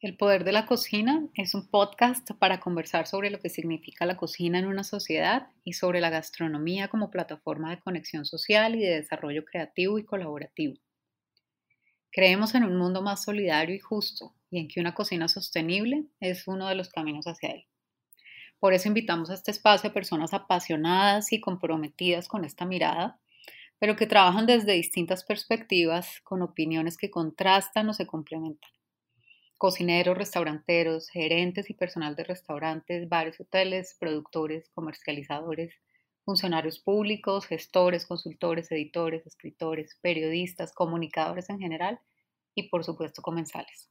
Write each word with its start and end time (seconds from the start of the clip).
El 0.00 0.16
Poder 0.16 0.44
de 0.44 0.52
la 0.52 0.64
Cocina 0.64 1.26
es 1.34 1.56
un 1.56 1.66
podcast 1.66 2.30
para 2.38 2.60
conversar 2.60 3.08
sobre 3.08 3.30
lo 3.30 3.40
que 3.40 3.48
significa 3.50 4.06
la 4.06 4.16
cocina 4.16 4.60
en 4.60 4.66
una 4.66 4.84
sociedad 4.84 5.48
y 5.64 5.72
sobre 5.72 6.00
la 6.00 6.08
gastronomía 6.08 6.86
como 6.86 7.10
plataforma 7.10 7.70
de 7.70 7.80
conexión 7.80 8.24
social 8.24 8.76
y 8.76 8.78
de 8.78 8.94
desarrollo 8.94 9.44
creativo 9.44 9.98
y 9.98 10.04
colaborativo. 10.04 10.76
Creemos 12.12 12.54
en 12.54 12.62
un 12.62 12.76
mundo 12.76 13.02
más 13.02 13.24
solidario 13.24 13.74
y 13.74 13.80
justo 13.80 14.36
y 14.50 14.60
en 14.60 14.68
que 14.68 14.78
una 14.78 14.94
cocina 14.94 15.26
sostenible 15.26 16.04
es 16.20 16.46
uno 16.46 16.68
de 16.68 16.76
los 16.76 16.90
caminos 16.90 17.26
hacia 17.26 17.50
él. 17.50 17.64
Por 18.60 18.74
eso 18.74 18.86
invitamos 18.86 19.30
a 19.30 19.34
este 19.34 19.50
espacio 19.50 19.90
a 19.90 19.94
personas 19.94 20.32
apasionadas 20.32 21.32
y 21.32 21.40
comprometidas 21.40 22.28
con 22.28 22.44
esta 22.44 22.66
mirada, 22.66 23.18
pero 23.80 23.96
que 23.96 24.06
trabajan 24.06 24.46
desde 24.46 24.74
distintas 24.74 25.24
perspectivas, 25.24 26.20
con 26.22 26.42
opiniones 26.42 26.96
que 26.96 27.10
contrastan 27.10 27.88
o 27.88 27.94
se 27.94 28.06
complementan 28.06 28.70
cocineros, 29.58 30.16
restauranteros, 30.16 31.08
gerentes 31.10 31.68
y 31.68 31.74
personal 31.74 32.14
de 32.14 32.22
restaurantes, 32.22 33.08
bares, 33.08 33.40
hoteles, 33.40 33.96
productores, 33.98 34.70
comercializadores, 34.70 35.74
funcionarios 36.24 36.78
públicos, 36.78 37.46
gestores, 37.46 38.06
consultores, 38.06 38.70
editores, 38.70 39.26
escritores, 39.26 39.98
periodistas, 40.00 40.72
comunicadores 40.72 41.50
en 41.50 41.58
general 41.58 42.00
y 42.54 42.68
por 42.68 42.84
supuesto 42.84 43.20
comensales. 43.20 43.90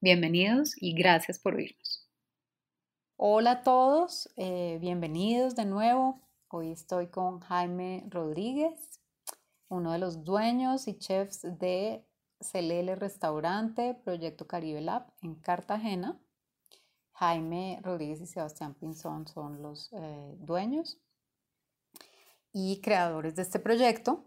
Bienvenidos 0.00 0.74
y 0.76 0.94
gracias 0.94 1.38
por 1.38 1.54
oírnos. 1.54 2.10
Hola 3.16 3.52
a 3.52 3.62
todos, 3.62 4.28
eh, 4.36 4.76
bienvenidos 4.82 5.56
de 5.56 5.64
nuevo. 5.64 6.20
Hoy 6.48 6.72
estoy 6.72 7.06
con 7.06 7.40
Jaime 7.40 8.04
Rodríguez, 8.10 9.00
uno 9.68 9.92
de 9.92 9.98
los 9.98 10.24
dueños 10.24 10.86
y 10.88 10.98
chefs 10.98 11.40
de 11.58 12.04
Celele 12.40 12.94
Restaurante, 12.94 13.94
Proyecto 13.94 14.46
Caribe 14.46 14.80
Lab 14.80 15.06
en 15.22 15.34
Cartagena. 15.36 16.18
Jaime 17.12 17.80
Rodríguez 17.82 18.20
y 18.20 18.26
Sebastián 18.26 18.74
Pinzón 18.74 19.26
son 19.26 19.62
los 19.62 19.90
eh, 19.92 20.36
dueños 20.38 20.98
y 22.52 22.80
creadores 22.82 23.36
de 23.36 23.42
este 23.42 23.58
proyecto. 23.58 24.24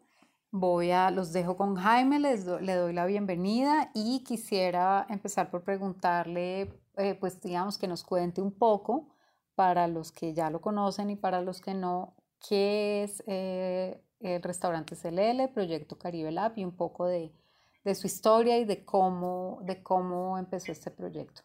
Voy 0.51 0.89
a, 0.89 1.11
los 1.11 1.31
dejo 1.31 1.55
con 1.55 1.75
Jaime, 1.75 2.19
les 2.19 2.45
le 2.45 2.73
doy 2.73 2.93
la 2.93 3.05
bienvenida 3.05 3.91
y 3.93 4.23
quisiera 4.23 5.05
empezar 5.09 5.51
por 5.51 5.63
preguntarle, 5.63 6.73
eh, 6.97 7.13
pues 7.13 7.39
digamos 7.39 7.77
que 7.77 7.87
nos 7.87 8.03
cuente 8.03 8.41
un 8.41 8.51
poco 8.51 9.09
para 9.53 9.87
los 9.87 10.11
que 10.11 10.33
ya 10.33 10.49
lo 10.49 10.59
conocen 10.59 11.11
y 11.11 11.15
para 11.15 11.41
los 11.41 11.61
que 11.61 11.75
no, 11.75 12.15
qué 12.47 13.03
es 13.03 13.23
eh, 13.27 14.01
el 14.19 14.41
restaurante 14.41 14.95
Celele, 14.95 15.47
Proyecto 15.47 15.99
Caribe 15.99 16.31
Lab 16.31 16.53
y 16.55 16.65
un 16.65 16.75
poco 16.75 17.05
de, 17.05 17.31
de 17.83 17.95
su 17.95 18.07
historia 18.07 18.57
y 18.57 18.65
de 18.65 18.85
cómo, 18.85 19.59
de 19.63 19.81
cómo 19.81 20.37
empezó 20.37 20.71
este 20.71 20.91
proyecto. 20.91 21.41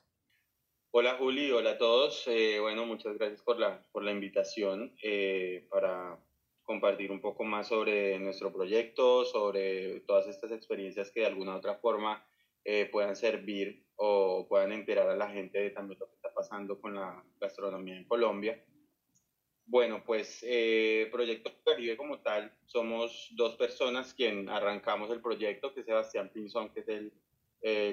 Hola 0.90 1.16
Juli, 1.18 1.50
hola 1.50 1.72
a 1.72 1.78
todos. 1.78 2.24
Eh, 2.28 2.58
bueno, 2.60 2.86
muchas 2.86 3.18
gracias 3.18 3.42
por 3.42 3.58
la, 3.58 3.82
por 3.92 4.04
la 4.04 4.12
invitación 4.12 4.94
eh, 5.02 5.66
para 5.70 6.18
compartir 6.62 7.10
un 7.10 7.20
poco 7.20 7.44
más 7.44 7.68
sobre 7.68 8.18
nuestro 8.18 8.52
proyecto, 8.52 9.24
sobre 9.24 10.00
todas 10.00 10.28
estas 10.28 10.50
experiencias 10.52 11.10
que 11.10 11.20
de 11.20 11.26
alguna 11.26 11.54
u 11.54 11.58
otra 11.58 11.76
forma 11.76 12.24
eh, 12.64 12.88
puedan 12.90 13.16
servir 13.16 13.84
o 13.96 14.46
puedan 14.48 14.72
enterar 14.72 15.08
a 15.08 15.16
la 15.16 15.28
gente 15.28 15.58
de 15.58 15.70
también 15.70 15.98
lo 15.98 16.06
que 16.08 16.14
está 16.14 16.32
pasando 16.32 16.80
con 16.80 16.94
la 16.94 17.22
gastronomía 17.40 17.96
en 17.96 18.04
Colombia. 18.04 18.64
Bueno, 19.66 20.02
pues 20.04 20.44
eh, 20.46 21.08
Proyecto 21.10 21.50
Caribe 21.64 21.96
como 21.96 22.20
tal, 22.20 22.52
somos 22.66 23.30
dos 23.34 23.56
personas 23.56 24.12
quien 24.12 24.48
arrancamos 24.48 25.10
el 25.10 25.22
proyecto, 25.22 25.72
que 25.72 25.80
es 25.80 25.86
Sebastián 25.86 26.30
Pinzón, 26.32 26.70
que 26.72 26.80
es 26.80 26.88
el, 26.88 27.12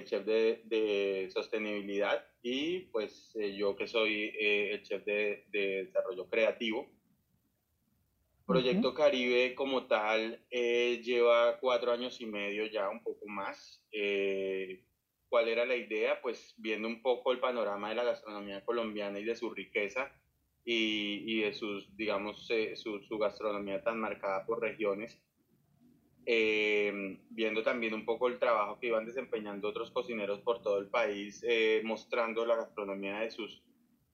chef 0.03 0.25
de, 0.25 1.30
sostenibilidad, 1.33 2.25
y 2.42 2.80
pues 2.92 3.33
eh, 3.36 3.55
yo 3.55 3.75
que 3.77 3.88
soy 3.88 4.33
eh, 4.38 4.73
el 4.73 4.83
chef 4.83 5.05
de, 5.05 5.45
desarrollo 5.49 6.27
creativo. 6.27 6.89
Proyecto 8.45 8.93
Caribe 8.93 9.55
como 9.55 9.88
tal 9.88 10.45
lleva 10.49 11.58
cuatro 11.61 11.93
años 11.93 12.20
y 12.20 12.26
medio 12.26 12.65
ya, 12.65 12.89
un 12.89 13.02
poco 13.02 13.26
más. 13.27 13.82
¿Cuál 15.30 15.48
era 15.48 15.65
la 15.65 15.77
idea? 15.77 16.21
Pues 16.21 16.53
viendo 16.58 16.89
un 16.89 17.02
poco 17.02 17.32
el 17.32 17.39
panorama 17.39 17.88
de 17.88 17.95
la 17.95 18.03
gastronomía 18.03 18.65
colombiana 18.65 19.20
y 19.20 19.23
de 19.23 19.38
su 19.38 19.49
riqueza, 19.52 20.11
y, 20.66 21.23
y 21.26 21.42
de 21.42 21.54
sus, 21.54 21.95
digamos, 21.95 22.45
eh, 22.49 22.76
su, 22.76 23.02
su, 23.02 23.17
gastronomía 23.17 23.83
tan 23.83 23.99
marcada 23.99 24.45
por 24.45 24.61
regiones, 24.61 25.20
eh, 26.26 27.17
viendo 27.30 27.64
también 27.64 27.94
un 27.94 28.05
poco 28.05 28.27
el 28.27 28.38
trabajo 28.38 28.80
que 28.80 28.88
iban 28.88 29.05
desempeñando 29.05 29.70
otros 29.70 29.92
cocineros 29.92 30.39
por 30.42 30.61
todo 30.61 30.77
el 30.80 30.88
país, 30.88 31.44
eh, 31.48 31.82
mostrando 31.83 32.45
la 32.45 32.55
gastronomía 32.55 33.20
de 33.20 33.32
sus, 33.32 33.64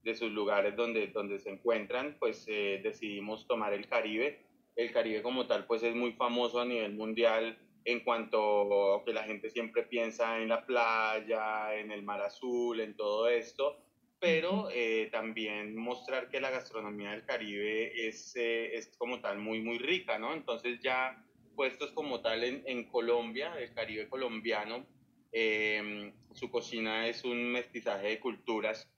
de 0.03 0.15
sus 0.15 0.31
lugares 0.31 0.75
donde, 0.75 1.07
donde 1.07 1.39
se 1.39 1.49
encuentran, 1.49 2.15
pues 2.19 2.45
decidimos 2.45 3.45
tomar 3.45 3.73
el 3.73 3.87
Caribe. 3.87 4.45
El 4.77 4.91
Caribe 4.91 5.21
como 5.21 5.47
tal, 5.47 5.65
pues 5.65 5.83
es 5.83 5.95
muy 5.95 6.13
famoso 6.13 6.61
a 6.61 6.65
nivel 6.65 6.93
mundial 6.93 7.57
en 7.83 8.01
cuanto 8.01 8.95
a 8.95 9.03
que 9.03 9.11
la 9.11 9.23
gente 9.23 9.49
siempre 9.49 9.83
piensa 9.83 10.39
en 10.41 10.49
la 10.49 10.65
playa, 10.65 11.73
en 11.75 11.91
el 11.91 12.03
mar 12.03 12.21
azul, 12.21 12.79
en 12.79 12.95
todo 12.95 13.27
esto, 13.27 13.77
pero 14.19 14.69
eh, 14.71 15.09
también 15.11 15.75
mostrar 15.75 16.29
que 16.29 16.41
la 16.41 16.49
gastronomía 16.49 17.11
del 17.11 17.25
Caribe 17.25 18.07
es, 18.07 18.35
eh, 18.35 18.75
es 18.75 18.95
como 18.97 19.21
tal 19.21 19.37
muy, 19.37 19.61
muy 19.61 19.77
rica, 19.77 20.17
¿no? 20.17 20.33
Entonces 20.33 20.79
ya 20.81 21.23
puestos 21.55 21.91
como 21.91 22.21
tal 22.21 22.43
en, 22.43 22.63
en 22.65 22.89
Colombia, 22.89 23.53
el 23.59 23.73
Caribe 23.73 24.09
colombiano, 24.09 24.87
em, 25.31 26.13
su 26.33 26.49
cocina 26.49 27.07
es 27.07 27.23
un 27.23 27.51
mestizaje 27.51 28.07
de 28.07 28.19
culturas. 28.19 28.89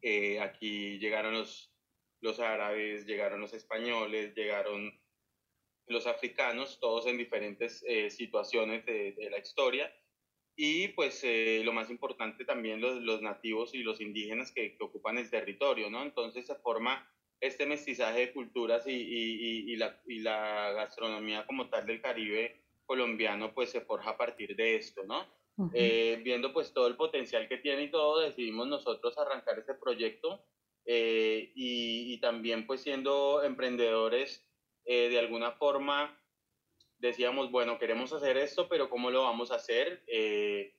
Eh, 0.00 0.40
aquí 0.40 0.98
llegaron 0.98 1.34
los, 1.34 1.74
los 2.20 2.40
árabes, 2.40 3.06
llegaron 3.06 3.40
los 3.40 3.52
españoles, 3.52 4.34
llegaron 4.34 4.98
los 5.88 6.06
africanos, 6.06 6.78
todos 6.80 7.06
en 7.06 7.16
diferentes 7.16 7.82
situaciones 8.10 8.84
de, 8.84 9.12
de 9.12 9.30
la 9.30 9.38
historia 9.38 9.90
y 10.60 10.88
pues 10.88 11.22
eh, 11.22 11.62
lo 11.64 11.72
más 11.72 11.88
importante 11.88 12.44
también 12.44 12.80
los, 12.80 13.00
los, 13.00 13.22
nativos 13.22 13.74
y 13.74 13.84
los 13.84 14.00
indígenas 14.00 14.50
que, 14.50 14.76
que, 14.76 14.84
ocupan 14.84 15.16
el 15.16 15.30
territorio, 15.30 15.88
¿no? 15.88 16.02
Entonces 16.02 16.46
se 16.46 16.56
forma 16.56 17.08
este 17.40 17.64
mestizaje 17.64 18.18
de 18.18 18.32
culturas 18.32 18.84
y, 18.88 18.90
y, 18.90 19.72
y, 19.72 19.76
la, 19.76 20.02
y, 20.08 20.18
la, 20.18 20.72
gastronomía 20.72 21.46
como 21.46 21.70
tal 21.70 21.86
del 21.86 22.02
Caribe 22.02 22.60
colombiano 22.86 23.54
pues 23.54 23.70
se 23.70 23.82
forja 23.82 24.10
a 24.10 24.16
partir 24.16 24.56
de 24.56 24.74
esto, 24.74 25.04
¿no? 25.04 25.24
eh, 25.74 26.20
viendo 26.24 26.52
pues 26.52 26.72
todo 26.72 26.88
el 26.88 26.96
potencial 26.96 27.48
que 27.48 27.58
tiene 27.58 27.84
y 27.84 27.90
todo, 27.90 28.20
decidimos 28.20 28.66
nosotros 28.66 29.16
arrancar 29.18 29.58
este 29.58 29.74
proyecto 29.74 30.44
eh, 30.84 31.52
y, 31.54 32.18
también 32.20 32.66
pues 32.66 32.80
siendo 32.80 33.42
emprendedores 33.44 34.44
eh, 34.84 35.08
de 35.08 35.18
alguna 35.20 35.52
forma 35.52 36.18
decíamos, 36.98 37.50
bueno, 37.50 37.78
queremos 37.78 38.12
hacer 38.12 38.36
esto, 38.36 38.68
pero 38.68 38.90
¿cómo 38.90 39.10
lo 39.10 39.22
vamos 39.22 39.50
a 39.50 39.56
hacer? 39.56 40.02
Eh, 40.06 40.74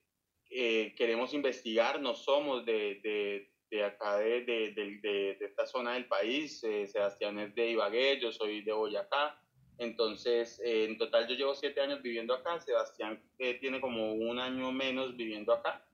eh, 0.50 0.94
queremos 0.98 1.34
investigar, 1.34 2.02
no 2.02 2.14
somos 2.14 2.66
de, 2.66 3.00
de, 3.02 3.52
de 3.70 3.84
acá, 3.84 4.18
de, 4.18 4.44
de, 4.44 5.38
esta 5.40 5.66
zona 5.66 5.94
del 5.94 6.08
país. 6.08 6.64
Eh, 6.64 6.88
Sebastián 6.88 7.40
es 7.40 7.56
de 7.56 7.72
Ibagué, 7.72 8.20
yo 8.20 8.32
soy 8.32 8.62
de 8.62 8.74
Boyacá. 8.74 9.42
Entonces, 9.78 10.60
en 10.64 10.98
total 10.98 11.28
yo 11.28 11.36
llevo 11.36 11.56
siete 11.56 11.80
años 11.80 12.02
viviendo 12.02 12.34
acá, 12.34 12.60
Sebastián 12.60 13.24
tiene 13.38 13.80
como 13.80 14.14
un 14.14 14.38
año 14.38 14.74
menos 14.74 15.16
viviendo 15.16 15.54
acá. 15.54 15.86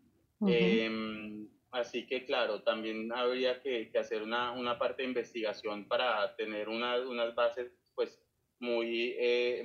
Em, 0.47 1.47
así 1.69 2.07
que, 2.07 2.25
claro, 2.25 2.63
también 2.63 3.11
habría 3.13 3.61
que, 3.61 3.91
que 3.91 3.99
hacer 3.99 4.23
una, 4.23 4.53
una, 4.53 4.79
parte 4.79 5.03
de 5.03 5.09
investigación 5.09 5.87
para 5.87 6.35
tener 6.35 6.67
una, 6.67 6.99
unas 7.01 7.35
bases, 7.35 7.71
pues, 7.93 8.24
muy, 8.59 9.15
eh, 9.17 9.63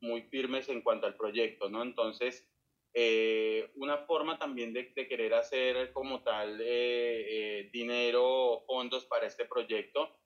muy 0.00 0.22
firmes 0.22 0.68
en 0.68 0.82
cuanto 0.82 1.06
al 1.06 1.16
proyecto, 1.16 1.68
¿no? 1.68 1.82
Entonces, 1.82 2.46
eh, 2.92 3.70
una 3.76 3.98
forma 3.98 4.38
también 4.38 4.72
de, 4.72 4.92
de, 4.94 5.08
querer 5.08 5.34
hacer 5.34 5.92
como 5.92 6.22
tal 6.22 6.60
eh, 6.64 7.68
dinero 7.72 8.22
o 8.24 8.64
fondos 8.66 9.04
para 9.06 9.26
este 9.26 9.46
proyecto 9.46 10.16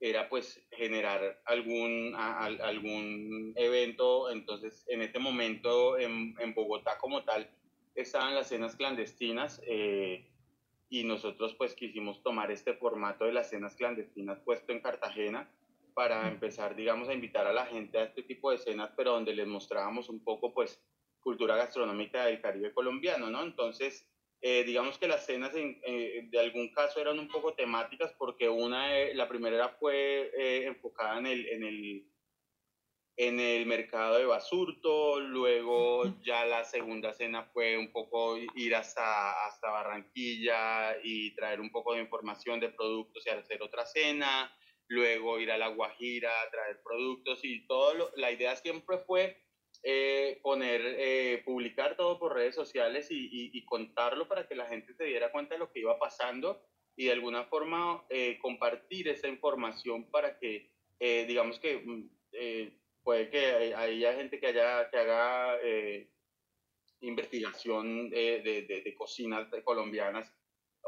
era 0.00 0.28
pues 0.30 0.66
generar 0.70 1.42
algún, 1.44 2.14
algún 2.16 3.52
evento. 3.56 4.30
Entonces, 4.30 4.84
en 4.88 5.02
este 5.02 5.18
momento 5.18 5.98
en, 5.98 6.34
en 6.38 6.54
Bogotá 6.54 6.96
como 6.98 7.22
tal 7.24 7.48
estaban 7.94 8.34
las 8.34 8.48
cenas 8.48 8.74
clandestinas 8.74 9.60
y 10.88 11.04
nosotros 11.04 11.54
pues 11.54 11.74
quisimos 11.74 12.22
tomar 12.22 12.50
este 12.50 12.72
formato 12.74 13.26
de 13.26 13.32
las 13.32 13.50
cenas 13.50 13.76
clandestinas 13.76 14.40
puesto 14.40 14.72
en 14.72 14.80
Cartagena 14.80 15.48
para 15.94 16.28
empezar, 16.28 16.74
digamos, 16.74 17.08
a 17.08 17.14
invitar 17.14 17.46
a 17.46 17.52
la 17.52 17.66
gente 17.66 17.98
a 17.98 18.04
este 18.04 18.22
tipo 18.22 18.50
de 18.50 18.56
escenas, 18.56 18.92
pero 18.96 19.12
donde 19.12 19.34
les 19.34 19.46
mostrábamos 19.46 20.08
un 20.08 20.22
poco, 20.24 20.52
pues, 20.52 20.82
cultura 21.20 21.56
gastronómica 21.56 22.26
del 22.26 22.40
Caribe 22.40 22.74
colombiano, 22.74 23.30
¿no? 23.30 23.42
Entonces, 23.42 24.08
eh, 24.44 24.64
digamos 24.64 24.98
que 24.98 25.06
las 25.06 25.24
cenas 25.24 25.54
en, 25.54 25.80
eh, 25.84 26.26
de 26.28 26.40
algún 26.40 26.72
caso 26.72 27.00
eran 27.00 27.18
un 27.18 27.28
poco 27.28 27.54
temáticas 27.54 28.12
porque 28.18 28.48
una, 28.48 28.88
la 29.14 29.28
primera 29.28 29.68
fue 29.68 30.32
eh, 30.36 30.66
enfocada 30.66 31.18
en 31.18 31.26
el, 31.26 31.46
en 31.46 31.62
el, 31.62 32.12
en 33.16 33.38
el 33.38 33.66
mercado 33.66 34.18
de 34.18 34.24
Basurto, 34.24 35.20
luego 35.20 36.20
ya 36.24 36.44
la 36.44 36.64
segunda 36.64 37.12
cena 37.12 37.44
fue 37.52 37.78
un 37.78 37.92
poco 37.92 38.36
ir 38.56 38.74
hasta, 38.74 39.46
hasta 39.46 39.70
Barranquilla 39.70 40.96
y 41.04 41.32
traer 41.36 41.60
un 41.60 41.70
poco 41.70 41.94
de 41.94 42.00
información 42.00 42.58
de 42.58 42.70
productos 42.70 43.24
y 43.24 43.30
hacer 43.30 43.62
otra 43.62 43.86
cena, 43.86 44.52
luego 44.92 45.40
ir 45.40 45.50
a 45.50 45.58
La 45.58 45.68
Guajira, 45.68 46.30
traer 46.50 46.82
productos 46.82 47.40
y 47.42 47.66
todo, 47.66 48.12
la 48.16 48.30
idea 48.30 48.54
siempre 48.56 48.98
fue 48.98 49.36
eh, 49.82 50.38
poner, 50.42 50.80
eh, 50.84 51.42
publicar 51.44 51.96
todo 51.96 52.18
por 52.18 52.34
redes 52.34 52.54
sociales 52.54 53.08
y, 53.10 53.64
contarlo 53.64 54.28
para 54.28 54.46
que 54.46 54.54
la 54.54 54.66
gente 54.66 54.92
se 54.94 55.04
diera 55.04 55.32
cuenta 55.32 55.54
de 55.54 55.60
lo 55.60 55.72
que 55.72 55.80
iba 55.80 55.98
pasando 55.98 56.62
y 56.94 57.06
de 57.06 57.12
alguna 57.12 57.44
forma 57.44 58.04
eh, 58.10 58.38
compartir 58.40 59.08
esa 59.08 59.28
información 59.28 60.10
para 60.10 60.38
que, 60.38 60.70
digamos 61.00 61.58
que 61.58 61.78
mm, 61.78 62.10
puede 63.02 63.30
que 63.30 63.74
haya 63.74 64.14
gente 64.14 64.38
que, 64.38 64.46
haya, 64.48 64.90
que 64.90 64.98
haga 64.98 65.58
investigación 67.00 68.10
de, 68.10 68.42
de, 68.84 68.94
cocinas 68.94 69.48
colombianas 69.64 70.30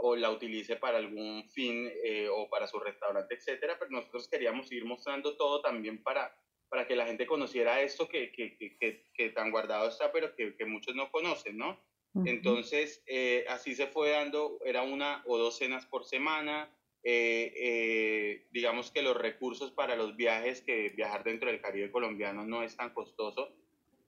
o 0.07 0.17
la 0.17 0.31
utilice 0.31 0.77
para 0.77 0.99
algún 0.99 1.49
fin 1.51 1.91
o 2.33 2.49
para 2.51 2.67
su 2.67 2.79
restaurante, 2.79 3.35
etcétera, 3.35 3.77
pero 3.79 3.91
nosotros 3.91 4.29
queríamos 4.29 4.71
ir 4.71 4.85
mostrando 4.85 5.37
todo 5.37 5.63
también 5.63 6.03
para 6.03 6.35
para 6.75 6.89
que 6.89 6.97
la 6.97 7.07
gente 7.07 7.25
conociera 7.25 7.83
esto 7.83 8.09
que, 8.09 8.33
que, 8.33 8.57
que, 8.57 9.05
que 9.15 9.31
tan 9.31 9.53
guardado 9.53 9.89
está, 9.89 10.11
pero 10.11 10.35
que, 10.35 10.67
muchos 10.67 10.97
no 10.97 11.09
conocen, 11.13 11.57
¿no? 11.57 11.81
Entonces, 12.27 13.01
eh, 13.07 13.45
así 13.49 13.77
se 13.77 13.87
fue 13.87 14.11
dando, 14.11 14.59
era 14.65 14.83
una 14.83 15.23
o 15.27 15.39
dos 15.39 15.59
cenas 15.59 15.87
por 15.87 16.05
semana. 16.05 16.77
Eh, 17.05 17.53
eh, 17.57 18.47
digamos 18.51 18.91
que 18.91 19.03
los 19.03 19.17
recursos 19.17 19.71
para 19.71 19.95
los 19.95 20.17
viajes, 20.17 20.63
que 20.63 20.89
viajar 20.91 21.23
dentro 21.23 21.49
del 21.49 21.61
Caribe 21.61 21.93
colombiano 21.93 22.45
no 22.45 22.65
es 22.65 22.77
tan 22.77 22.93
costoso, 22.93 23.55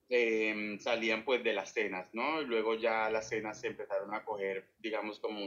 em, 0.09 0.79
salían 0.79 1.25
pues 1.25 1.43
de 1.43 1.53
las 1.53 1.73
cenas, 1.73 2.09
¿no? 2.13 2.43
luego 2.43 2.75
ya 2.75 3.11
las 3.11 3.29
cenas 3.29 3.61
se 3.61 3.69
empezaron 3.69 4.15
a 4.15 4.25
coger, 4.25 4.69
digamos, 4.79 5.19
como 5.21 5.41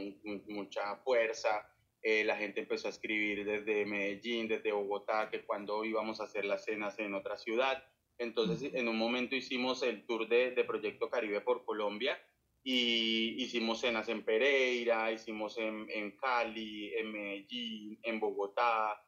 mucha 0.48 0.96
fuerza. 0.96 1.66
Eh, 2.02 2.24
la 2.24 2.36
gente 2.36 2.60
empezó 2.60 2.88
a 2.88 2.90
escribir 2.90 3.44
desde 3.44 3.84
Medellín, 3.84 4.48
desde 4.48 4.72
Bogotá, 4.72 5.28
que 5.30 5.44
cuando 5.44 5.84
íbamos 5.84 6.20
a 6.20 6.24
hacer 6.24 6.44
las 6.44 6.64
cenas 6.64 6.98
en 6.98 7.14
otra 7.14 7.36
ciudad. 7.36 7.82
Entonces, 8.16 8.72
en 8.74 8.88
un 8.88 8.96
momento 8.96 9.36
hicimos 9.36 9.82
el 9.82 10.06
tour 10.06 10.28
de, 10.28 10.52
de 10.52 10.64
Proyecto 10.64 11.10
Caribe 11.10 11.40
por 11.40 11.64
Colombia 11.64 12.18
y 12.62 13.42
hicimos 13.42 13.80
cenas 13.80 14.08
en 14.08 14.24
Pereira, 14.24 15.10
hicimos 15.12 15.56
en, 15.58 15.86
en 15.90 16.16
Cali, 16.16 16.94
en 16.94 17.12
Medellín, 17.12 17.98
en 18.02 18.20
Bogotá. 18.20 19.02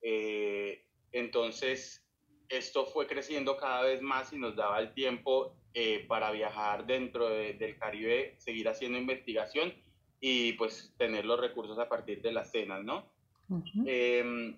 Eh, 0.00 0.86
entonces, 1.12 2.03
esto 2.48 2.86
fue 2.86 3.06
creciendo 3.06 3.56
cada 3.56 3.82
vez 3.82 4.02
más 4.02 4.32
y 4.32 4.38
nos 4.38 4.56
daba 4.56 4.80
el 4.80 4.92
tiempo 4.92 5.54
eh, 5.74 6.04
para 6.06 6.30
viajar 6.30 6.86
dentro 6.86 7.28
del 7.28 7.78
Caribe, 7.78 8.34
seguir 8.38 8.68
haciendo 8.68 8.98
investigación 8.98 9.74
y 10.20 10.52
pues 10.54 10.94
tener 10.96 11.24
los 11.24 11.40
recursos 11.40 11.78
a 11.78 11.88
partir 11.88 12.22
de 12.22 12.32
las 12.32 12.50
cenas, 12.50 12.82
¿no? 12.84 13.12
Em, 13.86 14.56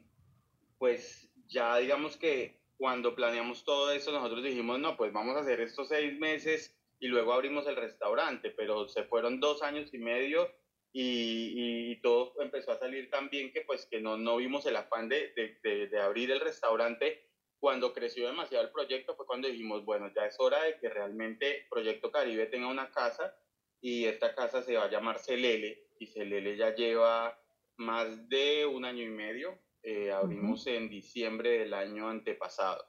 pues 0.78 1.28
ya 1.48 1.76
digamos 1.78 2.16
que 2.16 2.60
cuando 2.76 3.14
planeamos 3.14 3.64
todo 3.64 3.90
eso, 3.90 4.12
nosotros 4.12 4.42
dijimos, 4.42 4.78
no, 4.78 4.96
pues 4.96 5.12
vamos 5.12 5.36
a 5.36 5.40
hacer 5.40 5.60
estos 5.60 5.88
seis 5.88 6.18
meses 6.18 6.76
y 7.00 7.08
luego 7.08 7.32
abrimos 7.32 7.66
el 7.66 7.76
restaurante, 7.76 8.50
pero 8.50 8.88
se 8.88 9.04
fueron 9.04 9.40
dos 9.40 9.62
años 9.62 9.92
y 9.92 9.98
medio 9.98 10.48
y, 10.92 11.90
y 11.92 11.96
todo 12.00 12.34
empezó 12.40 12.72
a 12.72 12.78
salir 12.78 13.10
tan 13.10 13.28
bien 13.28 13.52
que 13.52 13.60
pues 13.62 13.86
que 13.86 14.00
no, 14.00 14.16
no 14.16 14.36
vimos 14.36 14.64
el 14.66 14.76
afán 14.76 15.08
de, 15.08 15.32
de, 15.62 15.88
de, 15.88 16.00
abrir 16.00 16.30
el 16.30 16.40
restaurante. 16.40 17.25
Cuando 17.58 17.92
creció 17.92 18.26
demasiado 18.26 18.64
el 18.64 18.70
proyecto 18.70 19.16
fue 19.16 19.26
cuando 19.26 19.48
dijimos, 19.48 19.84
bueno, 19.84 20.10
ya 20.14 20.26
es 20.26 20.36
hora 20.38 20.62
de 20.62 20.78
que 20.78 20.88
realmente 20.88 21.66
Proyecto 21.70 22.10
Caribe 22.10 22.46
tenga 22.46 22.68
una 22.68 22.90
casa 22.90 23.34
y 23.80 24.04
esta 24.04 24.34
casa 24.34 24.62
se 24.62 24.76
va 24.76 24.84
a 24.84 24.90
llamar 24.90 25.18
Celele 25.18 25.88
y 25.98 26.06
Celele 26.06 26.56
ya 26.56 26.74
lleva 26.74 27.38
más 27.76 28.28
de 28.28 28.66
un 28.66 28.84
año 28.84 29.02
y 29.02 29.08
medio. 29.08 29.58
Eh, 29.82 30.10
abrimos 30.12 30.66
en 30.66 30.88
diciembre 30.88 31.58
del 31.58 31.72
año 31.72 32.08
antepasado. 32.08 32.84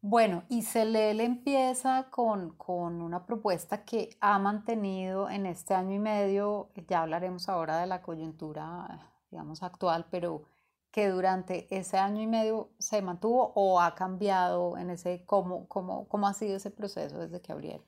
Bueno, 0.00 0.44
y 0.48 0.62
Celele 0.62 1.24
empieza 1.24 2.08
con, 2.10 2.56
con, 2.56 3.02
una 3.02 3.26
propuesta 3.26 3.84
que 3.84 4.16
ha 4.20 4.38
mantenido 4.38 5.28
en 5.28 5.46
este 5.46 5.74
año 5.74 5.96
y 5.96 5.98
medio, 5.98 6.70
ya 6.86 7.02
hablaremos 7.02 7.48
ahora 7.48 7.78
de 7.78 7.88
la 7.88 8.00
coyuntura, 8.00 9.10
digamos, 9.32 9.64
actual, 9.64 10.06
pero 10.10 10.44
que 10.90 11.08
durante 11.08 11.66
ese 11.70 11.98
año 11.98 12.22
y 12.22 12.26
medio 12.26 12.70
se 12.78 13.02
mantuvo 13.02 13.52
o 13.54 13.80
ha 13.80 13.94
cambiado 13.94 14.78
en 14.78 14.90
ese, 14.90 15.22
cómo, 15.26 15.68
cómo, 15.68 16.08
cómo 16.08 16.26
ha 16.28 16.34
sido 16.34 16.56
ese 16.56 16.70
proceso 16.70 17.18
desde 17.18 17.42
que 17.42 17.52
abrieron? 17.52 17.84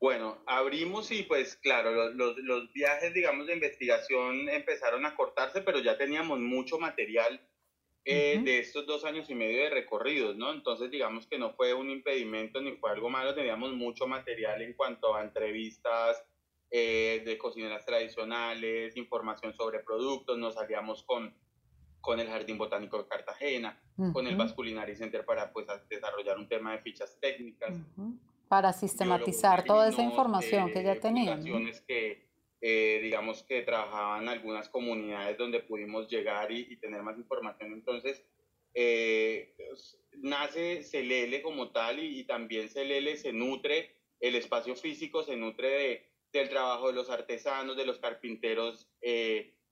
Bueno, 0.00 0.38
abrimos 0.46 1.10
y 1.10 1.24
pues 1.24 1.56
claro, 1.56 2.12
los, 2.12 2.36
los, 2.38 2.72
viajes, 2.72 3.12
digamos, 3.12 3.48
de 3.48 3.54
investigación 3.54 4.48
empezaron 4.48 5.04
a 5.04 5.16
cortarse, 5.16 5.60
pero 5.60 5.80
ya 5.80 5.98
teníamos 5.98 6.38
mucho 6.38 6.78
material 6.78 7.40
eh, 8.04 8.40
de 8.42 8.58
estos 8.60 8.86
dos 8.86 9.04
años 9.04 9.28
y 9.28 9.34
medio 9.34 9.64
de 9.64 9.70
recorridos, 9.70 10.36
¿no? 10.36 10.52
Entonces, 10.52 10.90
digamos 10.90 11.26
que 11.26 11.36
no 11.36 11.52
fue 11.52 11.74
un 11.74 11.90
impedimento 11.90 12.60
ni 12.60 12.72
fue 12.76 12.92
algo 12.92 13.10
malo, 13.10 13.34
teníamos 13.34 13.72
mucho 13.72 14.06
material 14.06 14.62
en 14.62 14.72
cuanto 14.74 15.14
a 15.14 15.22
entrevistas 15.22 16.24
eh, 16.70 17.22
de 17.26 17.36
cocineras 17.36 17.84
tradicionales, 17.84 18.96
información 18.96 19.52
sobre 19.52 19.80
productos, 19.80 20.38
nos 20.38 20.54
salíamos 20.54 21.02
con 21.02 21.34
con 22.00 22.20
el 22.20 22.28
Jardín 22.28 22.58
Botánico 22.58 22.98
de 22.98 23.08
Cartagena, 23.08 23.80
con 24.12 24.26
el 24.26 24.36
Vasculinary 24.36 24.96
Center 24.96 25.24
para 25.24 25.52
pues, 25.52 25.66
desarrollar 25.88 26.38
un 26.38 26.48
tema 26.48 26.72
de 26.72 26.78
fichas 26.78 27.18
técnicas. 27.20 27.76
Para 28.48 28.72
sistematizar 28.72 29.64
toda 29.64 29.88
esa 29.88 30.02
información 30.02 30.72
que 30.72 30.82
ya 30.82 30.92
eh, 30.92 31.00
tenían. 31.00 31.44
que, 31.86 32.26
eh, 32.60 33.00
digamos 33.02 33.42
que 33.42 33.62
trabajaban 33.62 34.28
algunas 34.28 34.68
comunidades 34.68 35.36
donde 35.36 35.60
pudimos 35.60 36.08
llegar 36.08 36.50
y, 36.50 36.76
tener 36.76 37.02
más 37.02 37.18
información. 37.18 37.72
Entonces, 37.72 38.24
eh, 38.74 39.54
nace 40.18 40.82
Celele 40.82 41.42
como 41.42 41.70
tal 41.72 42.02
y, 42.02 42.24
también 42.24 42.68
Celele 42.68 43.16
se 43.16 43.32
nutre, 43.32 43.94
el 44.20 44.34
espacio 44.34 44.76
físico 44.76 45.24
se 45.24 45.36
nutre 45.36 45.68
de, 45.68 46.08
del 46.32 46.48
trabajo 46.48 46.86
de 46.86 46.94
los 46.94 47.10
artesanos, 47.10 47.76
de 47.76 47.84
los 47.84 47.98
carpinteros 47.98 48.88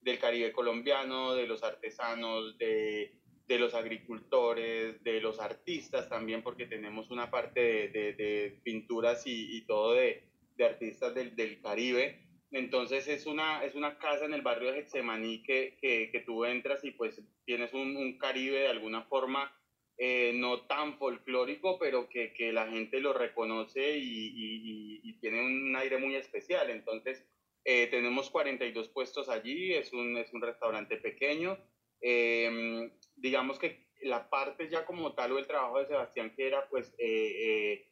del 0.06 0.20
Caribe 0.20 0.52
colombiano, 0.52 1.34
de 1.34 1.48
los 1.48 1.64
artesanos, 1.64 2.56
de, 2.58 3.12
de 3.48 3.58
los 3.58 3.74
agricultores, 3.74 5.02
de 5.02 5.20
los 5.20 5.40
artistas 5.40 6.08
también, 6.08 6.44
porque 6.44 6.66
tenemos 6.66 7.10
una 7.10 7.28
parte 7.28 7.88
de, 7.88 8.12
de, 8.12 8.60
pinturas 8.62 9.26
y, 9.26 9.56
y, 9.56 9.66
todo 9.66 9.94
de, 9.94 10.22
artistas 10.64 11.12
del, 11.12 11.34
del, 11.34 11.60
Caribe. 11.60 12.22
Entonces 12.52 13.08
es 13.08 13.26
una, 13.26 13.64
es 13.64 13.74
una 13.74 13.98
casa 13.98 14.24
en 14.24 14.32
el 14.32 14.42
barrio 14.42 14.70
de 14.70 14.82
Getsemaní 14.82 15.42
que, 15.42 15.76
que, 15.80 16.22
tú 16.24 16.44
entras 16.44 16.84
y 16.84 16.92
pues 16.92 17.20
tienes 17.44 17.74
un, 17.74 17.96
un 17.96 18.16
Caribe 18.16 18.60
de 18.60 18.68
alguna 18.68 19.02
forma 19.02 19.52
eh, 19.98 20.30
no 20.36 20.60
tan 20.68 20.98
folclórico, 20.98 21.80
pero 21.80 22.08
que, 22.08 22.32
que, 22.32 22.52
la 22.52 22.68
gente 22.68 23.00
lo 23.00 23.12
reconoce 23.12 23.98
y, 23.98 25.00
y, 25.02 25.12
tiene 25.14 25.44
un 25.44 25.74
aire 25.74 25.98
muy 25.98 26.14
especial. 26.14 26.70
Entonces 26.70 27.26
eh, 27.68 27.88
tenemos 27.88 28.30
42 28.30 28.90
puestos 28.90 29.28
allí, 29.28 29.74
es 29.74 29.92
un, 29.92 30.16
es 30.16 30.32
un 30.32 30.40
restaurante 30.40 30.98
pequeño. 30.98 31.58
Em, 32.00 32.92
digamos 33.16 33.58
que 33.58 33.88
la 34.02 34.30
parte 34.30 34.68
ya 34.70 34.86
como 34.86 35.14
tal 35.14 35.32
o 35.32 35.38
el 35.40 35.48
trabajo 35.48 35.80
de 35.80 35.88
Sebastián, 35.88 36.32
que 36.36 36.46
era 36.46 36.68
pues 36.68 36.94
eh, 36.98 37.90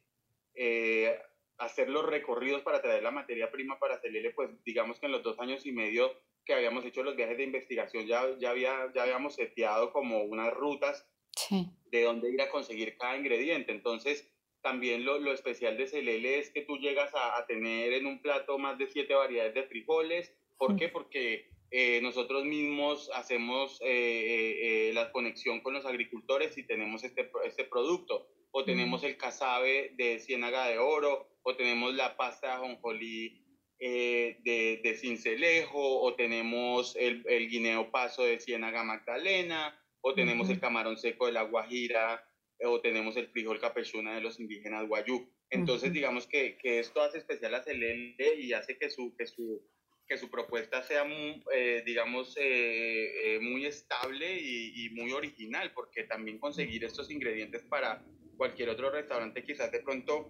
eh, 0.53 1.19
hacer 1.57 1.89
los 1.89 2.05
recorridos 2.05 2.61
para 2.61 2.81
traer 2.81 3.03
la 3.03 3.11
materia 3.11 3.51
prima 3.51 3.77
para 3.77 3.95
hacerle, 3.95 4.29
pues 4.29 4.49
digamos 4.63 4.97
que 4.97 5.07
en 5.07 5.11
los 5.11 5.23
dos 5.23 5.37
años 5.39 5.65
y 5.65 5.73
medio 5.73 6.09
que 6.45 6.53
habíamos 6.53 6.85
hecho 6.85 7.03
los 7.03 7.17
viajes 7.17 7.35
de 7.35 7.43
investigación 7.43 8.07
ya, 8.07 8.23
ya, 8.39 8.51
había, 8.51 8.93
ya 8.95 9.03
habíamos 9.03 9.35
seteado 9.35 9.91
como 9.91 10.23
unas 10.23 10.53
rutas 10.53 11.05
de 11.49 12.03
dónde 12.03 12.31
ir 12.31 12.41
a 12.41 12.49
conseguir 12.49 12.97
cada 12.97 13.17
ingrediente. 13.17 13.73
Entonces, 13.73 14.33
también 14.65 15.05
lo, 15.05 15.19
lo, 15.19 15.31
especial 15.31 15.77
de 15.77 15.85
Celele 15.85 16.39
es 16.39 16.49
que 16.49 16.63
tú 16.63 16.77
llegas 16.77 17.13
a, 17.13 17.37
a, 17.37 17.45
tener 17.45 17.93
en 17.93 18.07
un 18.07 18.19
plato 18.19 18.57
más 18.57 18.79
de 18.79 18.87
siete 18.87 19.13
variedades 19.13 19.53
de 19.53 19.67
frijoles. 19.67 20.33
¿Por 20.57 20.75
qué? 20.75 20.89
Porque 20.89 21.51
eh, 21.69 21.99
nosotros 22.01 22.45
mismos 22.45 23.11
hacemos 23.13 23.79
eh, 23.83 24.87
eh, 24.89 24.91
la 24.95 25.11
conexión 25.11 25.61
con 25.61 25.75
los 25.75 25.85
agricultores 25.85 26.57
y 26.57 26.63
tenemos 26.63 27.03
este, 27.03 27.29
este 27.45 27.65
producto. 27.65 28.27
O 28.49 28.65
tenemos 28.65 29.03
el 29.03 29.17
casabe 29.17 29.93
de 29.97 30.17
ciénaga 30.17 30.65
de 30.65 30.79
oro, 30.79 31.27
o 31.43 31.55
tenemos 31.55 31.93
la 31.93 32.17
pasta 32.17 32.47
de 32.47 32.53
ajonjolí 32.53 33.43
de, 33.77 34.81
de 34.83 34.97
cincelejo, 34.97 36.01
o 36.01 36.15
tenemos 36.15 36.95
el, 36.95 37.23
el, 37.27 37.49
guineo 37.49 37.91
paso 37.91 38.23
de 38.23 38.39
ciénaga 38.39 38.83
magdalena, 38.83 39.79
o 40.01 40.15
tenemos 40.15 40.49
el 40.49 40.59
camarón 40.59 40.97
seco 40.97 41.27
de 41.27 41.33
la 41.33 41.43
guajira 41.43 42.25
o 42.63 42.81
tenemos 42.81 43.17
el 43.17 43.27
frijol 43.27 43.59
capechuna 43.59 44.15
de 44.15 44.21
los 44.21 44.39
indígenas 44.39 44.87
guayú. 44.87 45.29
Entonces, 45.49 45.91
digamos 45.93 46.27
que, 46.27 46.57
que, 46.57 46.79
esto 46.79 47.01
hace 47.01 47.17
especial 47.17 47.55
a 47.55 47.63
Celele 47.63 48.35
y 48.37 48.53
hace 48.53 48.77
que 48.77 48.89
su, 48.89 49.15
que 49.15 49.27
su, 49.27 49.61
que 50.07 50.17
su 50.17 50.29
propuesta 50.29 50.81
sea, 50.83 51.03
muy, 51.03 51.43
eh, 51.53 51.83
digamos, 51.85 52.35
eh, 52.39 53.39
muy 53.41 53.65
estable 53.65 54.39
y, 54.39 54.85
y, 54.85 54.89
muy 54.91 55.11
original, 55.11 55.71
porque 55.73 56.03
también 56.03 56.39
conseguir 56.39 56.83
estos 56.83 57.11
ingredientes 57.11 57.63
para 57.63 58.03
cualquier 58.37 58.69
otro 58.69 58.89
restaurante 58.89 59.43
quizás 59.43 59.71
de 59.71 59.79
pronto 59.79 60.29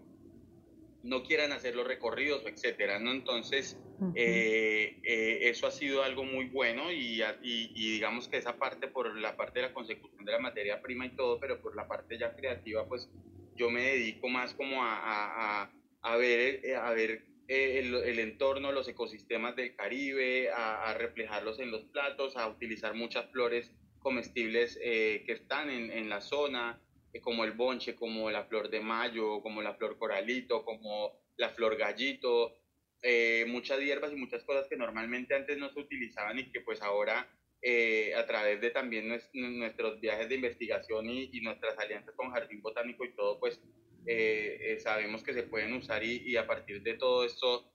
no 1.06 1.24
quieran 1.24 1.52
hacer 1.52 1.76
los 1.76 1.88
recorridos, 1.88 2.44
etcétera, 2.46 3.00
¿no? 3.00 3.12
Entonces, 3.12 3.80
eh, 4.16 5.00
eh, 5.04 5.40
eso 5.44 5.68
ha 5.68 5.72
sido 5.72 6.04
algo 6.04 6.24
muy 6.24 6.46
bueno 6.46 6.92
y, 6.92 7.22
y, 7.44 7.92
digamos 7.94 8.28
que 8.28 8.38
esa 8.38 8.58
parte, 8.58 8.88
por 8.88 9.16
la 9.16 9.38
parte 9.38 9.60
de 9.60 9.68
la 9.68 9.74
consecución 9.74 10.26
de 10.26 10.32
la 10.32 10.40
materia 10.40 10.82
prima 10.82 11.06
y 11.06 11.16
todo, 11.16 11.40
pero 11.40 11.62
por 11.62 11.76
la 11.76 11.88
parte 11.88 12.18
ya 12.18 12.36
creativa, 12.36 12.88
pues 12.88 13.08
yo 13.56 13.70
me 13.70 13.84
dedico 13.84 14.28
más 14.30 14.56
como 14.56 14.84
a, 14.84 15.62
a, 15.62 15.72
a 16.02 16.18
ver, 16.18 16.66
eh, 16.66 16.76
a 16.76 16.92
ver 16.92 17.24
el, 17.48 17.94
el, 17.94 18.20
entorno, 18.20 18.72
los 18.72 18.88
ecosistemas 18.88 19.56
del 19.56 19.76
Caribe, 19.76 20.50
a, 20.52 20.92
reflejarlos 20.96 21.60
en 21.60 21.70
los 21.70 21.84
platos, 21.86 22.36
a 22.36 22.48
utilizar 22.48 22.96
muchas 22.96 23.30
flores 23.32 23.72
comestibles 24.00 24.78
que 24.78 25.24
están 25.28 25.70
en, 25.70 25.92
en 25.92 26.10
la 26.10 26.22
zona, 26.22 26.80
eh, 26.80 26.85
como 27.22 27.44
el 27.44 27.52
bonche, 27.52 27.96
como 27.96 28.30
la 28.32 28.46
flor 28.46 28.70
de 28.70 28.80
mayo, 28.80 29.42
como 29.42 29.62
la 29.62 29.76
flor 29.76 29.98
coralito, 29.98 30.64
como 30.64 31.18
la 31.38 31.50
flor 31.50 31.78
gallito, 31.78 32.58
eh, 33.02 33.46
muchas 33.48 33.80
hierbas 33.80 34.12
y 34.12 34.16
muchas 34.16 34.44
cosas 34.44 34.68
que 34.68 34.78
normalmente 34.78 35.36
antes 35.36 35.58
no 35.58 35.72
se 35.72 35.80
utilizaban 35.80 36.40
y 36.40 36.52
que 36.52 36.62
pues 36.62 36.82
ahora 36.82 37.30
eh, 37.62 38.14
a 38.16 38.26
través 38.26 38.62
de 38.62 38.72
también 38.72 39.08
nuestros 39.08 40.00
viajes 40.00 40.30
de 40.30 40.36
investigación 40.36 41.10
y, 41.10 41.42
nuestras 41.42 41.78
alianzas 41.78 42.16
con 42.16 42.32
Jardín 42.32 42.62
Botánico 42.62 43.06
y 43.06 43.16
todo, 43.16 43.40
pues 43.40 43.62
sabemos 44.80 45.24
que 45.24 45.34
se 45.34 45.44
pueden 45.44 45.74
usar 45.74 46.04
y, 46.04 46.18
y 46.26 46.38
a 46.38 46.46
partir 46.46 46.84
de 46.84 46.94
todo 46.94 47.26
esto 47.26 47.72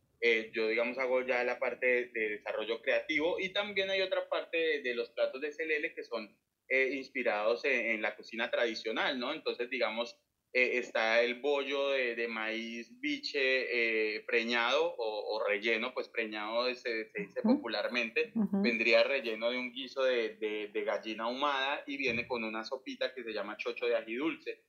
yo 0.53 0.69
digamos 0.69 0.99
hago 0.99 1.23
ya 1.23 1.43
la 1.45 1.59
parte 1.59 2.11
de, 2.13 2.29
desarrollo 2.29 2.83
creativo 2.83 3.41
y 3.41 3.49
también 3.49 3.91
hay 3.91 4.03
otra 4.03 4.29
parte 4.29 4.57
de, 4.57 4.83
de 4.83 4.95
los 4.95 5.11
platos 5.11 5.41
de 5.41 5.51
CLL 5.51 5.95
que 5.95 6.05
son 6.05 6.37
eh, 6.73 6.95
inspirados 6.95 7.65
en, 7.65 8.01
la 8.01 8.15
cocina 8.15 8.49
tradicional, 8.49 9.19
¿no? 9.19 9.33
Entonces, 9.33 9.69
digamos, 9.69 10.17
eh, 10.53 10.79
está 10.79 11.21
el 11.21 11.41
bollo 11.41 11.91
de, 11.91 12.29
maíz 12.29 12.89
biche 13.01 14.15
eh, 14.17 14.21
preñado 14.21 14.95
o, 14.97 15.43
relleno, 15.49 15.93
pues 15.93 16.09
preñado 16.09 16.73
se, 16.77 17.11
dice 17.13 17.43
popularmente, 17.43 18.33
vendría 18.63 19.03
relleno 19.03 19.51
de 19.51 19.59
un 19.59 19.73
guiso 19.73 20.05
de, 20.05 20.71
gallina 20.87 21.25
ahumada 21.25 21.83
y 21.89 21.97
viene 21.97 22.29
con 22.29 22.45
una 22.45 22.63
sopita 22.63 23.13
que 23.13 23.25
se 23.25 23.33
llama 23.33 23.57
chocho 23.57 23.87
de 23.87 23.97
ají 23.97 24.15
dulce. 24.15 24.63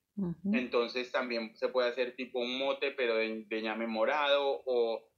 Entonces 0.52 1.12
también 1.12 1.56
se 1.56 1.70
puede 1.70 1.90
hacer 1.90 2.16
tipo 2.16 2.40
un 2.40 2.58
mote, 2.58 2.92
pero 2.92 3.16
de 3.16 3.62
ñame 3.62 3.86
morado 3.86 4.64
o 4.66 5.11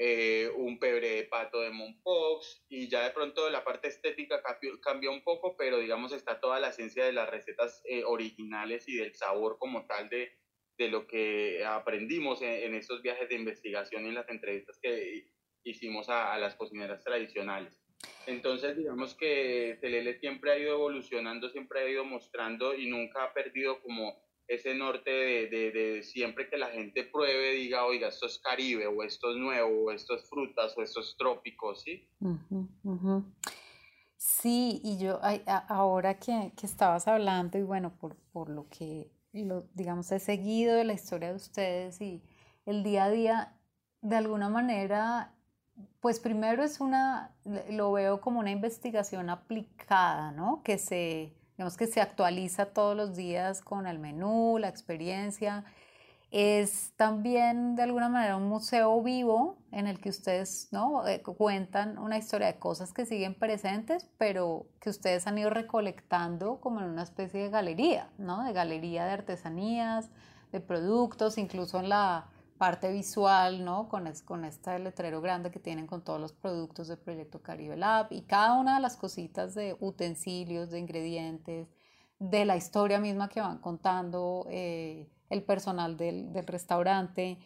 eh, 0.00 0.48
un 0.54 0.78
pebre 0.78 1.10
de 1.10 1.24
pato 1.24 1.60
de 1.60 1.70
Monpox 1.70 2.62
y 2.68 2.88
ya 2.88 3.02
de 3.02 3.10
pronto 3.10 3.50
la 3.50 3.64
parte 3.64 3.88
estética 3.88 4.40
cambió, 4.80 5.10
un 5.10 5.24
poco, 5.24 5.56
pero 5.56 5.78
digamos 5.78 6.12
está 6.12 6.38
toda 6.38 6.60
la 6.60 6.68
esencia 6.68 7.04
de 7.04 7.12
las 7.12 7.28
recetas 7.28 7.82
eh, 7.84 8.04
originales 8.04 8.88
y 8.88 8.94
del 8.94 9.16
sabor 9.16 9.58
como 9.58 9.86
tal 9.86 10.08
de, 10.08 10.30
de 10.76 10.86
lo 10.86 11.08
que 11.08 11.64
aprendimos 11.64 12.42
en, 12.42 12.76
estos 12.76 13.02
viajes 13.02 13.28
de 13.28 13.34
investigación 13.34 14.04
y 14.04 14.10
en 14.10 14.14
las 14.14 14.28
entrevistas 14.28 14.78
que 14.80 15.32
hicimos 15.64 16.08
a, 16.08 16.32
a 16.32 16.38
las 16.38 16.54
cocineras 16.54 17.02
tradicionales. 17.02 17.76
Entonces, 18.28 18.76
digamos 18.76 19.16
que 19.16 19.78
Celele 19.80 20.20
siempre 20.20 20.52
ha 20.52 20.58
ido 20.60 20.74
evolucionando, 20.74 21.50
siempre 21.50 21.80
ha 21.80 21.88
ido 21.88 22.04
mostrando 22.04 22.72
y 22.72 22.86
nunca 22.86 23.24
ha 23.24 23.32
perdido 23.32 23.82
como 23.82 24.27
ese 24.48 24.74
norte 24.74 25.10
de, 25.10 25.48
de, 25.70 26.02
siempre 26.02 26.48
que 26.48 26.56
la 26.56 26.68
gente 26.68 27.04
pruebe, 27.04 27.52
diga, 27.52 27.84
oiga, 27.84 28.08
esto 28.08 28.26
es 28.26 28.38
Caribe, 28.38 28.86
o 28.86 29.02
esto 29.02 29.30
es 29.30 29.36
nuevo, 29.36 29.84
o 29.84 29.90
esto 29.92 30.14
es 30.14 30.28
frutas, 30.28 30.76
o 30.76 30.82
esto 30.82 31.00
es 31.00 31.14
trópico, 31.18 31.74
¿sí? 31.74 32.08
Sí, 34.16 34.80
y 34.82 34.98
yo 34.98 35.20
ahora 35.68 36.18
que, 36.18 36.52
que, 36.56 36.66
estabas 36.66 37.06
hablando, 37.06 37.58
y 37.58 37.62
bueno, 37.62 37.94
por, 37.98 38.16
por 38.32 38.48
lo 38.48 38.68
que, 38.70 39.12
lo, 39.32 39.68
digamos, 39.74 40.10
he 40.12 40.18
seguido 40.18 40.74
de 40.74 40.84
la 40.84 40.94
historia 40.94 41.28
de 41.28 41.36
ustedes 41.36 42.00
y 42.00 42.22
el 42.64 42.82
día 42.82 43.04
a 43.04 43.10
día, 43.10 43.54
de 44.00 44.16
alguna 44.16 44.48
manera, 44.48 45.34
pues 46.00 46.20
primero 46.20 46.64
es 46.64 46.80
una, 46.80 47.36
lo 47.70 47.92
veo 47.92 48.20
como 48.22 48.40
una 48.40 48.50
investigación 48.50 49.28
aplicada, 49.28 50.32
¿no? 50.32 50.62
Que 50.62 50.78
se 50.78 51.34
digamos 51.58 51.76
que 51.76 51.88
se 51.88 52.00
actualiza 52.00 52.66
todos 52.66 52.96
los 52.96 53.16
días 53.16 53.62
con 53.62 53.88
el 53.88 53.98
menú, 53.98 54.58
la 54.60 54.68
experiencia. 54.68 55.64
Es 56.30 56.92
también 56.96 57.74
de 57.74 57.82
alguna 57.82 58.08
manera 58.08 58.36
un 58.36 58.48
museo 58.48 59.02
vivo 59.02 59.56
en 59.72 59.88
el 59.88 59.98
que 59.98 60.10
ustedes 60.10 60.68
¿no? 60.70 61.04
Eh, 61.08 61.20
cuentan 61.20 61.98
una 61.98 62.16
historia 62.16 62.46
de 62.46 62.60
cosas 62.60 62.92
que 62.92 63.06
siguen 63.06 63.34
presentes, 63.34 64.08
pero 64.18 64.66
que 64.78 64.88
ustedes 64.88 65.26
han 65.26 65.36
ido 65.36 65.50
recolectando 65.50 66.60
como 66.60 66.78
en 66.78 66.86
una 66.86 67.02
especie 67.02 67.42
de 67.42 67.50
galería, 67.50 68.08
¿no? 68.18 68.44
de 68.44 68.52
galería 68.52 69.04
de 69.06 69.12
artesanías, 69.12 70.10
de 70.52 70.60
productos, 70.60 71.38
incluso 71.38 71.80
en 71.80 71.88
la, 71.88 72.28
parte 72.58 72.92
visual, 72.92 73.64
¿no? 73.64 73.88
Con, 73.88 74.12
con 74.24 74.44
este 74.44 74.78
letrero 74.78 75.20
grande 75.20 75.50
que 75.50 75.60
tienen 75.60 75.86
con 75.86 76.02
todos 76.02 76.20
los 76.20 76.32
productos 76.32 76.88
del 76.88 76.98
Proyecto 76.98 77.40
Caribe 77.40 77.76
Lab 77.76 78.08
y 78.10 78.22
cada 78.22 78.54
una 78.54 78.74
de 78.74 78.82
las 78.82 78.96
cositas 78.96 79.54
de 79.54 79.76
utensilios, 79.80 80.70
de 80.70 80.80
ingredientes, 80.80 81.68
de 82.18 82.44
la 82.44 82.56
historia 82.56 82.98
misma 82.98 83.28
que 83.28 83.40
van 83.40 83.58
contando 83.58 84.46
eh, 84.50 85.08
el 85.30 85.42
personal 85.42 85.96
del, 85.96 86.32
del, 86.32 86.46
restaurante. 86.46 87.38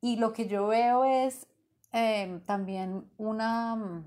Y 0.00 0.16
lo 0.16 0.32
que 0.32 0.46
yo 0.46 0.68
veo 0.68 1.04
es 1.04 1.46
em, 1.92 2.40
también 2.40 3.10
una, 3.18 4.04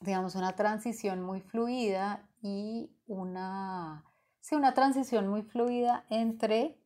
digamos, 0.00 0.34
una 0.34 0.56
transición 0.56 1.22
muy 1.22 1.40
fluida 1.40 2.26
y 2.42 2.90
una, 3.06 4.04
sí, 4.40 4.54
una 4.54 4.72
transición 4.72 5.28
muy 5.28 5.42
fluida 5.42 6.04
entre 6.08 6.79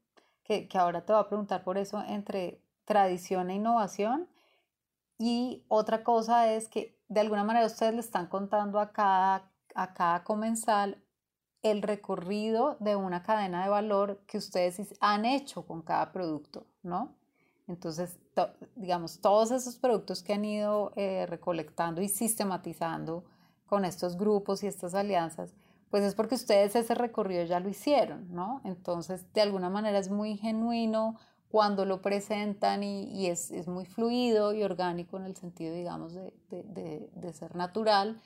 que, 0.44 0.68
que, 0.68 0.78
ahora 0.78 1.04
te 1.04 1.12
voy 1.12 1.22
a 1.22 1.28
preguntar 1.28 1.64
por 1.64 1.78
eso, 1.78 2.02
entre 2.06 2.60
tradición 2.84 3.50
e 3.50 3.54
innovación. 3.54 4.28
Y 5.18 5.64
otra 5.68 6.04
cosa 6.04 6.52
es 6.52 6.68
que 6.68 6.96
de 7.08 7.20
alguna 7.20 7.44
manera 7.44 7.66
ustedes 7.66 7.94
le 7.94 8.00
están 8.00 8.26
contando 8.26 8.78
a 8.78 8.92
cada, 8.92 9.50
a 9.74 9.94
cada 9.94 10.24
comensal 10.24 11.02
el 11.62 11.80
recorrido 11.80 12.76
de 12.80 12.94
una 12.94 13.22
cadena 13.22 13.64
de 13.64 13.70
valor 13.70 14.20
que 14.26 14.36
ustedes 14.38 14.94
han 15.00 15.24
hecho 15.24 15.66
con 15.66 15.82
cada 15.82 16.12
producto, 16.12 16.66
¿no? 16.82 17.14
Entonces, 17.66 18.18
digamos, 18.76 19.20
todos 19.20 19.50
esos 19.50 19.76
productos 19.76 20.22
que 20.22 20.34
han 20.34 20.44
ido 20.44 20.92
eh, 20.96 21.24
recolectando 21.26 22.02
y 22.02 22.08
sistematizando 22.10 23.24
con 23.66 23.86
estos 23.86 24.18
grupos 24.18 24.62
y 24.62 24.66
estas 24.66 24.94
alianzas, 24.94 25.54
pues 25.94 26.02
es 26.02 26.16
porque 26.16 26.34
ustedes 26.34 26.74
ese 26.74 26.92
recorrido 26.96 27.44
ya 27.44 27.60
lo 27.60 27.68
hicieron, 27.68 28.34
¿no? 28.34 28.60
Entonces, 28.64 29.32
de 29.32 29.42
alguna 29.42 29.70
manera 29.70 29.96
es 29.96 30.10
muy 30.10 30.36
genuino, 30.36 31.14
cuando 31.46 31.84
lo 31.84 32.02
presentan 32.02 32.82
y, 32.82 33.28
es, 33.28 33.52
es, 33.52 33.68
muy 33.68 33.86
fluido 33.86 34.52
y 34.52 34.64
orgánico 34.64 35.18
en 35.18 35.24
el 35.26 35.36
sentido, 35.36 35.72
digamos, 35.72 36.12
de, 36.12 36.32
de, 36.50 37.08
de, 37.14 37.32
ser 37.32 37.54
natural, 37.54 38.20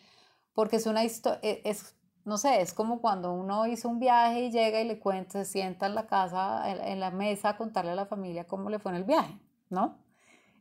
porque 0.55 0.77
es 0.77 0.87
una 0.87 1.05
historia, 1.05 1.41
e, 1.43 1.61
es, 1.67 1.95
no 2.25 2.39
sé, 2.39 2.63
es 2.63 2.73
como 2.73 3.03
cuando 3.03 3.35
uno 3.35 3.67
hizo 3.67 3.91
un 3.91 3.99
viaje 3.99 4.47
y 4.47 4.51
llega 4.51 4.81
y 4.81 4.89
le 4.89 4.99
cuenta, 4.99 5.33
se 5.33 5.45
sienta 5.45 5.89
en 5.89 5.95
la 5.95 6.07
casa, 6.07 6.71
en, 6.71 6.83
en 6.83 7.01
la 7.01 7.11
mesa 7.11 7.51
a 7.51 7.57
contarle 7.59 7.91
a 7.91 7.97
la 7.97 8.07
familia 8.07 8.47
cómo 8.47 8.71
le 8.71 8.79
fue 8.79 8.93
en 8.93 8.97
el 8.97 9.05
viaje, 9.05 9.39
¿no? 9.69 9.99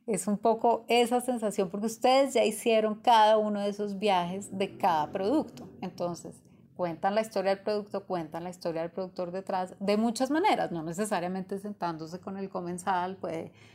Es 0.06 0.26
un 0.26 0.36
poco 0.36 0.84
esa 0.88 1.22
sensación, 1.22 1.70
porque 1.70 1.86
ustedes 1.86 2.34
ya 2.34 2.44
hicieron 2.44 2.96
cada 2.96 3.38
uno 3.38 3.62
de 3.62 3.70
esos 3.70 3.98
viajes 3.98 4.58
de 4.58 4.76
cada 4.76 5.10
producto. 5.10 5.70
Entonces, 5.80 6.42
cuentan 6.78 7.16
la 7.16 7.22
historia 7.22 7.56
del 7.56 7.64
producto, 7.64 8.04
cuentan 8.04 8.44
la 8.44 8.50
historia 8.50 8.82
del 8.82 8.92
productor 8.92 9.32
detrás, 9.32 9.74
de 9.80 9.96
muchas 9.96 10.30
maneras, 10.30 10.70
no 10.70 10.84
necesariamente 10.84 11.58
sentándose 11.58 12.20
con 12.20 12.36
el 12.36 12.48
comensal, 12.48 13.18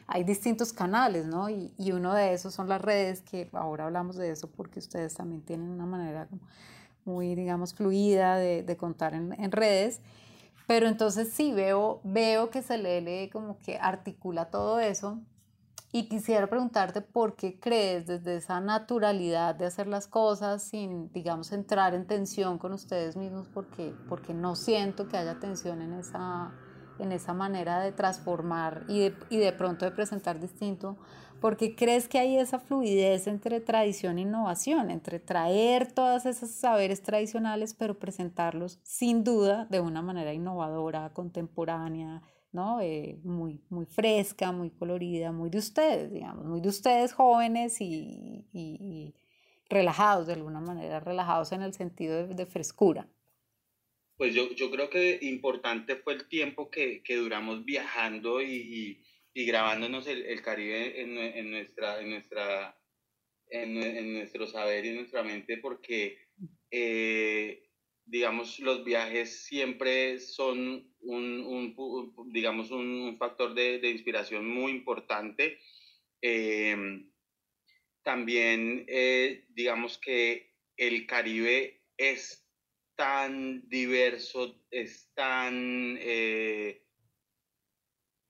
hay 0.07 0.23
distintos 0.23 0.71
canales, 0.71 1.25
¿no? 1.25 1.49
Y, 1.49 1.73
y, 1.77 1.91
uno 1.91 2.13
de 2.13 2.31
esos 2.31 2.53
son 2.53 2.69
las 2.69 2.81
redes, 2.81 3.19
que 3.19 3.49
ahora 3.51 3.87
hablamos 3.87 4.15
de 4.15 4.31
eso 4.31 4.49
porque 4.49 4.79
ustedes 4.79 5.15
también 5.15 5.41
tienen 5.41 5.69
una 5.69 5.85
manera 5.85 6.29
muy, 7.03 7.35
digamos, 7.35 7.73
fluida 7.73 8.37
de, 8.37 8.63
de 8.63 8.77
contar 8.77 9.13
en, 9.13 9.33
en, 9.37 9.51
redes. 9.51 9.99
Pero 10.65 10.87
entonces 10.87 11.29
sí, 11.33 11.51
veo, 11.51 11.99
veo 12.05 12.51
que 12.51 12.61
se 12.61 12.77
lee 12.77 13.29
como 13.29 13.59
que 13.59 13.79
articula 13.79 14.45
todo 14.45 14.79
eso 14.79 15.19
y 15.95 16.09
quisiera 16.09 16.47
preguntarte 16.47 17.01
por 17.01 17.35
qué 17.35 17.59
crees 17.59 18.07
desde 18.07 18.37
esa 18.37 18.59
naturalidad 18.59 19.53
de 19.53 19.67
hacer 19.67 19.85
las 19.85 20.07
cosas 20.07 20.63
sin, 20.63 21.11
digamos, 21.13 21.51
entrar 21.51 21.93
en 21.93 22.07
tensión 22.07 22.57
con 22.57 22.73
ustedes 22.73 23.15
mismos, 23.15 23.47
porque, 23.53 23.93
porque 24.09 24.33
no 24.33 24.55
siento 24.55 25.07
que 25.07 25.17
haya 25.17 25.39
tensión 25.39 25.83
en 25.83 25.93
esa, 25.93 26.51
en 26.97 27.11
esa 27.11 27.35
manera 27.35 27.79
de 27.79 27.91
transformar 27.91 28.85
y 28.87 29.01
de, 29.01 29.15
y 29.29 29.37
de 29.37 29.53
pronto 29.53 29.85
de 29.85 29.91
presentar 29.91 30.39
distinto, 30.39 30.97
porque 31.39 31.75
crees 31.75 32.07
que 32.07 32.17
hay 32.17 32.37
esa 32.37 32.57
fluidez 32.57 33.27
entre 33.27 33.59
tradición 33.59 34.17
e 34.17 34.21
innovación, 34.21 34.89
entre 34.89 35.19
traer 35.19 35.91
todos 35.91 36.25
esos 36.25 36.49
saberes 36.49 37.03
tradicionales, 37.03 37.75
pero 37.75 37.99
presentarlos 37.99 38.79
sin 38.81 39.23
duda 39.23 39.67
de 39.69 39.79
una 39.79 40.01
manera 40.01 40.33
innovadora, 40.33 41.11
contemporánea, 41.13 42.23
¿no? 42.53 42.79
Eh, 42.81 43.19
muy, 43.23 43.59
muy 43.69 43.85
fresca, 43.85 44.51
muy 44.51 44.69
colorida, 44.69 45.31
muy 45.31 45.49
de 45.49 45.57
ustedes, 45.57 46.11
digamos, 46.11 46.45
muy 46.45 46.61
de 46.61 46.69
ustedes 46.69 47.13
jóvenes 47.13 47.77
y, 47.81 49.13
relajados, 49.69 50.27
de 50.27 50.33
alguna 50.33 50.59
manera, 50.59 50.99
relajados 50.99 51.51
en 51.51 51.63
el 51.63 51.73
sentido 51.73 52.27
de, 52.27 52.45
frescura. 52.45 53.09
Pues 54.17 54.35
yo, 54.35 54.53
yo, 54.53 54.69
creo 54.69 54.89
que 54.89 55.17
importante 55.23 55.95
fue 55.95 56.13
el 56.13 56.27
tiempo 56.27 56.69
que, 56.69 57.01
que 57.01 57.15
duramos 57.15 57.65
viajando 57.65 58.41
y, 58.41 59.03
y 59.33 59.45
grabándonos 59.45 60.07
el, 60.07 60.23
el 60.25 60.41
Caribe 60.41 61.01
en, 61.01 61.17
en, 61.17 61.51
nuestra, 61.51 61.99
en, 61.99 62.11
nuestra, 62.11 62.77
en, 63.47 63.81
en, 63.81 64.13
nuestro 64.13 64.45
saber 64.47 64.85
y 64.85 64.89
en 64.89 64.97
nuestra 64.97 65.23
mente, 65.23 65.57
porque, 65.57 66.17
eh, 66.69 67.62
digamos, 68.05 68.59
los 68.59 68.83
viajes 68.83 69.45
siempre 69.45 70.19
son 70.19 70.93
un, 70.99 71.75
digamos, 72.31 72.71
un, 72.71 73.17
factor 73.17 73.53
de, 73.53 73.89
inspiración 73.89 74.47
muy 74.47 74.71
importante. 74.71 75.59
Eh, 76.21 77.05
también, 78.03 78.85
eh, 78.87 79.45
digamos 79.49 79.97
que 79.97 80.53
el 80.77 81.05
Caribe 81.05 81.81
es 81.97 82.45
tan 82.95 83.67
diverso, 83.69 84.63
es 84.69 85.11
tan 85.13 85.97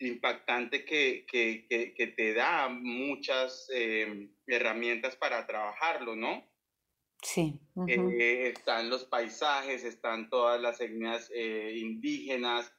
impactante 0.05 0.85
que, 0.85 1.25
que, 1.25 2.13
te 2.15 2.33
da 2.33 2.69
muchas 2.69 3.69
eh, 3.73 4.29
herramientas 4.47 5.15
para 5.15 5.45
trabajarlo, 5.45 6.15
¿no? 6.15 6.52
Sí. 7.23 7.59
Eh, 7.87 8.51
están 8.55 8.89
los 8.89 9.05
paisajes, 9.05 9.83
están 9.83 10.29
todas 10.29 10.61
las 10.61 10.79
etnias 10.81 11.31
eh, 11.33 11.73
indígenas, 11.77 12.71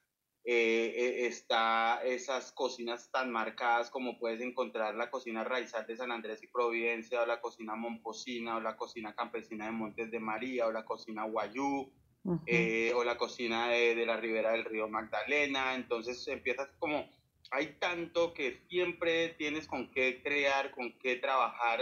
está 0.46 2.02
esas 2.04 2.52
cocinas 2.52 3.10
tan 3.10 3.30
marcadas 3.30 3.90
como 3.90 4.18
puedes 4.18 4.42
encontrar 4.42 4.94
la 4.94 5.10
cocina 5.10 5.42
raizal 5.42 5.86
de 5.86 5.96
San 5.96 6.12
Andrés 6.12 6.42
y 6.42 6.48
Providencia, 6.48 7.22
o 7.22 7.26
la 7.26 7.40
cocina 7.40 7.74
momposina, 7.74 8.58
o 8.58 8.60
la 8.60 8.76
cocina 8.76 9.14
campesina 9.14 9.64
de 9.64 9.72
Montes 9.72 10.10
de 10.10 10.20
María, 10.20 10.66
o 10.66 10.72
la 10.72 10.84
cocina 10.84 11.24
guayú, 11.24 11.90
o 12.24 13.04
la 13.04 13.16
cocina 13.16 13.68
de, 13.68 13.94
de, 13.94 14.04
la 14.04 14.18
ribera 14.18 14.52
del 14.52 14.66
río 14.66 14.86
Magdalena. 14.86 15.74
Entonces 15.74 16.28
empiezas 16.28 16.68
como 16.78 17.08
hay 17.50 17.76
tanto 17.78 18.34
que 18.34 18.62
siempre 18.68 19.30
tienes 19.30 19.66
con 19.66 19.90
qué 19.90 20.22
crear, 20.22 20.70
con 20.72 20.92
qué 20.98 21.16
trabajar. 21.16 21.80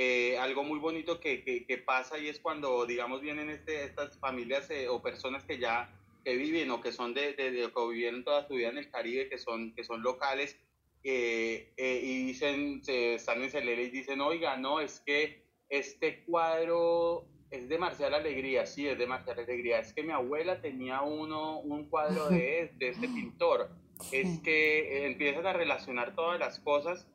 Eh, 0.00 0.38
algo 0.38 0.62
muy 0.62 0.78
bonito 0.78 1.18
que, 1.18 1.42
que, 1.42 1.78
pasa 1.78 2.20
y 2.20 2.28
es 2.28 2.38
cuando, 2.38 2.86
digamos, 2.86 3.20
vienen 3.20 3.50
este, 3.50 3.82
estas 3.82 4.16
familias 4.20 4.70
eh, 4.70 4.86
o 4.86 5.02
personas 5.02 5.42
que 5.42 5.58
ya 5.58 5.92
que 6.24 6.36
viven 6.36 6.70
o 6.70 6.80
que 6.80 6.92
son 6.92 7.14
de, 7.14 7.32
de, 7.32 7.50
que 7.50 7.88
vivieron 7.90 8.22
toda 8.22 8.46
su 8.46 8.54
vida 8.54 8.68
en 8.68 8.78
el 8.78 8.92
Caribe, 8.92 9.28
que 9.28 9.38
son, 9.38 9.74
que 9.74 9.82
son 9.82 10.04
locales, 10.04 10.56
eh, 11.02 11.72
y 11.76 12.26
dicen, 12.26 12.84
se 12.84 13.14
están 13.14 13.42
en 13.42 13.50
Celele 13.50 13.82
y 13.82 13.90
dicen, 13.90 14.20
oiga, 14.20 14.56
no, 14.56 14.78
es 14.78 15.00
que 15.00 15.42
este 15.68 16.22
cuadro 16.26 17.26
es 17.50 17.68
de 17.68 17.78
Marcial 17.78 18.14
Alegría, 18.14 18.66
sí, 18.66 18.86
es 18.86 18.98
de 18.98 19.06
Marcial 19.08 19.40
Alegría, 19.40 19.80
es 19.80 19.92
que 19.92 20.04
mi 20.04 20.12
abuela 20.12 20.60
tenía 20.60 21.02
uno, 21.02 21.58
un 21.58 21.88
cuadro 21.88 22.28
de, 22.28 22.70
de 22.76 22.88
este 22.90 23.08
pintor. 23.08 23.68
Es 24.12 24.38
que 24.44 25.06
empiezan 25.06 25.44
a 25.48 25.54
relacionar 25.54 26.14
todas 26.14 26.38
las 26.38 26.60
cosas 26.60 27.08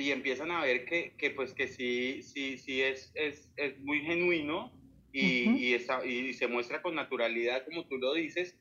y 0.00 0.10
empiezan 0.10 0.50
a 0.50 0.64
ver 0.64 0.84
que, 0.86 1.14
que 1.16 1.30
pues 1.30 1.52
que 1.52 1.68
sí, 1.68 2.22
sí, 2.22 2.58
sí 2.58 2.80
es, 2.80 3.12
es, 3.14 3.52
es 3.56 3.78
muy 3.80 4.00
genuino 4.00 4.72
y, 5.12 5.72
y, 5.72 5.74
y, 5.74 6.32
se 6.32 6.46
muestra 6.46 6.82
con 6.82 6.94
naturalidad 6.94 7.64
como 7.64 7.86
tú 7.86 7.98
lo 7.98 8.14
dices. 8.14 8.56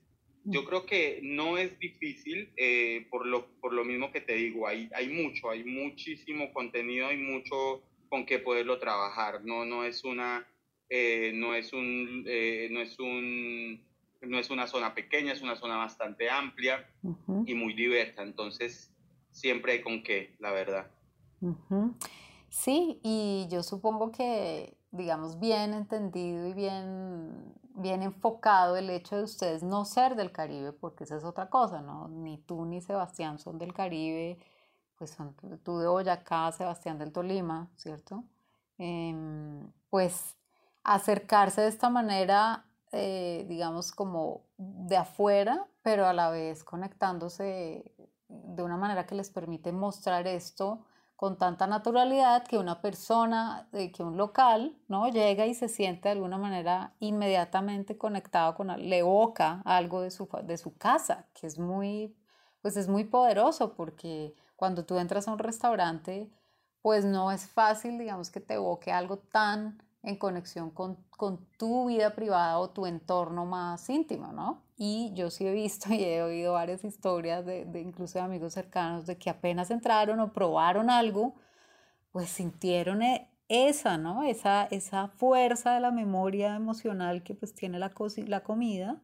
Yo 0.45 0.65
creo 0.65 0.85
que 0.85 1.19
no 1.21 1.57
es 1.57 1.77
difícil, 1.79 2.51
eh, 2.57 3.05
por, 3.11 3.25
lo, 3.25 3.47
por 3.59 3.73
lo 3.73 3.83
mismo 3.83 4.11
que 4.11 4.21
te 4.21 4.35
digo, 4.35 4.67
hay, 4.67 4.89
hay 4.95 5.09
mucho, 5.09 5.49
hay 5.49 5.63
muchísimo 5.63 6.51
contenido, 6.53 7.07
hay 7.07 7.17
mucho 7.17 7.83
con 8.07 8.25
que 8.25 8.39
poderlo 8.39 8.79
trabajar, 8.79 9.43
no, 9.43 9.65
no 9.65 9.85
es 9.85 10.03
una, 10.03 10.47
eh, 10.89 11.31
no 11.35 11.53
es 11.53 11.71
un, 11.73 12.23
eh, 12.27 12.67
no 12.71 12.81
es 12.81 12.97
un 12.99 13.87
no 14.21 14.37
es 14.37 14.49
una 14.49 14.67
zona 14.67 14.93
pequeña, 14.95 15.31
es 15.33 15.41
una 15.41 15.55
zona 15.55 15.77
bastante 15.77 16.29
amplia 16.29 16.89
y 17.45 17.53
muy 17.53 17.73
diversa, 17.73 18.21
entonces 18.21 18.93
siempre 19.31 19.73
hay 19.73 19.81
con 19.81 20.03
qué, 20.03 20.35
la 20.39 20.51
verdad. 20.51 20.91
Sí, 22.49 22.99
y 23.03 23.47
yo 23.49 23.63
supongo 23.63 24.11
que, 24.11 24.77
digamos, 24.91 25.39
bien 25.39 25.73
entendido 25.73 26.47
y 26.47 26.53
bien, 26.53 27.53
bien 27.75 28.01
enfocado 28.01 28.75
el 28.75 28.89
hecho 28.89 29.17
de 29.17 29.23
ustedes 29.23 29.61
no 29.63 29.85
ser 29.85 30.15
del 30.15 30.31
Caribe, 30.31 30.73
porque 30.73 31.03
esa 31.03 31.17
es 31.17 31.23
otra 31.23 31.49
cosa, 31.49 31.81
¿no? 31.81 32.07
Ni 32.07 32.37
tú 32.39 32.65
ni 32.65 32.81
Sebastián 32.81 33.37
son 33.39 33.59
del 33.59 33.73
Caribe, 33.73 34.39
pues 34.97 35.11
son 35.11 35.35
tú 35.63 35.77
de 35.79 35.87
Boyacá, 35.87 36.51
Sebastián 36.51 36.97
del 36.97 37.11
Tolima, 37.11 37.69
¿cierto? 37.75 38.23
Em, 38.77 39.71
pues 39.89 40.35
acercarse 40.83 41.61
de 41.61 41.67
esta 41.67 41.89
manera 41.89 42.65
eh, 42.91 43.45
digamos, 43.47 43.91
como 43.91 44.45
de 44.57 44.97
afuera, 44.97 45.67
pero 45.83 46.07
a 46.07 46.13
la 46.13 46.31
vez 46.31 46.63
conectándose 46.63 47.93
de 48.27 48.63
una 48.63 48.77
manera 48.77 49.05
que 49.05 49.13
les 49.15 49.29
permite 49.29 49.71
mostrar 49.71 50.25
esto 50.27 50.85
con 51.19 51.37
tanta 51.37 51.67
naturalidad 51.67 52.45
que 52.45 52.57
una 52.57 52.79
persona, 52.79 53.67
que 53.73 54.03
un 54.03 54.15
local, 54.15 54.77
¿no? 54.87 55.09
Llega 55.09 55.45
y 55.45 55.53
se 55.53 55.67
siente 55.67 56.07
de 56.07 56.13
alguna 56.13 56.37
manera 56.37 56.93
inmediatamente 57.01 57.97
conectado 57.97 58.55
con, 58.55 58.69
le 58.69 58.99
evoca 58.99 59.61
algo 59.65 59.99
de 59.99 60.11
su, 60.11 60.29
de 60.45 60.57
su 60.57 60.77
casa, 60.77 61.27
que 61.33 61.45
es 61.45 61.59
muy, 61.59 62.15
pues 62.61 62.77
es 62.77 62.87
muy 62.87 63.03
poderoso 63.03 63.73
porque 63.75 64.33
cuando 64.55 64.85
tú 64.85 64.97
entras 64.97 65.27
a 65.27 65.33
un 65.33 65.39
restaurante, 65.39 66.31
pues 66.81 67.03
no 67.03 67.33
es 67.33 67.49
fácil, 67.49 67.99
digamos, 67.99 68.29
que 68.29 68.39
te 68.39 68.53
evoque 68.53 68.93
algo 68.93 69.17
tan 69.17 69.83
en 70.03 70.15
conexión 70.15 70.69
con, 70.71 71.03
con, 71.09 71.45
tu 71.57 71.87
vida 71.87 72.15
privada 72.15 72.59
o 72.59 72.69
tu 72.69 72.85
entorno 72.85 73.45
más 73.45 73.89
íntimo, 73.89 74.31
¿no? 74.31 74.61
Y 74.81 75.11
yo 75.13 75.29
sí 75.29 75.45
he 75.45 75.51
visto 75.51 75.89
y 75.93 76.03
he 76.03 76.23
oído 76.23 76.53
varias 76.53 76.83
historias 76.83 77.45
de, 77.45 77.65
de 77.65 77.81
incluso 77.81 78.17
de 78.17 78.25
amigos 78.25 78.53
cercanos 78.53 79.05
de 79.05 79.17
que 79.17 79.29
apenas 79.29 79.69
entraron 79.69 80.19
o 80.21 80.33
probaron 80.33 80.89
algo, 80.89 81.35
pues 82.11 82.29
sintieron 82.29 83.03
e, 83.03 83.29
esa, 83.49 83.97
¿no? 83.97 84.23
Esa, 84.23 84.65
esa 84.71 85.09
fuerza 85.09 85.73
de 85.73 85.81
la 85.81 85.91
memoria 85.91 86.55
emocional 86.55 87.23
que 87.23 87.35
pues 87.35 87.53
tiene 87.53 87.77
la, 87.77 87.93
la 88.27 88.43
comida 88.43 89.01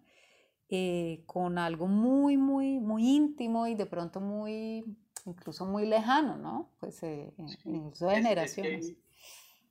eh, 0.69 1.23
con 1.25 1.57
algo 1.57 1.87
muy, 1.87 2.37
muy, 2.37 2.79
muy 2.79 3.07
íntimo 3.07 3.67
y 3.67 3.75
de 3.75 3.85
pronto 3.85 4.21
muy, 4.21 4.85
incluso 5.25 5.65
muy 5.65 5.85
lejano, 5.85 6.37
¿no? 6.37 6.71
Pues 6.79 7.03
eh, 7.03 7.33
incluso 7.65 8.07
de 8.07 8.15
generaciones 8.15 8.95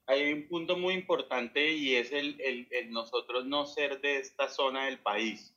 hay 0.07 0.33
un 0.33 0.49
punto 0.49 0.77
muy 0.77 0.95
importante 0.95 1.73
y 1.73 1.95
es 1.95 2.13
el, 2.13 2.41
el, 2.41 2.69
el, 2.71 2.91
nosotros 2.91 3.47
no 3.47 3.65
ser 3.65 4.01
de 4.01 4.19
esta 4.19 4.49
zona 4.49 4.87
del 4.87 4.99
país. 4.99 5.54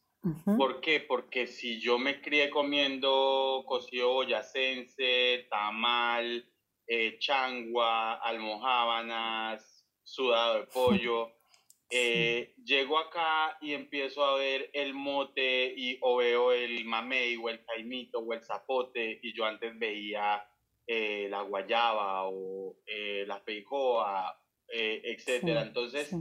¿Por 0.58 0.82
qué? 0.82 0.99
Porque 0.99 1.47
si 1.47 1.80
yo 1.80 1.97
me 1.97 2.21
crié 2.21 2.49
comiendo 2.49 3.63
cocido 3.65 4.13
boyacense, 4.13 5.47
tamal, 5.49 6.45
eh, 6.88 7.17
changua, 7.19 8.15
almohábanas, 8.15 9.86
sudado 10.03 10.60
de 10.60 10.67
pollo, 10.67 11.32
eh, 11.89 12.53
llego 12.63 12.97
acá 12.97 13.58
y 13.62 13.73
empiezo 13.73 14.23
a 14.23 14.36
ver 14.36 14.69
el 14.73 14.93
mote 14.93 15.73
y, 15.75 15.97
o 16.01 16.17
veo 16.17 16.51
el 16.51 16.86
mamey 16.86 17.38
o 17.38 17.49
el 17.49 17.63
caimito 17.63 18.19
o 18.19 18.34
el 18.34 18.43
zapote 18.43 19.19
y 19.21 19.34
yo 19.34 19.45
antes 19.45 19.77
veía 19.77 20.43
eh, 20.86 21.27
la 21.30 21.41
guayaba 21.41 22.27
o 22.27 22.77
la 23.25 23.39
feijoa, 23.41 24.41
etcétera. 24.69 25.62
Entonces, 25.62 26.13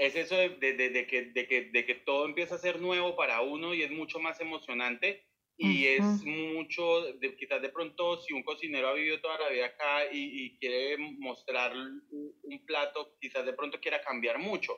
es 0.00 0.16
eso 0.16 0.34
de, 0.34 0.48
de, 0.48 1.06
que, 1.06 1.22
de, 1.26 1.46
que, 1.46 1.62
de 1.66 1.84
que 1.84 1.94
todo 1.94 2.24
empieza 2.24 2.54
a 2.54 2.58
ser 2.58 2.80
nuevo 2.80 3.16
para 3.16 3.42
uno 3.42 3.74
y 3.74 3.82
es 3.82 3.90
mucho 3.90 4.18
más 4.18 4.40
emocionante. 4.40 5.26
Y 5.62 5.88
es 5.88 6.24
mucho, 6.24 7.02
de, 7.18 7.36
quizás 7.36 7.60
de 7.60 7.68
pronto, 7.68 8.18
si 8.22 8.32
un 8.32 8.42
cocinero 8.42 8.88
ha 8.88 8.94
vivido 8.94 9.20
toda 9.20 9.38
la 9.38 9.50
vida 9.50 9.66
acá 9.66 10.10
y, 10.10 10.46
y 10.46 10.56
quiere 10.56 10.96
mostrar 10.96 11.74
un, 11.76 12.64
plato, 12.64 13.14
quizás 13.20 13.44
de 13.44 13.52
pronto 13.52 13.78
quiera 13.78 14.00
cambiar 14.00 14.38
mucho. 14.38 14.72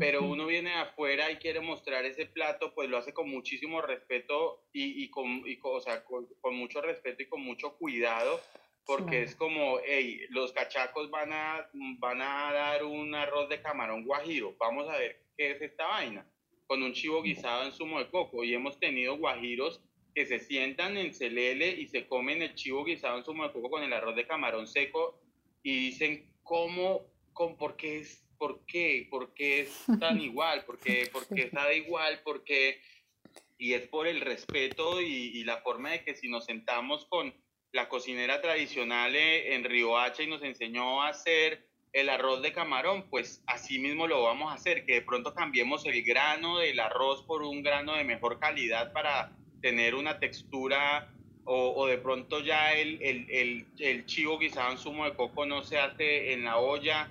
Pero 0.00 0.22
uno 0.22 0.46
viene 0.46 0.70
de 0.70 0.76
afuera 0.76 1.30
y 1.30 1.36
quiere 1.36 1.60
mostrar 1.60 2.06
ese 2.06 2.24
plato, 2.24 2.74
pues 2.74 2.88
lo 2.88 2.96
hace 2.96 3.12
con 3.12 3.28
muchísimo 3.28 3.82
respeto 3.82 4.64
y, 4.72 5.04
y, 5.04 5.10
con, 5.10 5.46
y 5.46 5.58
o 5.62 5.80
sea, 5.80 6.02
con, 6.04 6.26
mucho 6.56 6.80
respeto 6.80 7.22
y 7.22 7.28
con 7.28 7.42
mucho 7.42 7.76
cuidado, 7.76 8.40
porque 8.86 9.22
es 9.22 9.34
como, 9.34 9.78
hey, 9.84 10.20
los 10.30 10.52
cachacos 10.52 11.10
van 11.10 11.32
a, 11.32 11.68
van 11.98 12.20
a 12.20 12.52
dar 12.52 12.84
un 12.84 13.14
arroz 13.14 13.48
de 13.48 13.62
camarón 13.62 14.04
guajiro, 14.04 14.54
vamos 14.58 14.88
a 14.88 14.98
ver 14.98 15.22
qué 15.36 15.52
es 15.52 15.62
esta 15.62 15.86
vaina, 15.86 16.26
con 16.66 16.82
un 16.82 16.92
chivo 16.92 17.22
guisado 17.22 17.64
en 17.64 17.72
zumo 17.72 17.98
de 17.98 18.10
coco, 18.10 18.44
y 18.44 18.54
hemos 18.54 18.78
tenido 18.78 19.16
guajiros 19.16 19.82
que 20.14 20.26
se 20.26 20.38
sientan 20.38 20.96
en 20.96 21.12
celele 21.12 21.70
y 21.70 21.88
se 21.88 22.06
comen 22.06 22.42
el 22.42 22.54
chivo 22.54 22.84
guisado 22.84 23.18
en 23.18 23.24
zumo 23.24 23.44
de 23.44 23.52
coco 23.52 23.70
con 23.70 23.82
el 23.82 23.92
arroz 23.92 24.14
de 24.14 24.26
camarón 24.26 24.66
seco 24.66 25.20
y 25.62 25.86
dicen, 25.86 26.30
¿cómo, 26.42 27.02
con, 27.32 27.56
por 27.56 27.76
qué 27.76 27.98
es 28.00 28.20
¿Por 28.36 28.66
qué? 28.66 29.06
¿Por 29.08 29.32
qué 29.32 29.60
es 29.60 29.86
tan 30.00 30.20
igual? 30.20 30.64
¿Por 30.64 30.78
qué, 30.78 31.08
por 31.10 31.26
qué 31.28 31.42
está 31.42 31.72
igual? 31.72 32.20
¿Por 32.24 32.44
qué? 32.44 32.80
y 33.58 33.74
es 33.74 33.86
por 33.88 34.06
el 34.06 34.20
respeto 34.20 35.00
y, 35.00 35.44
la 35.44 35.58
forma 35.58 35.90
de 35.90 36.04
que 36.04 36.14
si 36.14 36.28
nos 36.28 36.44
sentamos 36.44 37.06
con 37.06 37.34
la 37.74 37.88
cocinera 37.88 38.40
tradicional 38.40 39.16
eh, 39.16 39.52
en 39.54 39.64
Riohacha 39.64 40.22
y 40.22 40.28
nos 40.28 40.44
enseñó 40.44 41.02
a 41.02 41.08
hacer 41.08 41.66
el 41.92 42.08
arroz 42.08 42.40
de 42.40 42.52
camarón, 42.52 43.08
pues 43.10 43.42
así 43.46 43.80
mismo 43.80 44.06
lo 44.06 44.22
vamos 44.22 44.52
a 44.52 44.54
hacer, 44.54 44.86
que 44.86 44.94
de 44.94 45.02
pronto 45.02 45.34
cambiemos 45.34 45.84
el 45.84 46.02
grano 46.04 46.58
del 46.58 46.78
arroz 46.78 47.24
por 47.24 47.42
un 47.42 47.62
grano 47.62 47.94
de 47.94 48.04
mejor 48.04 48.38
calidad 48.38 48.92
para 48.92 49.32
tener 49.60 49.96
una 49.96 50.20
textura 50.20 51.10
o, 51.46 51.86
de 51.86 51.98
pronto 51.98 52.40
ya 52.40 52.72
el, 52.72 53.02
el, 53.02 53.66
el, 53.78 54.06
chivo 54.06 54.38
guisado 54.38 54.72
en 54.72 54.78
zumo 54.78 55.04
de 55.04 55.12
coco 55.12 55.44
no 55.44 55.62
se 55.62 55.78
hace 55.78 56.32
en 56.32 56.44
la 56.44 56.56
olla, 56.56 57.10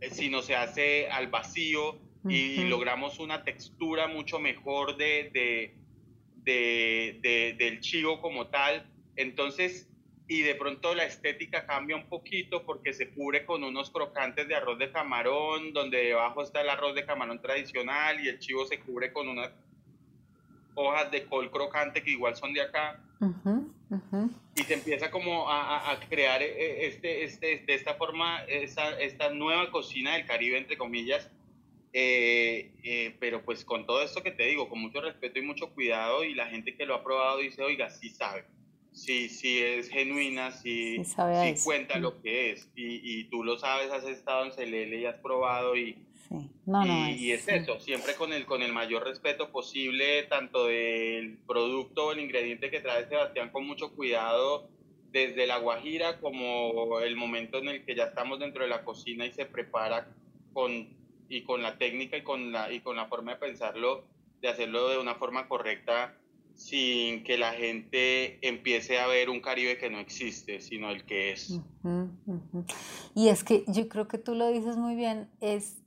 eh, 0.00 0.08
sino 0.10 0.40
se 0.40 0.56
hace 0.56 1.10
al 1.10 1.26
vacío 1.26 1.98
y, 2.26 2.64
logramos 2.64 3.18
una 3.18 3.44
textura 3.44 4.06
mucho 4.06 4.38
mejor 4.38 4.96
de, 4.96 5.30
de, 5.32 7.18
de, 7.22 7.54
del 7.58 7.80
chivo 7.80 8.20
como 8.22 8.46
tal. 8.46 8.88
Entonces, 9.16 9.88
y 10.28 10.42
de 10.42 10.54
pronto 10.56 10.94
la 10.94 11.04
estética 11.04 11.66
cambia 11.66 11.96
un 11.96 12.06
poquito 12.08 12.64
porque 12.64 12.92
se 12.92 13.10
cubre 13.10 13.44
con 13.46 13.62
unos 13.62 13.90
crocantes 13.90 14.48
de 14.48 14.56
arroz 14.56 14.78
de 14.78 14.90
camarón, 14.90 15.72
donde 15.72 15.98
debajo 15.98 16.42
está 16.42 16.62
el 16.62 16.68
arroz 16.68 16.94
de 16.94 17.04
camarón 17.04 17.40
tradicional 17.40 18.20
y 18.20 18.28
el 18.28 18.38
chivo 18.38 18.64
se 18.66 18.80
cubre 18.80 19.12
con 19.12 19.28
unas 19.28 19.52
hojas 20.74 21.10
de 21.10 21.24
col 21.24 21.50
crocante 21.50 22.02
que 22.02 22.10
igual 22.10 22.36
son 22.36 22.52
de 22.52 22.62
acá. 22.62 23.00
Y 24.56 24.62
se 24.62 24.74
empieza 24.74 25.10
como 25.10 25.48
a, 25.48 25.90
a, 25.90 26.00
crear 26.00 26.42
eh, 26.42 26.86
este, 26.86 27.24
este, 27.24 27.64
de 27.66 27.74
esta 27.74 27.94
forma 27.94 28.42
esta, 28.44 28.98
esta 29.00 29.30
nueva 29.30 29.70
cocina 29.70 30.14
del 30.14 30.26
Caribe, 30.26 30.58
entre 30.58 30.76
comillas, 30.76 31.30
eh, 31.92 32.72
eh, 32.82 33.16
pero 33.20 33.42
pues 33.42 33.64
con 33.64 33.86
todo 33.86 34.02
esto 34.02 34.22
que 34.22 34.32
te 34.32 34.44
digo, 34.44 34.68
con 34.68 34.80
mucho 34.80 35.00
respeto 35.00 35.38
y 35.38 35.42
mucho 35.42 35.72
cuidado, 35.72 36.24
y 36.24 36.34
la 36.34 36.46
gente 36.46 36.76
que 36.76 36.84
lo 36.84 36.94
ha 36.94 37.04
probado 37.04 37.38
dice, 37.38 37.62
oiga, 37.62 37.88
sí 37.90 38.10
sabe, 38.10 38.44
sí, 38.96 39.28
sí 39.28 39.62
es 39.62 39.90
genuina, 39.90 40.50
sí, 40.50 41.04
sí, 41.04 41.64
cuenta 41.64 41.98
lo 41.98 42.20
que 42.22 42.52
es, 42.52 42.68
y, 42.74 43.20
y, 43.20 43.24
tú 43.24 43.44
lo 43.44 43.58
sabes, 43.58 43.92
has 43.92 44.04
estado 44.04 44.46
en 44.46 44.52
Celele 44.52 45.00
y 45.00 45.04
has 45.04 45.18
probado, 45.18 45.76
y, 45.76 45.98
no, 46.64 46.84
no, 46.84 47.10
y, 47.10 47.30
es, 47.30 47.46
eso, 47.46 47.78
siempre 47.78 48.14
con 48.14 48.32
el, 48.32 48.46
con 48.46 48.62
el 48.62 48.72
mayor 48.72 49.04
respeto 49.04 49.52
posible, 49.52 50.22
tanto 50.24 50.66
del 50.66 51.36
producto 51.46 52.06
o 52.06 52.12
el 52.12 52.20
ingrediente 52.20 52.70
que 52.70 52.80
trae 52.80 53.06
Sebastián, 53.06 53.50
con 53.50 53.66
mucho 53.66 53.92
cuidado, 53.94 54.68
desde 55.12 55.46
la 55.46 55.58
guajira 55.58 56.18
como 56.18 57.00
el 57.00 57.16
momento 57.16 57.58
en 57.58 57.68
el 57.68 57.84
que 57.84 57.94
ya 57.94 58.04
estamos 58.04 58.38
dentro 58.38 58.64
de 58.64 58.70
la 58.70 58.84
cocina 58.84 59.24
y 59.24 59.32
se 59.32 59.46
prepara 59.46 60.08
con 60.52 60.88
y 61.28 61.42
con 61.42 61.62
la 61.62 61.76
técnica 61.78 62.16
y 62.16 62.22
con 62.22 62.52
la, 62.52 62.72
y 62.72 62.80
con 62.80 62.96
la 62.96 63.06
forma 63.06 63.32
de 63.32 63.38
pensarlo, 63.38 64.04
de 64.40 64.48
hacerlo 64.48 64.88
de 64.88 64.98
una 64.98 65.16
forma 65.16 65.48
correcta 65.48 66.14
sin 66.56 67.22
que 67.22 67.38
la 67.38 67.52
gente 67.52 68.38
empiece 68.46 68.98
a 68.98 69.06
ver 69.06 69.30
un 69.30 69.40
Caribe 69.40 69.78
que 69.78 69.90
no 69.90 69.98
existe, 69.98 70.60
sino 70.60 70.90
el 70.90 71.04
que 71.04 71.32
es. 71.32 71.60
Y 73.14 73.28
es 73.28 73.44
que 73.44 73.64
yo 73.68 73.88
creo 73.88 74.08
que 74.08 74.18
tú 74.18 74.34
lo 74.34 74.48
dices 74.48 74.76
muy 74.76 74.94
bien, 74.94 75.30
es 75.40 75.78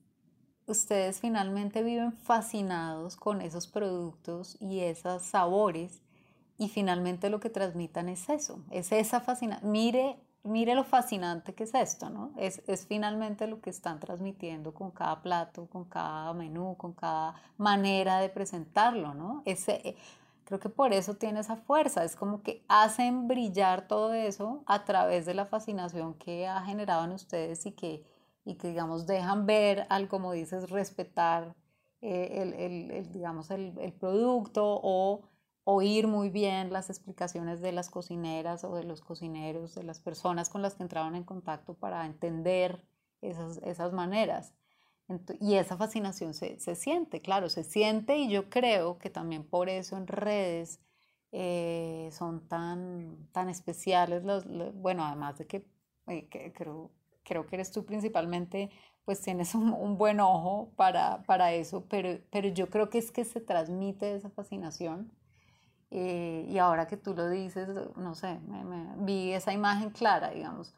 ustedes 0.67 1.19
finalmente 1.19 1.83
viven 1.83 2.13
fascinados 2.13 3.15
con 3.15 3.41
esos 3.41 3.67
productos 3.67 4.55
y 4.61 4.81
esos 4.81 5.23
sabores 5.23 6.03
y 6.59 6.69
finalmente 6.69 7.31
lo 7.31 7.39
que 7.39 7.49
transmitan 7.49 8.07
es 8.07 8.29
eso, 8.29 8.63
es 8.69 8.91
esa 8.91 9.19
fascinación. 9.19 9.71
Mire 9.71 10.17
mire 10.43 10.75
lo 10.75 10.83
fascinante 10.83 11.53
que 11.53 11.63
es 11.63 11.73
esto, 11.73 12.09
¿no? 12.09 12.31
Es, 12.37 12.61
es, 12.67 12.85
finalmente 12.87 13.47
lo 13.47 13.61
que 13.61 13.69
están 13.69 13.99
transmitiendo 13.99 14.73
con 14.73 14.91
cada 14.91 15.21
plato, 15.21 15.67
con 15.67 15.85
cada 15.85 16.33
menú, 16.33 16.75
con 16.77 16.93
cada 16.93 17.35
manera 17.57 18.19
de 18.19 18.29
presentarlo, 18.29 19.13
¿no? 19.13 19.43
Ese, 19.45 19.81
eh, 19.83 19.95
creo 20.49 20.59
que 20.59 20.69
por 20.69 20.93
eso 20.93 21.13
tiene 21.13 21.41
esa 21.41 21.57
fuerza, 21.57 22.03
es 22.03 22.15
como 22.15 22.41
que 22.41 22.65
hacen 22.67 23.27
brillar 23.27 23.87
todo 23.87 24.13
eso 24.13 24.63
a 24.65 24.83
través 24.83 25.27
de 25.27 25.35
la 25.35 25.45
fascinación 25.45 26.15
que 26.15 26.47
ha 26.47 26.61
generado 26.63 27.05
en 27.05 27.11
ustedes 27.11 27.67
y 27.67 27.73
que, 27.73 28.03
y 28.45 28.55
que 28.55 28.69
digamos, 28.69 29.05
dejan 29.05 29.45
ver 29.45 29.85
al, 29.89 30.07
como 30.07 30.31
dices, 30.31 30.71
respetar 30.71 31.55
eh, 32.01 32.41
el, 32.41 32.53
el, 32.55 32.91
el, 32.91 33.11
digamos, 33.11 33.51
el, 33.51 33.77
el 33.77 33.93
producto 33.93 34.79
o 34.81 35.21
oír 35.65 36.07
muy 36.07 36.31
bien 36.31 36.73
las 36.73 36.89
explicaciones 36.89 37.61
de 37.61 37.71
las 37.71 37.91
cocineras 37.91 38.63
o 38.63 38.73
de 38.75 38.83
los 38.85 39.01
cocineros, 39.01 39.75
de 39.75 39.83
las 39.83 39.99
personas 39.99 40.49
con 40.49 40.63
las 40.63 40.73
que 40.73 40.81
entraban 40.81 41.13
en 41.13 41.23
contacto 41.25 41.75
para 41.75 42.07
entender 42.07 42.83
esas, 43.21 43.59
esas 43.59 43.93
maneras. 43.93 44.55
Y 45.39 45.55
esa 45.55 45.77
fascinación 45.77 46.33
se, 46.33 46.59
se, 46.59 46.75
siente, 46.75 47.21
claro, 47.21 47.49
se 47.49 47.63
siente 47.63 48.17
y 48.17 48.29
yo 48.29 48.49
creo 48.49 48.99
que 48.99 49.09
también 49.09 49.43
por 49.43 49.69
eso 49.69 49.97
en 49.97 50.07
redes 50.07 50.79
eh, 51.31 52.09
son 52.11 52.47
tan, 52.47 53.27
tan 53.31 53.49
especiales, 53.49 54.23
los, 54.23 54.45
bueno, 54.75 55.05
además 55.05 55.37
de 55.37 55.47
que, 55.47 55.65
eh, 56.07 56.27
que, 56.29 56.53
creo, 56.53 56.91
creo 57.23 57.47
que 57.47 57.55
eres 57.55 57.71
tú 57.71 57.85
principalmente, 57.85 58.69
pues 59.05 59.21
tienes 59.21 59.55
un, 59.55 59.73
un 59.73 59.97
buen 59.97 60.19
ojo 60.19 60.71
para, 60.75 61.23
para 61.23 61.53
eso, 61.53 61.85
pero, 61.89 62.19
pero 62.31 62.47
yo 62.49 62.69
creo 62.69 62.89
que 62.89 62.99
es 62.99 63.11
que 63.11 63.25
se 63.25 63.41
transmite 63.41 64.15
esa 64.15 64.29
fascinación 64.29 65.11
eh, 65.91 66.45
y 66.47 66.57
ahora 66.59 66.87
que 66.87 66.97
tú 66.97 67.15
lo 67.15 67.29
dices, 67.29 67.67
no 67.95 68.13
sé, 68.13 68.39
me, 68.47 68.93
vi 68.97 69.33
esa 69.33 69.53
imagen 69.53 69.89
clara, 69.89 70.29
digamos. 70.29 70.73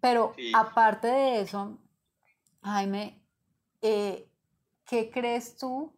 Pero 0.00 0.34
aparte 0.54 1.08
de 1.08 1.40
eso, 1.40 1.78
Jaime, 2.62 3.20
eh, 3.86 4.30
¿qué 4.84 5.10
crees 5.10 5.56
tú? 5.56 5.92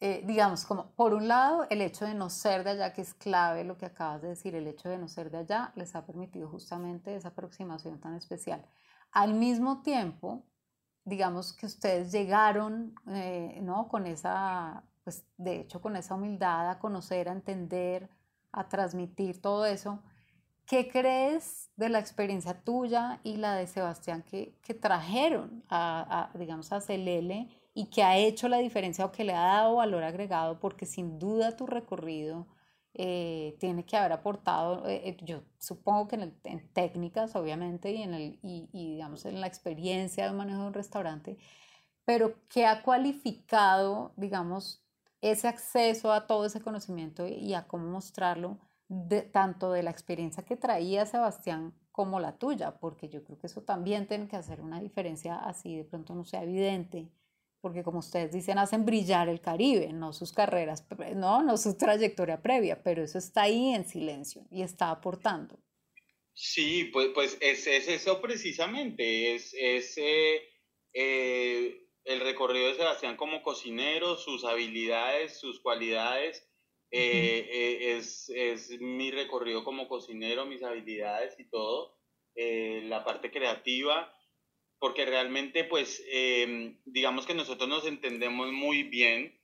Eh, 0.00 0.22
digamos, 0.26 0.64
como 0.66 0.90
por 0.92 1.14
un 1.14 1.28
lado, 1.28 1.66
el 1.70 1.80
hecho 1.80 2.04
de 2.04 2.14
no 2.14 2.28
ser 2.28 2.64
de 2.64 2.70
allá, 2.70 2.92
que 2.92 3.02
es 3.02 3.14
clave 3.14 3.64
lo 3.64 3.78
que 3.78 3.86
acabas 3.86 4.22
de 4.22 4.28
decir, 4.28 4.54
el 4.54 4.66
hecho 4.66 4.88
de 4.88 4.98
no 4.98 5.08
ser 5.08 5.30
de 5.30 5.38
allá 5.38 5.72
les 5.76 5.94
ha 5.94 6.04
permitido 6.04 6.48
justamente 6.48 7.14
esa 7.14 7.28
aproximación 7.28 8.00
tan 8.00 8.14
especial. 8.14 8.66
Al 9.12 9.34
mismo 9.34 9.82
tiempo, 9.82 10.44
digamos 11.04 11.52
que 11.52 11.66
ustedes 11.66 12.12
llegaron 12.12 12.94
¿no? 13.62 13.88
con 13.88 14.06
esa 14.06 14.84
pues 15.04 15.26
de 15.36 15.60
hecho 15.60 15.80
con 15.80 15.96
esa 15.96 16.14
humildad 16.14 16.70
a 16.70 16.78
conocer, 16.78 17.28
a 17.28 17.32
entender, 17.32 18.08
a 18.50 18.68
transmitir 18.68 19.40
todo 19.40 19.66
eso. 19.66 20.02
¿Qué 20.66 20.88
crees 20.88 21.70
de 21.76 21.88
la 21.90 21.98
experiencia 21.98 22.62
tuya 22.62 23.20
y 23.22 23.36
la 23.36 23.54
de 23.54 23.66
Sebastián 23.66 24.22
que, 24.22 24.58
que 24.62 24.74
trajeron 24.74 25.62
a, 25.68 26.30
a, 26.34 26.38
digamos, 26.38 26.72
a 26.72 26.80
Celele 26.80 27.48
y 27.74 27.90
que 27.90 28.02
ha 28.02 28.16
hecho 28.16 28.48
la 28.48 28.58
diferencia 28.58 29.04
o 29.04 29.12
que 29.12 29.24
le 29.24 29.34
ha 29.34 29.42
dado 29.42 29.76
valor 29.76 30.04
agregado? 30.04 30.60
Porque 30.60 30.86
sin 30.86 31.18
duda 31.18 31.56
tu 31.56 31.66
recorrido 31.66 32.46
eh, 32.96 33.56
tiene 33.58 33.84
que 33.84 33.96
haber 33.96 34.12
aportado, 34.12 34.86
eh, 34.88 35.02
eh, 35.08 35.16
yo 35.22 35.42
supongo 35.58 36.06
que 36.06 36.14
en, 36.14 36.38
en, 36.44 36.72
técnicas, 36.72 37.34
obviamente, 37.34 37.90
y 37.92 38.02
en, 38.02 38.14
el, 38.14 38.38
y, 38.40 38.68
y, 38.72 38.92
digamos, 38.92 39.24
en 39.24 39.40
la 39.40 39.48
experiencia 39.48 40.26
de 40.26 40.32
manejo 40.32 40.60
de 40.60 40.66
un 40.68 40.74
restaurante, 40.74 41.36
pero 42.04 42.36
que 42.48 42.66
ha 42.66 42.82
cualificado, 42.82 44.12
digamos, 44.16 44.84
ese 45.22 45.48
acceso 45.48 46.12
a 46.12 46.26
todo 46.28 46.46
ese 46.46 46.60
conocimiento 46.60 47.26
y 47.26 47.54
a 47.54 47.66
cómo 47.66 47.88
mostrarlo, 47.88 48.58
de, 48.88 49.22
tanto 49.22 49.72
de 49.72 49.82
la 49.82 49.90
experiencia 49.90 50.44
que 50.44 50.56
traía 50.56 51.06
Sebastián 51.06 51.74
como 51.92 52.20
la 52.20 52.38
tuya, 52.38 52.78
porque 52.78 53.08
yo 53.08 53.22
creo 53.24 53.38
que 53.38 53.46
eso 53.46 53.62
también 53.62 54.06
tiene 54.06 54.28
que 54.28 54.36
hacer 54.36 54.60
una 54.60 54.80
diferencia 54.80 55.36
así 55.36 55.76
de 55.76 55.84
pronto 55.84 56.14
no 56.14 56.24
sea 56.24 56.42
evidente, 56.42 57.08
porque 57.60 57.82
como 57.82 58.00
ustedes 58.00 58.32
dicen, 58.32 58.58
hacen 58.58 58.84
brillar 58.84 59.28
el 59.28 59.40
Caribe, 59.40 59.92
no 59.92 60.12
sus 60.12 60.32
carreras, 60.32 60.84
no, 61.14 61.42
no 61.42 61.56
su 61.56 61.76
trayectoria 61.76 62.42
previa, 62.42 62.82
pero 62.82 63.02
eso 63.02 63.18
está 63.18 63.42
ahí 63.42 63.74
en 63.74 63.86
silencio 63.86 64.42
y 64.50 64.62
está 64.62 64.90
aportando. 64.90 65.58
Sí, 66.34 66.90
pues, 66.92 67.08
pues 67.14 67.38
es, 67.40 67.66
es 67.66 67.86
eso 67.86 68.20
precisamente, 68.20 69.34
es, 69.34 69.54
es 69.56 69.96
eh, 69.96 70.42
eh, 70.92 71.84
el 72.04 72.20
recorrido 72.20 72.68
de 72.68 72.74
Sebastián 72.74 73.16
como 73.16 73.42
cocinero, 73.42 74.16
sus 74.16 74.44
habilidades, 74.44 75.38
sus 75.38 75.60
cualidades. 75.60 76.46
Eh, 76.96 77.48
eh, 77.50 77.96
es, 77.96 78.30
es, 78.30 78.80
mi 78.80 79.10
recorrido 79.10 79.64
como 79.64 79.88
cocinero, 79.88 80.46
mis 80.46 80.62
habilidades 80.62 81.34
y 81.40 81.50
todo, 81.50 81.98
eh, 82.36 82.82
la 82.84 83.04
parte 83.04 83.32
creativa, 83.32 84.16
porque 84.78 85.04
realmente 85.04 85.64
pues 85.64 86.04
em, 86.08 86.78
digamos 86.84 87.26
que 87.26 87.34
nosotros 87.34 87.68
nos 87.68 87.84
entendemos 87.84 88.52
muy 88.52 88.84
bien 88.84 89.36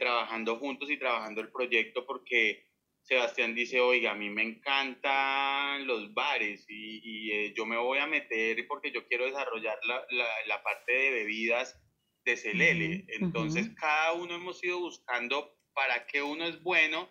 trabajando 0.00 0.56
juntos 0.56 0.90
y 0.90 0.96
trabajando 0.96 1.40
el 1.40 1.52
proyecto 1.52 2.04
porque 2.04 2.66
Sebastián 3.02 3.54
dice, 3.54 3.80
oiga, 3.80 4.10
a 4.10 4.16
mí 4.16 4.28
me 4.28 4.42
encantan 4.42 5.86
los 5.86 6.12
bares 6.14 6.64
y, 6.68 7.00
y 7.04 7.54
yo 7.54 7.64
me 7.64 7.76
voy 7.76 7.98
a 7.98 8.08
meter 8.08 8.66
porque 8.66 8.90
yo 8.90 9.06
quiero 9.06 9.26
desarrollar 9.26 9.78
la, 9.84 10.04
la, 10.10 10.26
la 10.48 10.62
parte 10.64 10.92
de 10.92 11.10
bebidas 11.10 11.80
de 12.24 12.36
Celele. 12.36 13.04
Entonces, 13.08 13.70
cada 13.78 14.14
uno 14.14 14.34
hemos 14.34 14.64
ido 14.64 14.80
buscando 14.80 15.57
para 15.78 16.08
qué 16.08 16.20
uno 16.20 16.44
es 16.44 16.60
bueno. 16.60 17.08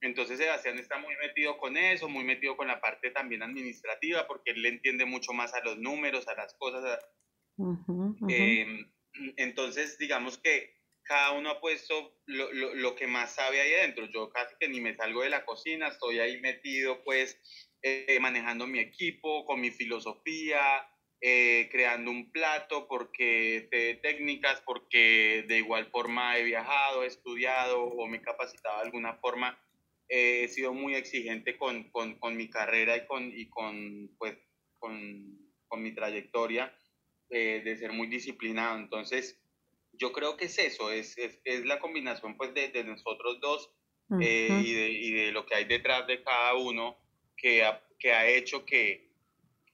Entonces, 0.00 0.38
Sebastián 0.38 0.76
está 0.76 0.98
muy 0.98 1.14
metido 1.22 1.56
con 1.56 1.76
eso, 1.76 2.08
muy 2.08 2.24
metido 2.24 2.56
con 2.56 2.66
la 2.66 2.80
parte 2.80 3.12
también 3.12 3.44
administrativa, 3.44 4.26
porque 4.26 4.50
él 4.50 4.62
le 4.62 4.70
entiende 4.70 5.04
mucho 5.04 5.32
más 5.32 5.54
a 5.54 5.60
los 5.60 5.78
números, 5.78 6.26
a 6.26 6.34
las 6.34 6.52
cosas. 6.54 6.98
Em, 8.28 8.90
entonces, 9.36 9.98
digamos 9.98 10.36
que 10.38 10.74
cada 11.04 11.30
uno 11.30 11.50
ha 11.50 11.60
puesto 11.60 12.20
lo, 12.26 12.52
lo, 12.52 12.74
lo, 12.74 12.96
que 12.96 13.06
más 13.06 13.36
sabe 13.36 13.60
ahí 13.60 13.72
adentro. 13.74 14.06
Yo 14.06 14.30
casi 14.30 14.56
que 14.58 14.68
ni 14.68 14.80
me 14.80 14.96
salgo 14.96 15.22
de 15.22 15.30
la 15.30 15.44
cocina, 15.44 15.86
estoy 15.86 16.18
ahí 16.18 16.40
metido 16.40 17.04
pues 17.04 17.40
eh, 17.82 18.18
manejando 18.20 18.66
mi 18.66 18.80
equipo, 18.80 19.46
con 19.46 19.60
mi 19.60 19.70
filosofía, 19.70 20.60
eh, 21.20 21.68
creando 21.70 22.10
un 22.10 22.30
plato, 22.30 22.86
porque 22.88 23.68
sé 23.70 23.98
técnicas, 24.02 24.60
porque 24.64 25.44
de 25.48 25.58
igual 25.58 25.86
forma 25.90 26.38
he 26.38 26.44
viajado, 26.44 27.02
he 27.02 27.06
estudiado 27.06 27.84
o 27.84 28.06
me 28.06 28.18
he 28.18 28.22
capacitado 28.22 28.78
de 28.78 28.84
alguna 28.86 29.14
forma. 29.14 29.58
he 30.08 30.48
sido 30.48 30.72
muy 30.72 30.94
exigente 30.94 31.58
con, 31.58 31.90
con, 31.90 32.18
con, 32.18 32.36
mi 32.36 32.48
carrera 32.48 32.96
y 32.96 33.06
con, 33.06 33.30
y 33.30 33.48
con, 33.50 34.10
pues, 34.18 34.38
con, 34.78 35.38
con 35.66 35.82
mi 35.82 35.94
trayectoria 35.94 36.74
eh, 37.30 37.60
de 37.64 37.76
ser 37.76 37.92
muy 37.92 38.06
disciplinado. 38.06 38.78
Entonces, 38.78 39.38
yo 39.92 40.12
creo 40.12 40.36
que 40.36 40.46
es 40.46 40.58
eso, 40.58 40.90
es, 40.90 41.18
es, 41.18 41.40
es 41.44 41.66
la 41.66 41.78
combinación 41.78 42.36
pues 42.36 42.54
de, 42.54 42.68
de 42.68 42.84
nosotros 42.84 43.40
dos 43.40 43.70
eh, 44.20 44.48
y, 44.64 44.72
de, 44.72 44.88
y, 44.88 45.10
de, 45.10 45.32
lo 45.32 45.44
que 45.44 45.54
hay 45.54 45.64
detrás 45.64 46.06
de 46.06 46.22
cada 46.22 46.54
uno 46.54 46.96
que 47.36 47.64
ha, 47.64 47.84
que 47.98 48.12
ha 48.12 48.26
hecho 48.26 48.64
que 48.64 49.07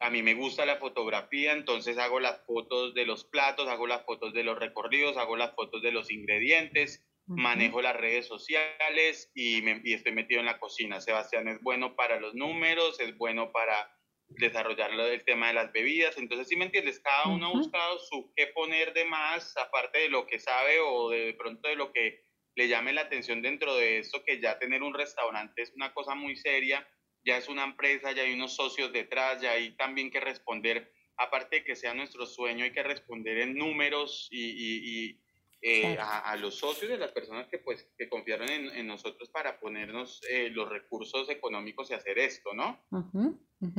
a 0.00 0.10
mí 0.10 0.22
me 0.22 0.34
gusta 0.34 0.66
la 0.66 0.76
fotografía, 0.76 1.52
entonces 1.52 1.98
hago 1.98 2.20
las 2.20 2.44
fotos 2.46 2.94
de 2.94 3.06
los 3.06 3.24
platos, 3.24 3.68
hago 3.68 3.86
las 3.86 4.04
fotos 4.04 4.32
de 4.34 4.44
los 4.44 4.58
recorridos, 4.58 5.16
hago 5.16 5.36
las 5.36 5.54
fotos 5.54 5.82
de 5.82 5.92
los 5.92 6.10
ingredientes, 6.10 7.04
manejo 7.26 7.80
las 7.80 7.96
redes 7.96 8.26
sociales 8.26 9.30
y, 9.34 9.62
me, 9.62 9.80
y 9.84 9.94
estoy 9.94 10.12
metido 10.12 10.40
en 10.40 10.46
la 10.46 10.58
cocina. 10.58 11.00
Sebastián 11.00 11.48
es 11.48 11.60
bueno 11.62 11.96
para 11.96 12.20
los 12.20 12.34
números, 12.34 13.00
es 13.00 13.16
bueno 13.16 13.50
para 13.52 13.90
desarrollar 14.28 14.92
el 14.92 15.24
tema 15.24 15.48
de 15.48 15.54
las 15.54 15.72
bebidas. 15.72 16.18
Entonces, 16.18 16.48
si 16.48 16.56
me 16.56 16.66
entiendes, 16.66 17.00
cada 17.00 17.28
uno 17.28 17.46
ha 17.46 17.52
buscado 17.52 17.98
su 17.98 18.32
qué 18.36 18.48
poner 18.48 18.92
de 18.92 19.04
más, 19.04 19.56
aparte 19.56 20.00
de 20.00 20.08
lo 20.08 20.26
que 20.26 20.38
sabe 20.38 20.80
o 20.80 21.10
de, 21.10 21.34
pronto 21.34 21.68
de 21.68 21.76
lo 21.76 21.92
que 21.92 22.22
le 22.56 22.68
llame 22.68 22.92
la 22.92 23.02
atención 23.02 23.42
dentro 23.42 23.74
de 23.74 23.98
esto, 23.98 24.22
que 24.24 24.40
ya 24.40 24.58
tener 24.58 24.82
un 24.82 24.94
restaurante 24.94 25.62
es 25.62 25.72
una 25.74 25.92
cosa 25.92 26.14
muy 26.14 26.36
seria, 26.36 26.86
ya 27.24 27.36
es 27.36 27.48
una 27.48 27.64
empresa, 27.64 28.12
ya 28.12 28.22
hay 28.22 28.34
unos 28.34 28.54
socios 28.54 28.92
detrás, 28.92 29.40
ya 29.40 29.52
hay 29.52 29.76
también 29.76 30.10
que 30.10 30.20
responder, 30.20 30.92
aparte 31.16 31.56
de 31.56 31.64
que 31.64 31.76
sea 31.76 31.94
nuestro 31.94 32.26
sueño, 32.26 32.64
hay 32.64 32.72
que 32.72 32.82
responder 32.82 33.38
en 33.38 33.56
números 33.56 34.28
y, 34.30 35.10
y, 35.10 35.20
eh, 35.66 35.96
a, 35.98 36.36
los 36.36 36.56
socios 36.56 36.90
de 36.90 36.98
las 36.98 37.12
personas 37.12 37.48
que 37.48 37.56
pues 37.58 37.88
que 37.96 38.06
confiaron 38.06 38.50
en, 38.50 38.68
en 38.68 38.86
nosotros 38.86 39.30
para 39.30 39.58
ponernos 39.58 40.20
eh, 40.28 40.50
los 40.50 40.68
recursos 40.68 41.30
económicos 41.30 41.90
y 41.90 41.94
hacer 41.94 42.18
esto, 42.18 42.52
¿no? 42.52 42.84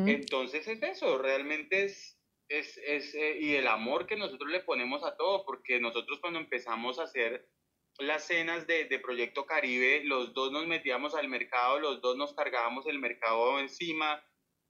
Entonces 0.07 0.67
es 0.67 0.81
eso, 0.81 1.19
realmente 1.19 1.83
es, 1.83 2.19
es, 2.47 2.79
es 2.83 3.13
eh, 3.13 3.37
y 3.39 3.53
el 3.53 3.67
amor 3.67 4.07
que 4.07 4.17
nosotros 4.17 4.49
le 4.49 4.61
ponemos 4.61 5.03
a 5.03 5.15
todo, 5.15 5.45
porque 5.45 5.79
nosotros 5.79 6.19
cuando 6.19 6.39
empezamos 6.39 6.97
a 6.97 7.03
hacer 7.03 7.47
las 7.99 8.25
cenas 8.25 8.67
de, 8.67 8.85
de, 8.85 8.99
Proyecto 8.99 9.45
Caribe, 9.45 10.03
los 10.03 10.33
dos 10.33 10.51
nos 10.51 10.67
metíamos 10.67 11.15
al 11.15 11.27
mercado, 11.27 11.79
los 11.79 12.01
dos 12.01 12.17
nos 12.17 12.33
cargábamos 12.33 12.85
el 12.87 12.99
mercado 12.99 13.59
encima, 13.59 14.21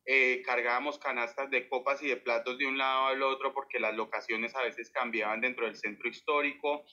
eh, 0.07 0.43
cargábamos 0.45 0.99
canastas 0.99 1.49
de 1.49 1.67
copas 1.67 2.01
y 2.03 2.07
de 2.07 2.17
platos 2.17 2.59
de 2.59 2.67
un 2.67 2.77
lado 2.77 3.07
al 3.07 3.23
otro 3.23 3.53
porque 3.53 3.79
las 3.79 3.95
locaciones 3.95 4.55
a 4.55 4.61
veces 4.61 4.91
cambiaban 4.91 5.41
dentro 5.41 5.65
del 5.65 5.75
centro 5.75 6.07
histórico. 6.07 6.85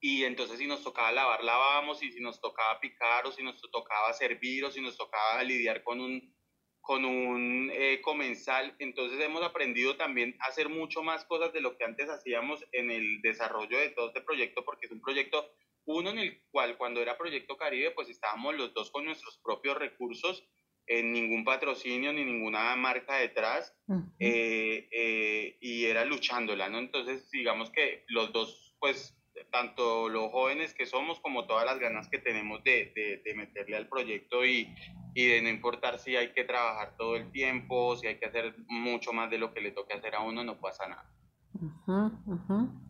Y 0.00 0.24
entonces 0.24 0.58
si 0.58 0.66
nos 0.66 0.82
tocaba 0.82 1.12
lavar, 1.12 1.44
lavábamos 1.44 2.02
y 2.02 2.10
si 2.10 2.20
nos 2.20 2.40
tocaba 2.40 2.80
picar 2.80 3.24
o 3.26 3.30
si 3.30 3.44
nos 3.44 3.60
tocaba 3.70 4.12
servir 4.12 4.64
o 4.64 4.70
si 4.72 4.80
nos 4.80 4.96
tocaba 4.96 5.44
lidiar 5.44 5.84
con 5.84 6.00
un 6.00 6.34
con 6.82 7.04
un 7.04 7.70
eh, 7.72 8.00
comensal, 8.02 8.74
entonces 8.80 9.20
hemos 9.20 9.42
aprendido 9.42 9.96
también 9.96 10.36
a 10.40 10.48
hacer 10.48 10.68
mucho 10.68 11.02
más 11.02 11.24
cosas 11.24 11.52
de 11.52 11.60
lo 11.60 11.76
que 11.78 11.84
antes 11.84 12.10
hacíamos 12.10 12.64
en 12.72 12.90
el 12.90 13.22
desarrollo 13.22 13.78
de 13.78 13.90
todo 13.90 14.08
este 14.08 14.20
proyecto, 14.20 14.64
porque 14.64 14.86
es 14.86 14.92
un 14.92 15.00
proyecto, 15.00 15.48
uno 15.84 16.10
en 16.10 16.18
el 16.18 16.42
cual 16.50 16.76
cuando 16.76 17.00
era 17.00 17.16
Proyecto 17.16 17.56
Caribe, 17.56 17.92
pues 17.92 18.08
estábamos 18.08 18.56
los 18.56 18.74
dos 18.74 18.90
con 18.90 19.04
nuestros 19.04 19.38
propios 19.44 19.78
recursos, 19.78 20.44
en 20.88 21.12
ningún 21.12 21.44
patrocinio 21.44 22.12
ni 22.12 22.24
ninguna 22.24 22.74
marca 22.74 23.16
detrás, 23.16 23.72
eh, 24.18 24.88
eh, 24.90 25.56
y 25.60 25.84
era 25.84 26.04
luchándola, 26.04 26.68
¿no? 26.68 26.80
Entonces, 26.80 27.30
digamos 27.30 27.70
que 27.70 28.04
los 28.08 28.32
dos, 28.32 28.74
pues, 28.80 29.16
tanto 29.52 30.08
los 30.08 30.32
jóvenes 30.32 30.74
que 30.74 30.86
somos 30.86 31.20
como 31.20 31.46
todas 31.46 31.64
las 31.64 31.78
ganas 31.78 32.08
que 32.08 32.18
tenemos 32.18 32.64
de, 32.64 32.92
de, 32.96 33.22
de 33.24 33.34
meterle 33.34 33.76
al 33.76 33.88
proyecto 33.88 34.44
y, 34.44 34.68
y 35.14 35.26
de 35.26 35.42
no 35.42 35.48
importar 35.48 35.98
si 35.98 36.16
hay 36.16 36.32
que 36.32 36.44
trabajar 36.44 36.96
todo 36.96 37.16
el 37.16 37.30
tiempo, 37.30 37.96
si 37.96 38.06
hay 38.06 38.18
que 38.18 38.26
hacer 38.26 38.54
mucho 38.68 39.12
más 39.12 39.30
de 39.30 39.38
lo 39.38 39.52
que 39.52 39.60
le 39.60 39.72
toque 39.72 39.94
hacer 39.94 40.14
a 40.14 40.20
uno, 40.20 40.42
no 40.44 40.58
pasa 40.60 40.88
nada. 40.88 41.10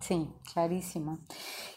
Sí, 0.00 0.28
clarísimo. 0.52 1.18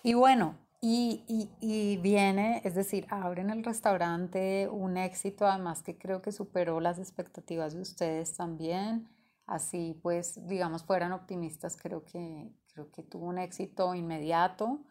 Y 0.04 0.14
bueno, 0.14 0.58
y, 0.82 1.24
y, 1.28 1.50
y, 1.62 1.98
viene, 1.98 2.62
es 2.64 2.76
decir, 2.76 3.08
abren 3.10 3.50
el 3.50 3.64
restaurante, 3.64 4.68
un 4.70 4.98
éxito 4.98 5.48
además 5.48 5.82
que 5.82 5.98
creo 5.98 6.22
que 6.22 6.32
superó 6.32 6.80
las 6.80 7.00
expectativas 7.00 7.74
de 7.74 7.82
ustedes 7.82 8.36
también. 8.36 9.10
Así 9.48 10.00
pues, 10.02 10.48
digamos, 10.48 10.84
fueran 10.84 11.12
optimistas, 11.12 11.78
creo 11.78 12.04
que, 12.06 12.52
creo 12.74 12.92
que 12.92 13.04
tuvo 13.04 13.26
un 13.26 13.40
éxito 13.40 13.96
inmediato. 13.96 14.86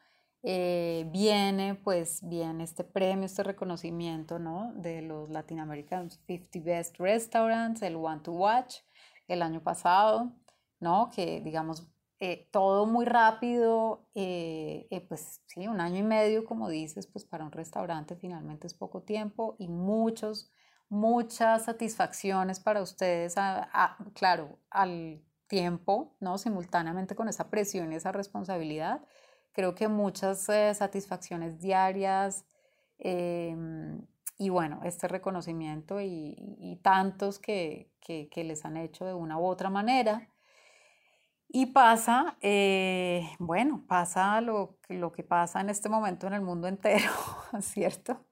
Eh, 0.46 1.08
viene, 1.10 1.74
pues, 1.74 2.20
viene 2.22 2.64
este 2.64 2.84
premio, 2.84 3.24
este 3.24 3.42
reconocimiento, 3.42 4.38
¿no? 4.38 4.74
De 4.74 5.00
los 5.00 5.30
Latin 5.30 5.58
American 5.58 6.10
50 6.10 6.60
Best 6.62 6.98
Restaurants, 6.98 7.80
el 7.80 7.96
One 7.96 8.20
to 8.20 8.32
Watch, 8.32 8.80
el 9.26 9.40
año 9.40 9.62
pasado, 9.62 10.32
¿no? 10.80 11.08
Que, 11.08 11.40
digamos, 11.40 11.88
eh, 12.20 12.46
todo 12.52 12.84
muy 12.84 13.06
rápido, 13.06 14.06
eh, 14.14 15.06
pues 15.08 15.40
sí, 15.46 15.66
un 15.66 15.80
año 15.80 16.00
y 16.00 16.02
medio, 16.02 16.44
como 16.44 16.68
dices, 16.68 17.06
pues 17.06 17.24
para 17.24 17.44
un 17.44 17.52
restaurante 17.52 18.14
finalmente 18.14 18.66
es 18.66 18.74
poco 18.74 19.02
tiempo 19.02 19.56
y 19.58 19.68
muchos, 19.68 20.52
muchas 20.90 21.64
satisfacciones 21.64 22.60
para 22.60 22.82
ustedes, 22.82 23.34
claro, 24.12 24.58
al 24.68 25.22
tiempo, 25.46 26.16
¿no? 26.20 26.36
Simultáneamente 26.36 27.14
con 27.16 27.30
esa 27.30 27.48
presión 27.48 27.92
y 27.92 27.96
esa 27.96 28.12
responsabilidad 28.12 29.00
creo 29.54 29.74
que 29.74 29.88
muchas 29.88 30.48
eh, 30.50 30.74
satisfacciones 30.74 31.60
diarias 31.60 32.44
em, 32.98 34.06
y 34.36 34.50
bueno, 34.50 34.80
este 34.84 35.08
reconocimiento 35.08 36.00
y, 36.00 36.78
tantos 36.82 37.38
que, 37.38 37.90
que, 38.00 38.28
que, 38.30 38.44
les 38.44 38.64
han 38.64 38.76
hecho 38.76 39.06
de 39.06 39.14
una 39.14 39.38
u 39.38 39.46
otra 39.46 39.70
manera. 39.70 40.28
Y 41.48 41.66
pasa, 41.66 42.36
eh, 42.40 43.30
bueno, 43.38 43.84
pasa 43.86 44.40
lo, 44.40 44.76
lo 44.88 45.12
que 45.12 45.22
pasa 45.22 45.60
en 45.60 45.70
este 45.70 45.88
momento 45.88 46.26
en 46.26 46.34
el 46.34 46.40
mundo 46.42 46.66
entero, 46.66 47.10
¿cierto? 47.60 48.26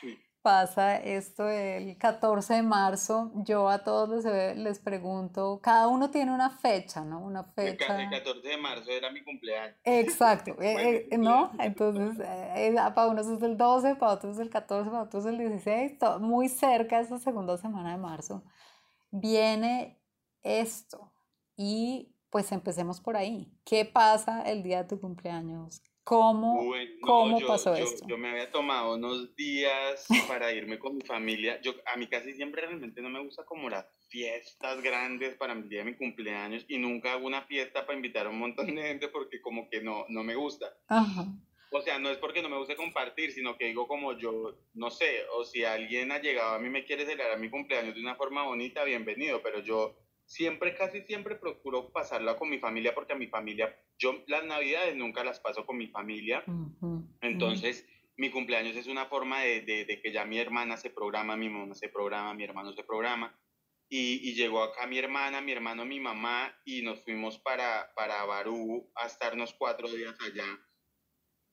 Sí 0.00 0.18
pasa 0.46 0.94
esto 0.98 1.48
el 1.48 1.98
14 1.98 2.54
de 2.54 2.62
marzo, 2.62 3.32
yo 3.34 3.68
a 3.68 3.82
todos 3.82 4.24
les, 4.24 4.56
les, 4.56 4.78
pregunto, 4.78 5.58
cada 5.60 5.88
uno 5.88 6.12
tiene 6.12 6.32
una 6.32 6.50
fecha, 6.50 7.04
¿no? 7.04 7.18
Una 7.18 7.42
fecha. 7.42 8.00
El 8.00 8.10
14 8.10 8.46
de 8.46 8.56
marzo 8.56 8.88
era 8.92 9.10
mi 9.10 9.24
cumpleaños. 9.24 9.76
Exacto, 9.82 10.54
eh, 10.62 11.08
eh, 11.10 11.18
¿no? 11.18 11.50
Entonces, 11.58 12.24
eh, 12.24 12.76
para 12.94 13.08
unos 13.08 13.26
es 13.26 13.42
el 13.42 13.56
12, 13.56 13.96
para 13.96 14.12
otros 14.12 14.36
es 14.36 14.40
el 14.40 14.48
14, 14.48 14.88
para 14.88 15.02
otros 15.02 15.24
es 15.24 15.32
el 15.32 15.38
16, 15.38 15.98
todo, 15.98 16.20
muy 16.20 16.48
cerca 16.48 16.98
de 16.98 17.02
esa 17.02 17.18
segunda 17.18 17.58
semana 17.58 17.90
de 17.90 17.98
marzo. 17.98 18.44
Viene 19.10 20.00
esto 20.44 21.12
y 21.56 22.14
pues 22.30 22.52
empecemos 22.52 23.00
por 23.00 23.16
ahí. 23.16 23.52
¿Qué 23.64 23.84
pasa 23.84 24.42
el 24.42 24.62
día 24.62 24.84
de 24.84 24.88
tu 24.90 25.00
cumpleaños? 25.00 25.82
¿Cómo, 26.06 26.72
¿cómo 27.00 27.40
yo, 27.40 27.48
pasó 27.48 27.76
yo, 27.76 27.82
esto? 27.82 28.06
Yo 28.06 28.16
me 28.16 28.30
había 28.30 28.48
tomado 28.52 28.94
unos 28.94 29.34
días 29.34 30.06
para 30.28 30.52
irme 30.52 30.78
con 30.78 30.94
mi 30.94 31.02
familia. 31.02 31.60
Yo, 31.62 31.74
a 31.92 31.96
mí 31.96 32.06
casi 32.06 32.32
siempre 32.34 32.62
realmente 32.62 33.02
no 33.02 33.10
me 33.10 33.20
gusta 33.20 33.44
como 33.44 33.68
las 33.68 33.86
fiestas 34.08 34.80
grandes 34.82 35.34
para 35.34 35.56
mi 35.56 35.68
día 35.68 35.80
de 35.80 35.86
mi 35.86 35.96
cumpleaños 35.96 36.64
y 36.68 36.78
nunca 36.78 37.14
hago 37.14 37.26
una 37.26 37.42
fiesta 37.42 37.84
para 37.84 37.96
invitar 37.96 38.28
a 38.28 38.30
un 38.30 38.38
montón 38.38 38.72
de 38.72 38.82
gente 38.82 39.08
porque 39.08 39.40
como 39.40 39.68
que 39.68 39.80
no, 39.80 40.06
no 40.08 40.22
me 40.22 40.36
gusta. 40.36 40.76
Ajá. 40.86 41.26
O 41.72 41.80
sea, 41.80 41.98
no 41.98 42.08
es 42.10 42.18
porque 42.18 42.40
no 42.40 42.48
me 42.48 42.58
guste 42.58 42.76
compartir, 42.76 43.32
sino 43.32 43.58
que 43.58 43.64
digo 43.64 43.88
como 43.88 44.16
yo, 44.16 44.56
no 44.74 44.92
sé, 44.92 45.24
o 45.34 45.44
si 45.44 45.64
alguien 45.64 46.12
ha 46.12 46.20
llegado 46.20 46.54
a 46.54 46.60
mí 46.60 46.70
me 46.70 46.84
quiere 46.84 47.04
celebrar 47.04 47.36
mi 47.40 47.50
cumpleaños 47.50 47.96
de 47.96 48.00
una 48.00 48.14
forma 48.14 48.44
bonita, 48.44 48.84
bienvenido, 48.84 49.42
pero 49.42 49.58
yo 49.58 49.96
siempre, 50.26 50.74
casi 50.74 51.02
siempre 51.02 51.36
procuro 51.36 51.90
pasarla 51.92 52.36
con 52.36 52.50
mi 52.50 52.58
familia 52.58 52.94
porque 52.94 53.12
a 53.12 53.16
mi 53.16 53.28
familia, 53.28 53.74
yo 53.98 54.22
las 54.26 54.44
navidades 54.44 54.94
nunca 54.96 55.24
las 55.24 55.40
paso 55.40 55.64
con 55.64 55.78
mi 55.78 55.86
familia. 55.88 56.44
Entonces, 57.20 57.86
mi 58.16 58.30
cumpleaños 58.30 58.76
es 58.76 58.88
una 58.88 59.06
forma 59.06 59.42
de, 59.42 59.62
de, 59.62 60.00
que 60.02 60.12
ya 60.12 60.24
mi 60.24 60.38
hermana 60.38 60.76
se 60.76 60.90
programa, 60.90 61.36
mi 61.36 61.48
mamá 61.48 61.74
se 61.74 61.88
programa, 61.88 62.34
mi 62.34 62.44
hermano 62.44 62.72
se 62.72 62.82
programa. 62.82 63.38
Y, 63.88 64.28
y, 64.28 64.34
llegó 64.34 64.64
acá 64.64 64.86
mi 64.88 64.98
hermana, 64.98 65.40
mi 65.40 65.52
hermano, 65.52 65.84
mi 65.84 66.00
mamá 66.00 66.52
y 66.64 66.82
nos 66.82 67.04
fuimos 67.04 67.38
para, 67.38 67.92
para 67.94 68.24
Barú 68.24 68.90
a 68.96 69.06
estarnos 69.06 69.54
cuatro 69.54 69.88
días 69.88 70.16
allá. 70.20 70.44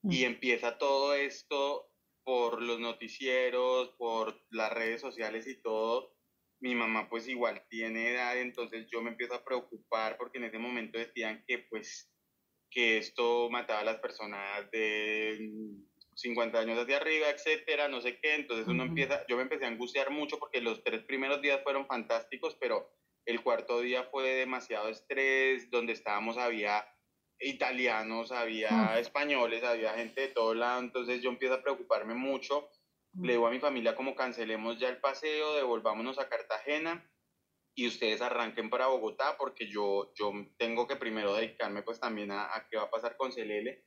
Y 0.02 0.26
empieza 0.26 0.80
todo 0.80 1.14
esto 1.14 1.94
por 2.24 2.62
los 2.62 2.80
noticieros, 2.80 3.90
por 3.98 4.42
las 4.50 4.72
redes 4.74 5.00
sociales 5.02 5.48
y 5.48 5.62
todo, 5.62 6.13
mi 6.64 6.76
mamá 6.76 7.10
pues 7.10 7.28
igual 7.28 7.62
tiene 7.70 8.12
edad, 8.12 8.40
entonces 8.40 8.88
yo 8.90 9.02
me 9.02 9.10
empiezo 9.10 9.34
a 9.34 9.44
preocupar 9.44 10.16
porque 10.18 10.38
en 10.38 10.46
ese 10.46 10.58
momento 10.58 10.98
decían 10.98 11.44
que 11.46 11.60
pues 11.70 12.10
que 12.72 12.98
esto 12.98 13.50
mataba 13.50 13.82
a 13.82 13.84
las 13.84 14.00
personas 14.00 14.72
de 14.72 15.38
50 16.16 16.58
años 16.58 16.80
hacia 16.80 16.96
arriba, 16.96 17.30
etcétera, 17.30 17.90
no 17.90 18.00
sé 18.00 18.18
qué. 18.22 18.36
Entonces 18.36 18.66
uno 18.66 18.84
empieza, 18.84 19.26
yo 19.28 19.36
me 19.36 19.44
empecé 19.44 19.66
a 19.66 19.68
angustiar 19.68 20.10
mucho 20.10 20.40
porque 20.40 20.62
los 20.62 20.82
tres 20.86 21.04
primeros 21.04 21.42
días 21.42 21.62
fueron 21.64 21.86
fantásticos, 21.86 22.56
pero 22.56 22.90
el 23.26 23.44
cuarto 23.44 23.82
día 23.82 24.06
fue 24.06 24.30
demasiado 24.30 24.88
estrés, 24.88 25.70
donde 25.70 25.92
estábamos 25.92 26.38
había 26.38 26.88
italianos, 27.40 28.32
había 28.32 28.98
españoles, 29.00 29.66
había 29.66 29.96
gente 29.96 30.22
de 30.22 30.28
todo 30.30 30.54
lado, 30.54 30.80
entonces 30.80 31.22
yo 31.22 31.30
empiezo 31.30 31.56
a 31.56 31.62
preocuparme 31.62 32.14
mucho. 32.14 32.70
Le 33.22 33.34
digo 33.34 33.48
a 33.48 33.52
mi 33.52 33.60
familia 33.60 33.96
como 33.96 34.16
cancelemos 34.16 34.80
ya 34.80 34.90
el 34.90 34.98
paseo, 34.98 35.56
devolvámonos 35.56 36.18
a 36.20 36.30
Cartagena 36.30 37.10
y 37.76 37.88
ustedes 37.88 38.22
arranquen 38.22 38.70
para 38.70 38.88
Bogotá 38.88 39.38
porque 39.38 39.68
yo, 39.68 40.12
yo 40.16 40.32
tengo 40.58 40.88
que 40.88 40.96
primero 40.96 41.34
dedicarme 41.34 41.84
pues 41.84 42.00
también 42.00 42.32
a, 42.32 42.56
a 42.56 42.68
qué 42.68 42.78
va 42.78 42.84
a 42.84 42.92
pasar 42.92 43.18
con 43.18 43.32
Celele. 43.32 43.86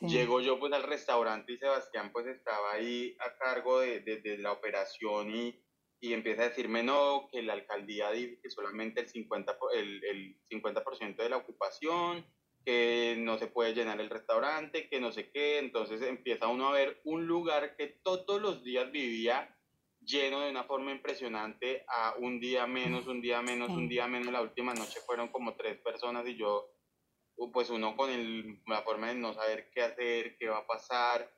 Llego 0.00 0.40
yo 0.40 0.58
pues 0.58 0.72
al 0.72 0.82
restaurante 0.82 1.52
y 1.52 1.58
Sebastián 1.58 2.10
pues 2.10 2.26
estaba 2.26 2.72
ahí 2.72 3.16
a 3.20 3.36
cargo 3.36 3.80
de, 3.80 4.00
de, 4.00 4.38
la 4.38 4.52
operación 4.52 5.34
y, 5.34 5.62
y, 6.00 6.14
empieza 6.14 6.42
a 6.42 6.48
decirme 6.48 6.82
no, 6.82 7.28
que 7.30 7.42
la 7.42 7.52
alcaldía 7.52 8.10
dice 8.10 8.40
que 8.42 8.50
solamente 8.50 9.00
el 9.02 9.12
50%, 9.12 9.56
el, 9.74 10.04
el 10.04 10.40
50 10.48 10.84
de 11.18 11.28
la 11.28 11.36
ocupación, 11.36 12.26
que 12.64 13.16
no 13.18 13.38
se 13.38 13.46
puede 13.46 13.74
llenar 13.74 14.00
el 14.00 14.10
restaurante, 14.10 14.88
que 14.88 15.00
no 15.00 15.12
sé 15.12 15.30
qué, 15.30 15.58
entonces 15.58 16.00
empieza 16.02 16.48
uno 16.48 16.68
a 16.68 16.72
ver 16.72 17.00
un 17.04 17.26
lugar 17.26 17.76
que 17.76 17.86
todos 17.86 18.40
los 18.40 18.64
días 18.64 18.90
vivía 18.90 19.54
lleno 20.04 20.40
de 20.40 20.50
una 20.50 20.64
forma 20.64 20.92
impresionante 20.92 21.84
a 21.88 22.14
un 22.18 22.40
día 22.40 22.66
menos, 22.66 23.06
un 23.06 23.20
día 23.20 23.42
menos, 23.42 23.70
un 23.70 23.88
día 23.88 24.06
menos. 24.06 24.32
La 24.32 24.42
última 24.42 24.74
noche 24.74 25.00
fueron 25.06 25.28
como 25.28 25.54
tres 25.56 25.78
personas 25.78 26.26
y 26.26 26.36
yo, 26.36 26.70
pues 27.52 27.70
uno 27.70 27.96
con 27.96 28.10
el, 28.10 28.60
la 28.66 28.82
forma 28.82 29.08
de 29.08 29.14
no 29.14 29.34
saber 29.34 29.70
qué 29.74 29.82
hacer, 29.82 30.36
qué 30.38 30.48
va 30.48 30.58
a 30.58 30.66
pasar. 30.66 31.30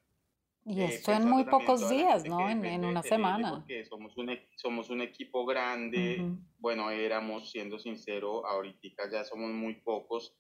Y 0.64 0.80
eh, 0.80 0.86
esto 0.86 1.12
en 1.12 1.28
muy 1.28 1.44
pocos 1.44 1.88
días, 1.88 2.24
¿no? 2.24 2.48
En, 2.48 2.64
en, 2.64 2.84
una 2.84 3.02
semana. 3.02 3.50
Porque 3.50 3.84
somos 3.84 4.16
un, 4.16 4.36
somos 4.56 4.90
un 4.90 5.00
equipo 5.00 5.46
grande, 5.46 6.20
bueno, 6.58 6.90
éramos, 6.90 7.50
siendo 7.50 7.78
sincero, 7.78 8.44
ahorita 8.44 9.08
ya 9.10 9.24
somos 9.24 9.50
muy 9.52 9.74
pocos. 9.74 10.36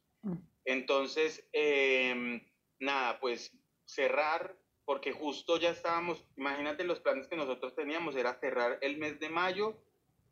Entonces, 0.66 1.48
em, 1.52 2.44
nada, 2.78 3.18
pues 3.20 3.56
cerrar 3.86 4.56
porque 4.84 5.12
justo 5.12 5.58
ya 5.58 5.70
estábamos, 5.70 6.24
imagínate 6.36 6.84
los 6.84 7.00
planes 7.00 7.26
que 7.26 7.36
nosotros 7.36 7.74
teníamos, 7.74 8.14
era 8.14 8.34
cerrar 8.34 8.78
el 8.82 8.98
mes 8.98 9.18
de 9.18 9.28
mayo 9.28 9.76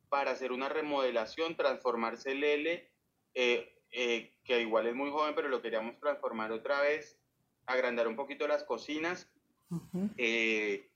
para 0.09 0.31
hacer 0.31 0.53
una 0.53 0.68
remodelación, 0.68 1.57
transformarse 1.57 2.33
el 2.33 2.44
L, 2.44 2.90
eh, 3.35 3.83
eh, 3.90 4.33
que 4.44 4.61
igual 4.61 4.87
es 4.87 4.94
muy 4.94 5.11
joven, 5.11 5.35
pero 5.35 5.49
lo 5.49 5.61
queríamos 5.61 5.99
transformar 5.99 6.53
otra 6.53 6.81
vez, 6.81 7.18
agrandar 7.66 8.07
un 8.07 8.14
poquito 8.14 8.47
las 8.47 8.62
cocinas, 8.62 9.29
eh, 10.18 10.88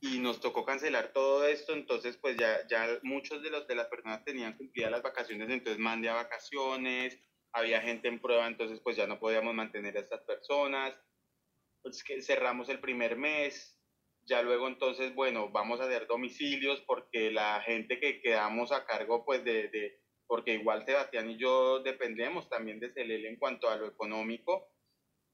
y 0.00 0.18
nos 0.18 0.40
tocó 0.40 0.64
cancelar 0.64 1.12
todo 1.12 1.44
esto, 1.44 1.74
entonces 1.74 2.16
pues 2.16 2.38
ya, 2.38 2.66
ya 2.66 2.98
muchos 3.02 3.42
de, 3.42 3.50
los, 3.50 3.66
de 3.68 3.74
las 3.74 3.88
personas 3.88 4.24
tenían 4.24 4.56
cumplidas 4.56 4.90
las 4.90 5.02
vacaciones, 5.02 5.50
entonces 5.50 5.78
mandé 5.78 6.08
a 6.08 6.14
vacaciones, 6.14 7.18
había 7.52 7.80
gente 7.80 8.08
en 8.08 8.20
prueba, 8.20 8.46
entonces 8.46 8.80
pues 8.80 8.96
ya 8.96 9.06
no 9.06 9.18
podíamos 9.18 9.54
mantener 9.54 9.96
a 9.96 10.00
estas 10.00 10.22
personas, 10.22 10.98
pues 11.82 12.02
que 12.04 12.22
cerramos 12.22 12.68
el 12.68 12.80
primer 12.80 13.16
mes, 13.16 13.78
ya 14.24 14.42
luego 14.42 14.68
entonces, 14.68 15.14
bueno, 15.14 15.50
vamos 15.50 15.80
a 15.80 15.84
hacer 15.84 16.06
domicilios 16.06 16.80
porque 16.86 17.30
la 17.30 17.60
gente 17.62 17.98
que 17.98 18.20
quedamos 18.20 18.72
a 18.72 18.86
cargo, 18.86 19.24
pues 19.24 19.44
de, 19.44 19.68
de 19.68 20.00
porque 20.26 20.54
igual 20.54 20.84
Sebastián 20.86 21.30
y 21.30 21.36
yo 21.36 21.80
dependemos 21.80 22.48
también 22.48 22.80
de 22.80 22.92
Celele 22.92 23.28
en 23.28 23.36
cuanto 23.36 23.68
a 23.68 23.76
lo 23.76 23.86
económico, 23.86 24.68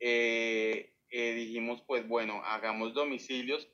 eh, 0.00 0.94
eh, 1.10 1.32
dijimos, 1.34 1.82
pues 1.86 2.06
bueno, 2.08 2.42
hagamos 2.44 2.94
domicilios. 2.94 3.68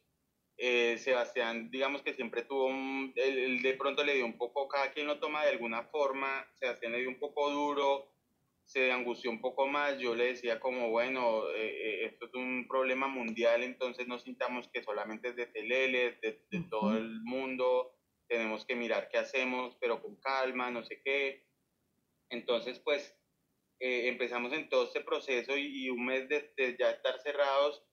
Eh, 0.57 0.98
Sebastián, 0.98 1.70
digamos 1.70 2.02
que 2.02 2.14
siempre 2.14 2.42
tuvo, 2.42 2.68
él, 3.16 3.61
de 3.62 3.74
pronto 3.74 4.04
le 4.04 4.14
dio 4.14 4.24
un 4.24 4.38
poco, 4.38 4.68
cada 4.68 4.92
quien 4.92 5.07
lo 5.07 5.18
toma 5.18 5.44
de 5.44 5.50
alguna 5.50 5.85
forma, 5.85 6.46
Sebastián 6.61 6.92
le 6.92 7.00
dio 7.00 7.09
un 7.09 7.18
poco 7.18 7.50
duro, 7.50 8.13
se 8.64 8.90
angustió 8.90 9.31
un 9.31 9.40
poco 9.40 9.66
más, 9.66 9.98
yo 9.98 10.14
le 10.14 10.27
decía 10.27 10.59
como, 10.59 10.90
bueno, 10.90 11.48
eh, 11.50 11.66
eh, 11.66 12.05
esto 12.07 12.27
es 12.27 12.35
un 12.35 12.66
problema 12.66 13.07
mundial, 13.07 13.62
entonces 13.62 14.07
no 14.07 14.18
sintamos 14.18 14.68
que 14.72 14.83
solamente 14.83 15.29
es 15.29 15.37
de 15.37 15.46
Telele, 15.46 16.18
de, 16.22 16.46
de 16.50 16.61
todo 16.70 16.96
el 16.96 17.22
mundo, 17.22 17.94
tenemos 18.27 18.64
que 18.64 18.74
mirar 18.74 19.09
qué 19.11 19.18
hacemos, 19.18 19.77
pero 19.81 20.00
con 20.00 20.16
calma, 20.16 20.70
no 20.70 20.83
sé 20.85 21.03
qué. 21.05 21.46
Entonces, 22.31 22.81
pues, 22.81 23.14
eh, 23.81 24.09
empezamos 24.09 24.53
en 24.53 24.68
todo 24.68 24.85
este 24.85 25.03
proceso 25.03 25.57
y, 25.57 25.90
un 25.90 26.07
mes 26.07 26.29
de, 26.29 26.53
de, 26.57 26.77
ya 26.79 26.90
estar 26.90 27.20
cerrados, 27.20 27.85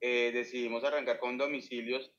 decidimos 0.00 0.84
arrancar 0.84 1.18
con 1.18 1.38
domicilios 1.38 2.12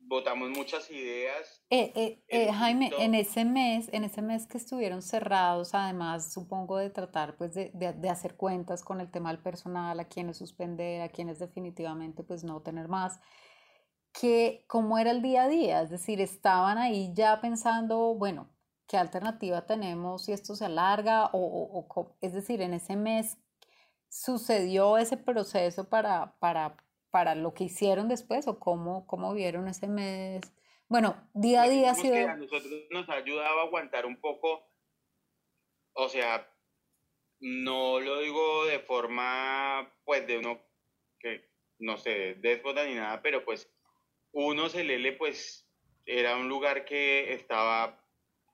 votamos 0.00 0.50
muchas 0.50 0.90
ideas. 0.90 1.59
Eh, 1.72 1.92
eh, 1.94 2.24
eh, 2.28 2.52
Jaime, 2.52 2.90
en 2.98 3.14
ese 3.14 3.44
mes, 3.44 3.88
en 3.92 4.02
ese 4.02 4.22
mes 4.22 4.46
que 4.48 4.58
estuvieron 4.58 5.02
cerrados, 5.02 5.72
además 5.72 6.32
supongo 6.32 6.78
de 6.78 6.90
tratar 6.90 7.36
pues 7.36 7.54
de, 7.54 7.70
de, 7.72 8.10
hacer 8.10 8.34
cuentas 8.36 8.82
con 8.82 9.00
el 9.00 9.08
tema 9.08 9.30
del 9.30 9.40
personal, 9.40 10.00
a 10.00 10.08
quienes 10.08 10.36
suspender, 10.38 11.00
a 11.00 11.08
quienes 11.10 11.38
definitivamente 11.38 12.24
pues 12.24 12.42
no 12.42 12.60
tener 12.60 12.88
más, 12.88 13.20
que 14.12 14.64
cómo 14.66 14.98
era 14.98 15.12
el 15.12 15.22
día 15.22 15.44
a 15.44 15.48
día, 15.48 15.82
es 15.82 15.90
decir, 15.90 16.20
estaban 16.20 16.76
ahí 16.76 17.12
ya 17.14 17.40
pensando, 17.40 18.16
bueno, 18.16 18.48
¿qué 18.88 18.96
alternativa 18.96 19.66
tenemos 19.66 20.24
si 20.24 20.32
esto 20.32 20.56
se 20.56 20.64
alarga? 20.64 21.26
O, 21.26 21.38
o, 21.38 21.86
o 21.88 22.16
es 22.20 22.32
decir, 22.32 22.62
en 22.62 22.74
ese 22.74 22.96
mes 22.96 23.38
sucedió 24.08 24.98
ese 24.98 25.16
proceso 25.16 25.88
para, 25.88 26.34
para 26.40 26.76
para 27.10 27.34
lo 27.34 27.54
que 27.54 27.64
hicieron 27.64 28.08
después 28.08 28.46
o 28.46 28.58
cómo, 28.58 29.06
cómo 29.06 29.34
vieron 29.34 29.68
ese 29.68 29.88
mes. 29.88 30.42
Bueno, 30.90 31.30
día 31.34 31.62
a 31.62 31.68
día 31.68 31.92
ha 31.92 31.94
sido... 31.94 32.16
a 32.16 32.34
nosotros 32.34 32.68
nos 32.90 33.08
ha 33.08 33.12
ayudado 33.12 33.60
a 33.60 33.62
aguantar 33.62 34.06
un 34.06 34.20
poco, 34.20 34.68
o 35.92 36.08
sea, 36.08 36.52
no 37.38 38.00
lo 38.00 38.18
digo 38.18 38.66
de 38.66 38.80
forma, 38.80 39.88
pues, 40.04 40.26
de 40.26 40.38
uno 40.38 40.60
que, 41.20 41.48
no 41.78 41.96
sé, 41.96 42.34
déspota 42.40 42.84
ni 42.86 42.94
nada, 42.94 43.22
pero 43.22 43.44
pues 43.44 43.72
uno 44.32 44.68
se 44.68 44.82
lele, 44.82 45.12
pues, 45.12 45.64
era 46.06 46.36
un 46.36 46.48
lugar 46.48 46.84
que 46.84 47.34
estaba 47.34 48.04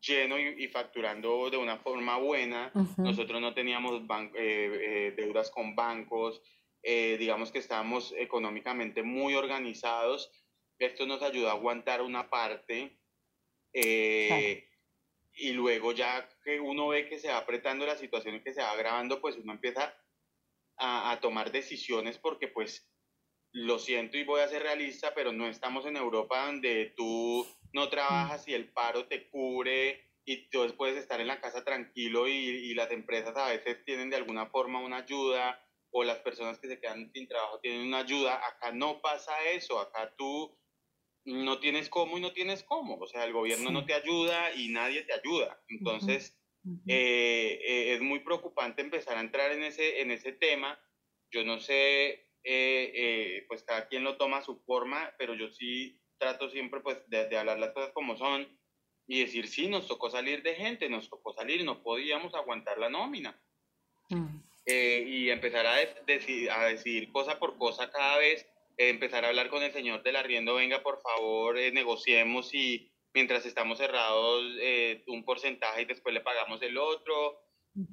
lleno 0.02 0.38
y, 0.38 0.68
facturando 0.68 1.48
de 1.48 1.56
una 1.56 1.78
forma 1.78 2.18
buena. 2.18 2.70
Nosotros 2.98 3.40
no 3.40 3.54
teníamos 3.54 4.02
eh, 4.34 4.34
eh, 4.34 5.14
deudas 5.16 5.50
con 5.50 5.74
bancos, 5.74 6.42
eh, 6.82 7.16
digamos 7.18 7.50
que 7.50 7.60
estábamos 7.60 8.12
económicamente 8.18 9.02
muy 9.02 9.34
organizados. 9.34 10.30
Esto 10.78 11.06
nos 11.06 11.22
ayudó 11.22 11.48
a 11.48 11.52
aguantar 11.52 12.02
una 12.02 12.28
parte. 12.28 12.98
Eh, 13.72 14.68
y 15.34 15.52
luego 15.52 15.92
ya 15.92 16.28
que 16.44 16.60
uno 16.60 16.88
ve 16.88 17.08
que 17.08 17.18
se 17.18 17.28
va 17.28 17.38
apretando 17.38 17.86
la 17.86 17.96
situación 17.96 18.36
y 18.36 18.42
que 18.42 18.54
se 18.54 18.62
va 18.62 18.72
agravando, 18.72 19.20
pues 19.20 19.36
uno 19.36 19.52
empieza 19.52 19.94
a, 20.78 21.10
a 21.10 21.20
tomar 21.20 21.52
decisiones 21.52 22.18
porque 22.18 22.48
pues 22.48 22.90
lo 23.52 23.78
siento 23.78 24.18
y 24.18 24.24
voy 24.24 24.40
a 24.40 24.48
ser 24.48 24.62
realista, 24.62 25.14
pero 25.14 25.32
no 25.32 25.46
estamos 25.46 25.86
en 25.86 25.96
Europa 25.96 26.46
donde 26.46 26.92
tú 26.96 27.46
no 27.72 27.88
trabajas 27.88 28.46
y 28.48 28.54
el 28.54 28.70
paro 28.72 29.06
te 29.06 29.28
cubre 29.28 30.06
y 30.24 30.48
tú 30.48 30.66
puedes 30.76 30.96
estar 30.96 31.20
en 31.20 31.28
la 31.28 31.40
casa 31.40 31.64
tranquilo 31.64 32.28
y, 32.28 32.32
y, 32.32 32.74
las 32.74 32.90
empresas 32.90 33.36
a 33.36 33.48
veces 33.48 33.84
tienen 33.84 34.10
de 34.10 34.16
alguna 34.16 34.46
forma 34.46 34.80
una 34.80 34.98
ayuda 34.98 35.62
o 35.90 36.02
las 36.02 36.18
personas 36.18 36.58
que 36.58 36.68
se 36.68 36.80
quedan 36.80 37.10
sin 37.12 37.28
trabajo 37.28 37.60
tienen 37.60 37.86
una 37.86 37.98
ayuda. 37.98 38.46
Acá 38.46 38.72
no 38.72 39.00
pasa 39.00 39.32
eso, 39.50 39.78
acá 39.78 40.12
tú 40.18 40.54
no 41.26 41.58
tienes 41.58 41.88
cómo 41.88 42.16
y 42.16 42.20
no 42.20 42.32
tienes 42.32 42.62
cómo. 42.62 42.96
O 42.96 43.06
sea, 43.06 43.24
el 43.24 43.32
gobierno 43.32 43.70
no 43.70 43.84
te 43.84 43.94
ayuda 43.94 44.54
y 44.54 44.68
nadie 44.68 45.02
te 45.02 45.12
ayuda. 45.12 45.60
Entonces, 45.68 46.38
eh, 46.86 47.60
eh, 47.64 47.94
es 47.94 48.00
muy 48.00 48.20
preocupante 48.20 48.82
empezar 48.82 49.16
a 49.16 49.20
entrar 49.20 49.52
en 49.52 49.64
ese, 49.64 50.00
en 50.00 50.12
ese 50.12 50.32
tema. 50.32 50.80
Yo 51.30 51.44
no 51.44 51.58
sé, 51.58 52.28
eh, 52.44 53.44
pues 53.48 53.64
cada 53.64 53.88
quien 53.88 54.04
lo 54.04 54.16
toma 54.16 54.38
a 54.38 54.44
su 54.44 54.60
forma, 54.60 55.12
pero 55.18 55.34
yo 55.34 55.50
sí 55.50 56.00
trato 56.18 56.48
siempre 56.48 56.80
pues 56.80 56.98
de, 57.08 57.28
de, 57.28 57.36
hablar 57.36 57.58
las 57.58 57.72
cosas 57.72 57.92
como 57.92 58.16
son 58.16 58.48
y 59.06 59.20
decir, 59.20 59.48
sí, 59.48 59.68
nos 59.68 59.86
tocó 59.86 60.08
salir 60.08 60.42
de 60.42 60.54
gente, 60.54 60.88
nos 60.88 61.10
tocó 61.10 61.32
salir, 61.34 61.64
no 61.64 61.82
podíamos 61.82 62.34
aguantar 62.34 62.78
la 62.78 62.88
nómina. 62.88 63.38
Mm. 64.10 64.38
Y 64.68 65.30
empezar 65.30 65.64
a, 65.64 65.76
decidir, 66.06 66.50
a 66.50 66.64
decidir 66.64 67.12
cosa 67.12 67.38
por 67.38 67.56
cosa 67.56 67.88
cada 67.92 68.18
vez, 68.18 68.48
empezar 68.76 69.24
a 69.24 69.28
hablar 69.28 69.48
con 69.48 69.62
el 69.62 69.72
señor 69.72 70.02
del 70.02 70.16
arriendo, 70.16 70.54
venga, 70.54 70.82
por 70.82 71.00
favor, 71.00 71.58
eh, 71.58 71.72
negociemos 71.72 72.54
y 72.54 72.92
mientras 73.14 73.46
estamos 73.46 73.78
cerrados 73.78 74.44
un 75.06 75.24
porcentaje 75.24 75.82
y 75.82 75.86
después 75.86 76.14
le 76.14 76.20
pagamos 76.20 76.60
el 76.62 76.76
otro. 76.76 77.40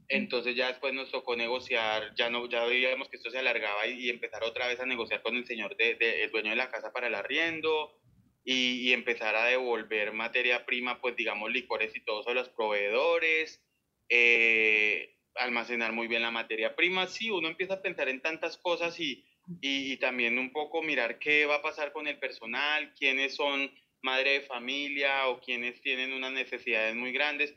Entonces 0.08 0.56
ya 0.56 0.68
después 0.68 0.94
nos 0.94 1.12
tocó 1.12 1.36
negociar, 1.36 2.14
ya 2.16 2.30
no 2.30 2.48
ya 2.48 2.64
veíamos 2.66 3.10
que 3.10 3.18
esto 3.18 3.30
se 3.30 3.40
alargaba 3.40 3.86
y, 3.88 4.10
empezar 4.10 4.44
otra 4.44 4.68
vez 4.68 4.80
a 4.80 4.86
negociar 4.86 5.22
con 5.22 5.36
el 5.36 5.46
señor, 5.46 5.76
de, 5.76 5.96
de, 5.96 6.24
el 6.24 6.32
dueño 6.32 6.52
de 6.52 6.56
la 6.56 6.72
casa 6.72 6.94
para 6.94 7.08
el 7.08 7.16
arriendo 7.16 8.00
y, 8.46 8.88
y, 8.88 8.94
empezar 8.94 9.36
a 9.36 9.46
devolver 9.46 10.14
materia 10.14 10.66
prima, 10.66 11.02
pues 11.02 11.16
digamos 11.16 11.52
licores 11.52 11.96
y 11.96 12.04
todos 12.04 12.28
a 12.28 12.34
los 12.34 12.50
proveedores. 12.50 13.62
Eh, 14.10 15.18
almacenar 15.36 15.94
muy 15.94 16.08
bien 16.08 16.22
la 16.22 16.32
materia 16.32 16.76
prima. 16.76 17.08
Sí, 17.08 17.30
uno 17.30 17.48
empieza 17.48 17.76
a 17.76 17.82
pensar 17.82 18.10
en 18.10 18.22
tantas 18.22 18.58
cosas 18.58 19.00
y, 19.00 19.26
y, 19.62 19.98
también 19.98 20.40
un 20.40 20.52
poco 20.52 20.82
mirar 20.82 21.20
qué 21.20 21.46
va 21.46 21.56
a 21.56 21.62
pasar 21.62 21.92
con 21.92 22.08
el 22.08 22.18
personal, 22.18 22.94
quiénes 22.94 23.36
son 23.36 23.72
madre 24.02 24.32
de 24.32 24.42
familia 24.42 25.28
o 25.28 25.40
quienes 25.40 25.82
tienen 25.82 26.14
unas 26.14 26.32
necesidades 26.32 26.96
muy 26.96 27.12
grandes. 27.12 27.54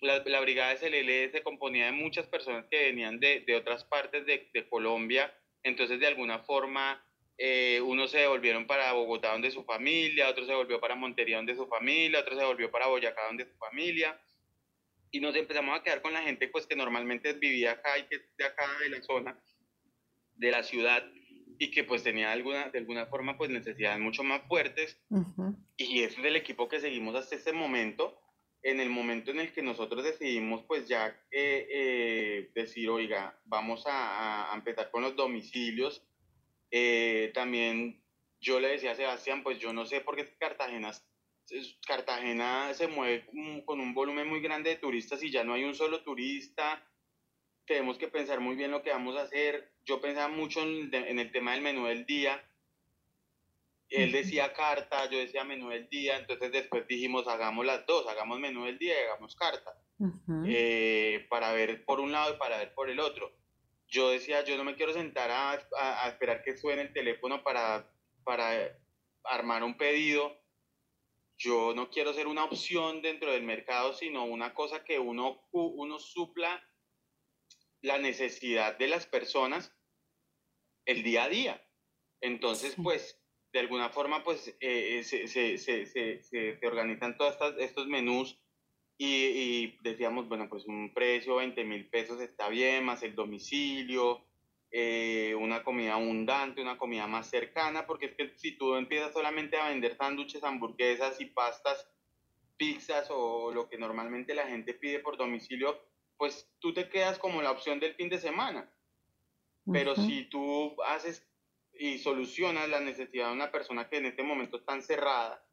La, 0.00 0.22
la 0.26 0.40
brigada 0.40 0.76
SLL 0.76 1.30
se 1.30 1.42
componía 1.42 1.86
de 1.86 1.92
muchas 1.92 2.26
personas 2.26 2.66
que 2.70 2.84
venían 2.84 3.20
de, 3.20 3.40
de 3.40 3.54
otras 3.54 3.84
partes 3.84 4.26
de, 4.26 4.50
de, 4.52 4.68
Colombia, 4.68 5.32
entonces 5.62 6.00
de 6.00 6.08
alguna 6.08 6.40
forma 6.40 7.04
eh, 7.38 7.80
unos 7.80 8.10
se 8.10 8.18
devolvieron 8.18 8.66
para 8.66 8.92
Bogotá 8.92 9.32
donde 9.32 9.50
su 9.50 9.64
familia, 9.64 10.28
otros 10.28 10.46
se 10.46 10.54
volvió 10.54 10.80
para 10.80 10.96
Montería 10.96 11.36
donde 11.36 11.54
su 11.54 11.66
familia, 11.66 12.20
otros 12.20 12.38
se 12.38 12.44
volvió 12.44 12.70
para 12.70 12.88
Boyacá 12.88 13.26
donde 13.26 13.46
su 13.46 13.56
familia. 13.56 14.20
Y 15.10 15.20
nos 15.20 15.36
empezamos 15.36 15.78
a 15.78 15.82
quedar 15.82 16.02
con 16.02 16.12
la 16.12 16.22
gente 16.22 16.48
pues 16.48 16.66
que 16.66 16.74
normalmente 16.74 17.34
vivía 17.34 17.72
acá 17.72 17.98
y 17.98 18.04
que 18.04 18.16
es 18.16 18.36
de 18.36 18.44
acá 18.44 18.66
de 18.80 18.88
la 18.88 19.02
zona 19.02 19.38
de 20.34 20.50
la 20.50 20.62
ciudad 20.62 21.04
y 21.62 21.70
que 21.70 21.84
pues 21.84 22.02
tenía 22.02 22.32
alguna, 22.32 22.70
de 22.70 22.80
alguna 22.80 23.06
forma 23.06 23.38
pues 23.38 23.48
necesidades 23.48 24.00
mucho 24.00 24.24
más 24.24 24.42
fuertes. 24.48 25.00
Y 25.76 26.02
ese 26.02 26.20
es 26.20 26.26
el 26.26 26.34
equipo 26.34 26.68
que 26.68 26.80
seguimos 26.80 27.14
hasta 27.14 27.36
este 27.36 27.52
momento. 27.52 28.18
En 28.64 28.80
el 28.80 28.90
momento 28.90 29.30
en 29.30 29.38
el 29.38 29.52
que 29.52 29.62
nosotros 29.62 30.02
decidimos 30.02 30.64
pues 30.64 30.88
ya 30.88 31.06
eh, 31.30 31.68
eh, 31.70 32.50
decir, 32.52 32.90
oiga, 32.90 33.38
vamos 33.44 33.86
a, 33.86 34.50
a, 34.50 34.56
empezar 34.56 34.90
con 34.90 35.02
los 35.02 35.14
domicilios, 35.14 36.04
eh, 36.72 37.30
también 37.32 38.02
yo 38.40 38.58
le 38.58 38.66
decía 38.66 38.90
a 38.90 38.96
Sebastián, 38.96 39.44
pues 39.44 39.60
yo 39.60 39.72
no 39.72 39.86
sé 39.86 40.00
por 40.00 40.16
qué 40.16 40.34
Cartagena, 40.40 40.90
Cartagena 41.86 42.74
se 42.74 42.88
mueve 42.88 43.24
con 43.64 43.78
un 43.78 43.94
volumen 43.94 44.28
muy 44.28 44.40
grande 44.40 44.70
de 44.70 44.76
turistas 44.76 45.22
y 45.22 45.30
ya 45.30 45.44
no 45.44 45.54
hay 45.54 45.62
un 45.62 45.76
solo 45.76 46.02
turista 46.02 46.84
tenemos 47.66 47.98
que 47.98 48.08
pensar 48.08 48.40
muy 48.40 48.56
bien 48.56 48.70
lo 48.70 48.82
que 48.82 48.90
vamos 48.90 49.16
a 49.16 49.22
hacer. 49.22 49.72
Yo 49.84 50.00
pensaba 50.00 50.28
mucho 50.28 50.62
en, 50.62 51.18
el 51.18 51.32
tema 51.32 51.52
del 51.52 51.62
menú 51.62 51.86
del 51.86 52.06
día. 52.06 52.42
Él 53.88 54.10
decía 54.10 54.54
carta, 54.54 55.08
yo 55.10 55.18
decía 55.18 55.44
menú 55.44 55.68
del 55.68 55.88
día, 55.88 56.16
entonces 56.16 56.50
después 56.50 56.86
dijimos 56.88 57.28
hagamos 57.28 57.66
las 57.66 57.84
dos, 57.84 58.06
hagamos 58.08 58.40
menú 58.40 58.64
del 58.64 58.78
día 58.78 58.94
y 58.94 59.04
hagamos 59.04 59.36
carta, 59.36 59.74
eh, 60.46 61.26
para 61.28 61.52
ver 61.52 61.84
por 61.84 62.00
un 62.00 62.10
lado 62.10 62.34
y 62.34 62.38
para 62.38 62.56
ver 62.56 62.72
por 62.72 62.88
el 62.88 62.98
otro. 63.00 63.30
Yo 63.88 64.08
decía, 64.08 64.42
yo 64.44 64.56
no 64.56 64.64
me 64.64 64.76
quiero 64.76 64.94
sentar 64.94 65.30
a, 65.30 65.58
a, 65.78 66.08
esperar 66.08 66.42
que 66.42 66.56
suene 66.56 66.82
el 66.82 66.94
teléfono 66.94 67.42
para, 67.42 67.86
para 68.24 68.78
armar 69.24 69.62
un 69.62 69.76
pedido. 69.76 70.40
Yo 71.36 71.74
no 71.74 71.90
quiero 71.90 72.14
ser 72.14 72.28
una 72.28 72.44
opción 72.44 73.02
dentro 73.02 73.30
del 73.30 73.42
mercado, 73.42 73.92
sino 73.92 74.24
una 74.24 74.54
cosa 74.54 74.84
que 74.84 74.98
uno, 74.98 75.46
uno 75.52 75.98
supla 75.98 76.62
la 77.82 77.98
necesidad 77.98 78.78
de 78.78 78.88
las 78.88 79.06
personas 79.06 79.74
el 80.86 81.02
día 81.02 81.24
a 81.24 81.28
día. 81.28 81.68
Entonces, 82.20 82.74
pues, 82.82 83.20
de 83.52 83.60
alguna 83.60 83.90
forma, 83.90 84.24
pues, 84.24 84.48
eh, 84.60 84.98
eh, 84.98 85.02
se, 85.02 85.26
se, 85.28 85.58
se, 85.58 86.22
se, 86.22 86.66
organizan 86.66 87.16
todos 87.18 87.36
estos 87.58 87.86
menús 87.88 88.40
y, 88.96 89.06
y, 89.06 89.78
decíamos, 89.82 90.28
bueno, 90.28 90.48
pues 90.48 90.64
un 90.66 90.94
precio, 90.94 91.36
20 91.36 91.64
mil 91.64 91.88
pesos 91.88 92.20
está 92.20 92.48
bien, 92.48 92.84
más 92.84 93.02
el 93.02 93.14
domicilio, 93.14 94.24
eh, 94.74 95.34
una 95.38 95.62
comida 95.62 95.94
abundante, 95.94 96.62
una 96.62 96.78
comida 96.78 97.06
más 97.06 97.28
cercana, 97.28 97.86
porque 97.86 98.06
es 98.06 98.14
que 98.14 98.32
si 98.38 98.52
tú 98.56 98.74
empiezas 98.76 99.12
solamente 99.12 99.58
a 99.58 99.68
vender 99.68 99.96
sándwiches, 99.96 100.42
hamburguesas 100.44 101.20
y 101.20 101.26
pastas, 101.26 101.86
pizzas 102.56 103.08
o 103.10 103.52
lo 103.52 103.68
que 103.68 103.76
normalmente 103.76 104.34
la 104.34 104.46
gente 104.46 104.72
pide 104.72 105.00
por 105.00 105.18
domicilio, 105.18 105.78
pues 106.22 106.48
tú 106.60 106.72
te 106.72 106.88
quedas 106.88 107.18
como 107.18 107.42
la 107.42 107.50
opción 107.50 107.80
del 107.80 107.96
fin 107.96 108.08
de 108.08 108.16
semana. 108.16 108.72
Pero 109.72 109.96
si 109.96 110.26
tú 110.26 110.80
haces 110.84 111.28
y 111.74 111.98
solucionas 111.98 112.68
la 112.68 112.78
necesidad 112.78 113.26
de 113.26 113.32
una 113.32 113.50
persona 113.50 113.88
que 113.88 113.96
en 113.96 114.06
este 114.06 114.22
momento 114.22 114.58
está 114.58 114.72
encerrada, 114.72 115.44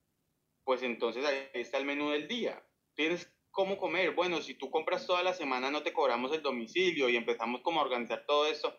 pues 0.64 0.84
entonces 0.84 1.26
ahí 1.26 1.50
está 1.56 1.80
el 1.80 1.86
menú 1.86 2.12
del 2.12 2.28
día. 2.28 2.64
Tienes 2.94 3.34
cómo 3.50 3.80
comer. 3.80 4.12
Bueno, 4.12 4.42
si 4.42 4.54
tú 4.54 4.70
compras 4.70 5.08
toda 5.08 5.24
la 5.24 5.34
semana 5.34 5.72
no 5.72 5.82
te 5.82 5.92
cobramos 5.92 6.32
el 6.34 6.44
domicilio 6.44 7.10
y 7.10 7.16
empezamos 7.16 7.62
como 7.62 7.80
a 7.80 7.86
organizar 7.86 8.24
todo 8.28 8.46
eso. 8.46 8.72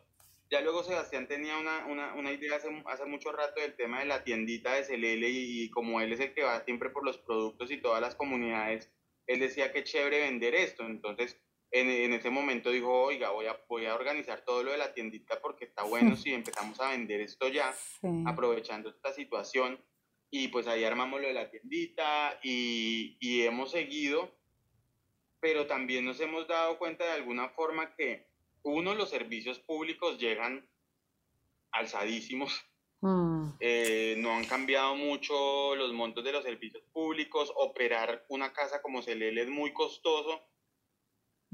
Ya 0.49 0.61
luego 0.61 0.85
Sebastián 0.85 1.27
tenía 1.27 1.59
una, 1.59 1.87
una, 1.87 2.15
una 2.15 2.31
idea 2.31 2.55
hace, 2.55 2.69
hace, 2.87 3.05
mucho 3.07 3.33
rato 3.33 3.61
del 3.61 3.75
tema 3.75 3.99
de 3.99 4.07
la 4.07 4.23
tiendita 4.23 4.75
de 4.75 4.87
CLL 4.87 5.25
y, 5.25 5.65
y, 5.65 5.71
como 5.71 6.01
él 6.01 6.13
es 6.13 6.21
el 6.21 6.35
que 6.35 6.45
va 6.45 6.65
siempre 6.65 6.91
por 6.91 7.05
los 7.05 7.19
productos 7.19 7.69
y 7.73 7.83
todas 7.83 8.01
las 8.01 8.15
comunidades, 8.15 8.93
él 9.27 9.41
decía 9.41 9.73
que 9.73 9.83
chévere 9.83 10.21
vender 10.21 10.55
esto. 10.55 10.85
Entonces 10.87 11.37
en, 11.73 12.13
ese 12.13 12.31
momento 12.31 12.71
dijo, 12.71 12.93
oiga, 13.03 13.31
voy 13.31 13.47
a, 13.47 13.61
voy 13.69 13.87
a 13.87 13.95
organizar 13.95 14.45
todo 14.45 14.63
lo 14.63 14.73
de 14.73 14.79
la 14.79 14.93
tiendita 14.93 15.41
porque 15.41 15.65
está 15.65 15.85
bueno 15.85 16.17
si 16.17 16.33
empezamos 16.33 16.81
a 16.81 16.91
vender 16.91 17.21
esto 17.21 17.49
ya, 17.49 17.75
aprovechando 18.27 18.91
esta 18.91 19.13
situación. 19.13 19.79
Y 20.33 20.49
pues 20.49 20.69
ahí 20.69 20.85
armamos 20.85 21.21
lo 21.21 21.27
de 21.27 21.35
la 21.35 21.51
tiendita 21.51 22.39
y, 22.43 23.17
y, 23.21 23.43
hemos 23.43 23.73
seguido, 23.73 24.33
pero 25.41 25.67
también 25.67 26.05
nos 26.05 26.21
hemos 26.21 26.47
dado 26.47 26.79
cuenta 26.79 27.05
de 27.05 27.13
alguna 27.13 27.49
forma 27.49 27.97
que, 27.97 28.29
uno, 28.63 28.95
los 28.95 29.11
servicios 29.11 29.59
públicos 29.59 30.19
llegan 30.19 30.69
alzadísimos. 31.73 32.65
Mm. 33.01 33.53
Eh, 33.61 34.15
no 34.19 34.33
han 34.33 34.45
cambiado 34.45 34.95
mucho 34.95 35.75
los 35.75 35.93
montos 35.93 36.23
de 36.23 36.33
los 36.33 36.45
servicios 36.45 36.83
públicos. 36.93 37.53
Operar 37.57 38.25
una 38.29 38.53
casa 38.53 38.83
como 38.83 39.03
Celel 39.03 39.39
es 39.39 39.49
muy 39.49 39.73
costoso 39.73 40.50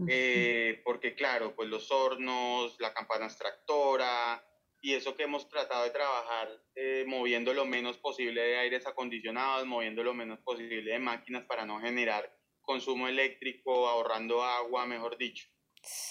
eh, 0.09 0.82
porque 0.84 1.14
claro, 1.14 1.55
pues 1.55 1.68
los 1.68 1.90
hornos, 1.90 2.76
la 2.80 2.92
campana 2.92 3.26
extractora 3.26 4.44
y 4.82 4.94
eso 4.94 5.16
que 5.16 5.22
hemos 5.22 5.49
tratado 5.49 5.84
de 5.84 5.90
trabajar 5.90 6.49
eh, 6.74 7.05
moviendo 7.07 7.55
lo 7.55 7.64
menos 7.64 7.97
posible 7.99 8.42
de 8.42 8.59
aires 8.59 8.86
acondicionados, 8.86 9.66
moviendo 9.66 10.03
lo 10.03 10.14
menos 10.14 10.38
posible 10.40 10.92
de 10.92 10.99
máquinas 10.99 11.44
para 11.44 11.64
no 11.64 11.80
generar 11.80 12.30
consumo 12.61 13.09
eléctrico, 13.09 13.88
ahorrando 13.88 14.42
agua, 14.42 14.86
mejor 14.86 15.16
dicho. 15.16 15.47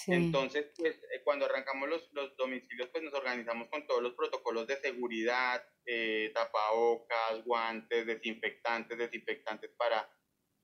Entonces, 0.06 0.72
pues 0.76 0.96
eh, 0.96 1.22
cuando 1.22 1.44
arrancamos 1.44 1.88
los, 1.88 2.08
los, 2.12 2.34
domicilios, 2.36 2.88
pues 2.88 3.04
nos 3.04 3.12
organizamos 3.12 3.68
con 3.68 3.86
todos 3.86 4.02
los 4.02 4.14
protocolos 4.14 4.66
de 4.66 4.76
seguridad, 4.76 5.62
tapabocas, 6.32 7.44
guantes, 7.44 8.06
desinfectantes, 8.06 8.98
desinfectantes 8.98 9.70
para 9.76 10.10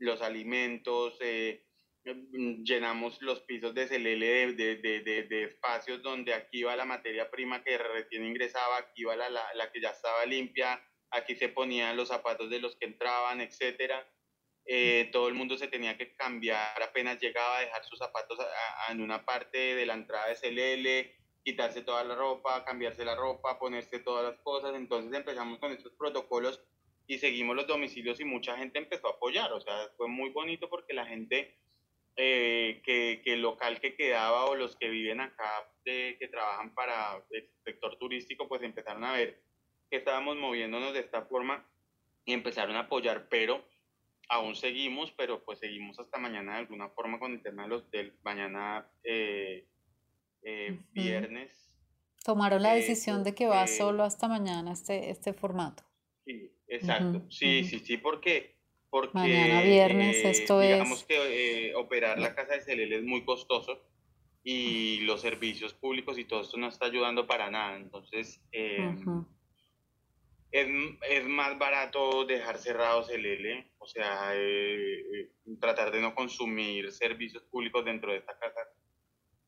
los 0.02 0.20
alimentos, 0.20 1.16
eh, 1.20 1.64
llenamos 2.04 3.20
los 3.22 3.40
pisos 3.42 3.74
de 3.74 3.86
CLL 3.86 4.56
de, 4.56 4.76
de, 4.76 5.26
de, 5.28 5.44
espacios 5.44 6.02
donde 6.02 6.34
aquí 6.34 6.62
va 6.64 6.74
la 6.74 6.84
materia 6.84 7.30
prima 7.30 7.62
que 7.62 7.78
recién 7.78 8.26
ingresaba, 8.26 8.78
aquí 8.78 9.04
va 9.04 9.14
la, 9.14 9.30
la, 9.30 9.72
que 9.72 9.80
ya 9.80 9.90
estaba 9.90 10.26
limpia, 10.26 10.82
aquí 11.10 11.36
se 11.36 11.48
ponían 11.48 11.96
los 11.96 12.08
zapatos 12.08 12.50
de 12.50 12.60
los 12.60 12.76
que 12.76 12.86
entraban, 12.86 13.40
etcétera. 13.40 14.06
Eh, 14.64 15.10
todo 15.12 15.28
el 15.28 15.34
mundo 15.34 15.56
se 15.56 15.68
tenía 15.68 15.96
que 15.96 16.14
cambiar 16.14 16.80
apenas 16.82 17.18
llegaba 17.20 17.58
a 17.58 17.60
dejar 17.62 17.84
sus 17.84 17.98
zapatos 17.98 18.38
en 18.90 19.00
una 19.00 19.24
parte 19.24 19.58
de 19.74 19.86
la 19.86 19.94
entrada 19.94 20.28
de 20.28 20.36
CLL, 20.36 21.42
quitarse 21.44 21.82
toda 21.82 22.04
la 22.04 22.14
ropa, 22.14 22.64
cambiarse 22.64 23.04
la 23.04 23.16
ropa, 23.16 23.58
ponerse 23.58 23.98
todas 24.00 24.24
las 24.24 24.40
cosas. 24.42 24.74
Entonces 24.74 25.12
empezamos 25.12 25.58
con 25.58 25.72
estos 25.72 25.92
protocolos 25.92 26.62
y 27.06 27.18
seguimos 27.18 27.56
los 27.56 27.66
domicilios 27.66 28.20
y 28.20 28.24
mucha 28.24 28.56
gente 28.56 28.78
empezó 28.78 29.08
a 29.08 29.12
apoyar. 29.12 29.52
O 29.52 29.60
sea, 29.60 29.88
fue 29.96 30.08
muy 30.08 30.30
bonito 30.30 30.68
porque 30.68 30.94
la 30.94 31.06
gente 31.06 31.61
eh, 32.16 32.82
que, 32.84 33.22
que, 33.24 33.34
el 33.34 33.42
local 33.42 33.80
que 33.80 33.94
quedaba 33.94 34.44
o 34.46 34.54
los 34.54 34.76
que 34.76 34.88
viven 34.88 35.20
acá, 35.20 35.50
de, 35.84 36.16
que 36.18 36.28
trabajan 36.28 36.74
para 36.74 37.24
el 37.30 37.48
sector 37.64 37.96
turístico, 37.98 38.48
pues 38.48 38.62
empezaron 38.62 39.04
a 39.04 39.12
ver 39.12 39.42
que 39.90 39.96
estábamos 39.98 40.36
moviéndonos 40.36 40.92
de 40.94 41.00
esta 41.00 41.22
forma 41.22 41.66
y 42.24 42.32
empezaron 42.32 42.76
a 42.76 42.80
apoyar, 42.80 43.28
pero 43.28 43.64
aún 44.28 44.54
seguimos, 44.54 45.12
pero 45.12 45.44
pues 45.44 45.58
seguimos 45.58 45.98
hasta 45.98 46.18
mañana 46.18 46.52
de 46.52 46.58
alguna 46.60 46.88
forma 46.90 47.18
con 47.18 47.32
el 47.32 47.42
tema 47.42 47.64
de 47.64 47.68
los 47.68 47.90
del 47.90 48.14
mañana 48.22 48.90
eh, 49.04 49.66
eh, 50.42 50.78
viernes. 50.92 51.68
Tomaron 52.24 52.62
la 52.62 52.74
decisión 52.74 53.24
de 53.24 53.34
que 53.34 53.46
va 53.46 53.66
solo 53.66 54.04
hasta 54.04 54.28
mañana 54.28 54.72
este, 54.72 55.10
este 55.10 55.32
formato. 55.32 55.82
Sí, 56.24 56.50
exacto. 56.68 57.26
Sí, 57.30 57.64
sí, 57.64 57.80
sí, 57.80 57.96
porque 57.96 58.61
porque 58.92 59.16
mañana 59.16 59.62
viernes 59.62 60.18
eh, 60.18 60.30
esto 60.30 60.60
digamos 60.60 61.04
que 61.04 61.70
eh, 61.70 61.74
operar 61.74 62.18
la 62.18 62.34
casa 62.34 62.58
de 62.58 62.60
CLL 62.60 62.92
es 62.92 63.02
muy 63.02 63.24
costoso 63.24 63.80
y 64.44 65.00
los 65.00 65.22
servicios 65.22 65.72
públicos 65.72 66.18
y 66.18 66.26
todo 66.26 66.42
esto 66.42 66.58
no 66.58 66.68
está 66.68 66.86
ayudando 66.86 67.26
para 67.26 67.50
nada. 67.50 67.76
Entonces, 67.76 68.42
eh, 68.52 68.94
es, 70.50 70.68
es, 71.08 71.26
más 71.26 71.58
barato 71.58 72.26
dejar 72.26 72.58
cerrado 72.58 73.06
CLL, 73.06 73.72
o 73.78 73.86
sea, 73.86 74.34
tratar 75.58 75.90
de 75.90 76.02
no 76.02 76.14
consumir 76.14 76.92
servicios 76.92 77.44
públicos 77.44 77.86
dentro 77.86 78.12
de 78.12 78.18
esta 78.18 78.38
casa 78.38 78.60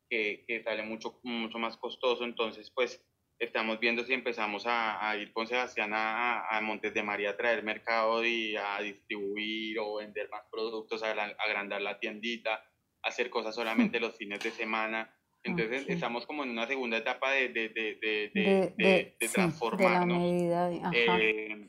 que, 0.09 0.45
que 0.49 0.63
sale 0.63 0.85
mucho, 0.85 1.21
mucho 1.23 1.59
más 1.59 1.77
costoso. 1.77 2.25
Entonces, 2.25 2.71
pues 2.71 3.05
estamos 3.45 3.79
viendo 3.81 4.05
si 4.05 4.13
empezamos 4.13 4.65
a, 4.67 5.17
ir 5.17 5.33
con 5.33 5.47
Sebastián 5.47 5.93
a, 5.95 6.49
a, 6.49 6.61
Montes 6.61 6.93
de 6.95 7.03
María 7.03 7.31
a 7.31 7.37
traer 7.37 7.63
mercado 7.63 8.25
y 8.25 8.57
a 8.57 8.81
distribuir 8.81 9.79
o 9.79 9.97
vender 9.97 10.29
más 10.31 10.43
productos, 10.51 11.03
a, 11.03 11.11
agrandar 11.11 11.81
la 11.83 11.99
tiendita, 11.99 12.65
hacer 13.03 13.31
cosas 13.31 13.55
solamente 13.55 14.01
los 14.01 14.17
fines 14.17 14.41
de 14.41 14.51
semana. 14.51 15.15
Entonces 15.43 15.85
estamos 15.89 16.27
como 16.27 16.43
en 16.43 16.51
una 16.51 16.67
segunda 16.67 16.97
etapa 16.97 17.33
de, 17.33 17.51
de, 17.51 17.69
de, 17.69 17.99
de, 18.03 18.75
de, 18.77 19.17
de 19.21 19.29
transformarnos. 19.29 20.19
medida, 20.19 20.71
eh, 20.95 21.69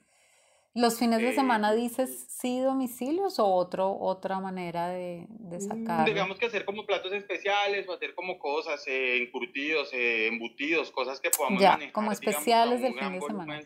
¿Los 0.76 1.00
fines 1.00 1.22
de 1.22 1.34
semana 1.34 1.72
eh, 1.72 1.78
dices 1.78 2.26
sí 2.28 2.60
domicilios 2.60 3.40
o 3.40 3.48
otro, 3.48 3.98
otra 3.98 4.42
manera 4.42 4.90
de, 4.90 5.26
de 5.30 5.58
mm, 5.58 5.62
sacar? 5.62 6.06
Digamos 6.06 6.38
que 6.38 6.48
hacer 6.48 6.66
como 6.66 6.86
platos 6.86 7.14
especiales 7.14 7.88
o 7.88 7.94
hacer 7.94 8.14
como 8.14 8.38
cosas, 8.38 8.86
eh, 8.88 9.24
encurtidos, 9.24 9.94
eh, 9.94 10.28
embutidos, 10.28 10.92
cosas 10.92 11.22
que 11.22 11.30
podamos 11.30 11.62
ya, 11.62 11.80
como 11.94 12.12
especiales 12.12 12.82
del 12.82 12.94
fin 12.94 13.14
de 13.14 13.22
semana. 13.22 13.64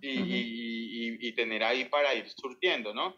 y, 0.00 0.08
y, 0.10 1.18
y, 1.20 1.32
tener 1.36 1.62
ahí 1.62 1.84
para 1.84 2.14
ir 2.14 2.28
surtiendo, 2.28 2.92
¿no? 2.92 3.14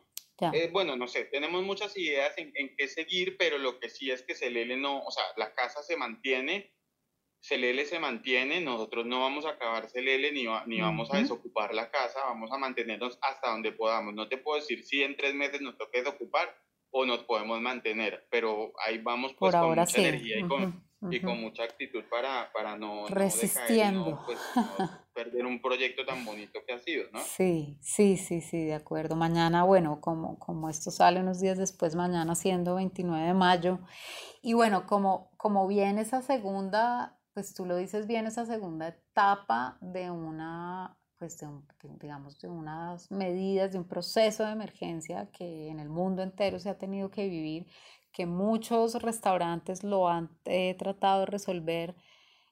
Eh, 0.53 0.68
bueno, 0.70 0.97
no 0.97 1.09
sé, 1.09 1.24
tenemos 1.24 1.62
muchas 1.62 1.97
ideas 1.97 2.37
en, 2.37 2.53
en, 2.55 2.74
qué 2.76 2.89
seguir, 2.89 3.37
pero 3.39 3.57
lo 3.59 3.78
que 3.78 3.89
sí 3.89 4.11
es 4.11 4.22
que 4.22 4.35
Celele 4.35 4.76
no, 4.76 5.01
o 5.01 5.11
sea, 5.11 5.24
la 5.37 5.55
casa 5.55 5.83
se 5.83 5.97
mantiene 5.97 6.70
Celele 7.43 7.84
se 7.86 7.99
mantiene, 7.99 8.61
nosotros 8.61 9.05
no 9.05 9.20
vamos 9.20 9.45
a 9.47 9.51
acabar 9.51 9.88
Celele 9.90 10.30
ni, 10.30 10.47
ni 10.66 10.80
vamos 10.80 11.12
a 11.12 11.18
desocupar 11.18 11.74
la 11.74 11.90
casa, 11.90 12.20
vamos 12.24 12.53
a 12.53 12.57
mantenernos 12.57 13.18
hasta 13.20 13.51
donde 13.51 13.72
podamos. 13.72 14.14
No 14.14 14.28
te 14.28 14.38
puedo 14.38 14.61
decir 14.61 14.84
si 14.84 15.03
en 15.03 15.16
tres 15.16 15.34
meses 15.34 15.61
nos 15.61 15.76
toque 15.76 15.99
desocupar 15.99 16.57
o 16.93 17.05
nos 17.05 17.24
podemos 17.24 17.61
mantener, 17.61 18.28
pero 18.30 18.72
ahí 18.86 18.99
vamos 18.99 19.34
pues, 19.36 19.53
con 19.53 19.76
mucha 19.76 20.01
energía 20.01 20.38
y, 20.38 20.47
con, 20.47 20.84
y, 21.11 21.20
con, 21.20 21.40
mucha 21.40 21.64
actitud 21.64 22.05
para, 22.09 22.53
para 22.53 22.76
no, 22.76 23.09
Resistiendo. 23.09 24.22
pues, 24.24 24.38
perder 25.12 25.45
un 25.45 25.61
proyecto 25.61 26.05
tan 26.07 26.24
bonito 26.24 26.61
que 26.64 26.74
ha 26.74 26.78
sido, 26.78 27.11
¿no? 27.11 27.18
Sí, 27.18 27.76
sí, 27.80 28.16
sí, 28.18 28.40
sí, 28.40 28.64
de 28.64 28.74
acuerdo. 28.74 29.16
Mañana, 29.16 29.64
bueno, 29.64 30.01
como, 30.01 30.38
como 30.38 30.68
esto 30.68 30.93
sale 30.93 31.18
unos 31.18 31.40
días 31.40 31.59
después, 31.59 31.97
mañana 31.97 32.36
siendo 32.36 32.76
29 32.76 33.26
de 33.26 33.34
mayo, 33.34 33.80
y 34.43 34.53
bueno, 34.53 34.86
como, 34.86 35.32
como 35.38 35.66
viene 35.66 36.03
esa 36.03 36.22
segunda 36.22 37.18
pues 37.35 37.55
tú 37.55 37.64
lo 37.64 37.76
dices 37.76 38.07
bien, 38.07 38.26
esa 38.26 38.47
segunda 38.47 38.89
etapa 38.89 39.78
de 39.80 40.11
una, 40.11 40.97
pues 41.18 41.39
de 41.39 41.49
digamos, 42.01 42.39
de 42.41 42.49
unas 42.49 43.11
medidas, 43.11 43.72
de 43.72 43.78
un 43.78 43.89
proceso 43.89 44.45
de 44.45 44.53
emergencia 44.53 45.30
que 45.33 45.68
en 45.68 45.80
el 45.80 45.89
mundo 45.89 46.22
entero 46.22 46.59
se 46.59 46.68
ha 46.68 46.78
tenido 46.78 47.11
que 47.11 47.28
vivir, 47.28 47.66
que 48.12 48.26
muchos 48.26 48.95
restaurantes 49.03 49.83
lo 49.85 50.09
han 50.09 50.30
eh, 50.45 50.74
tratado 50.78 51.20
de 51.20 51.26
resolver. 51.26 51.97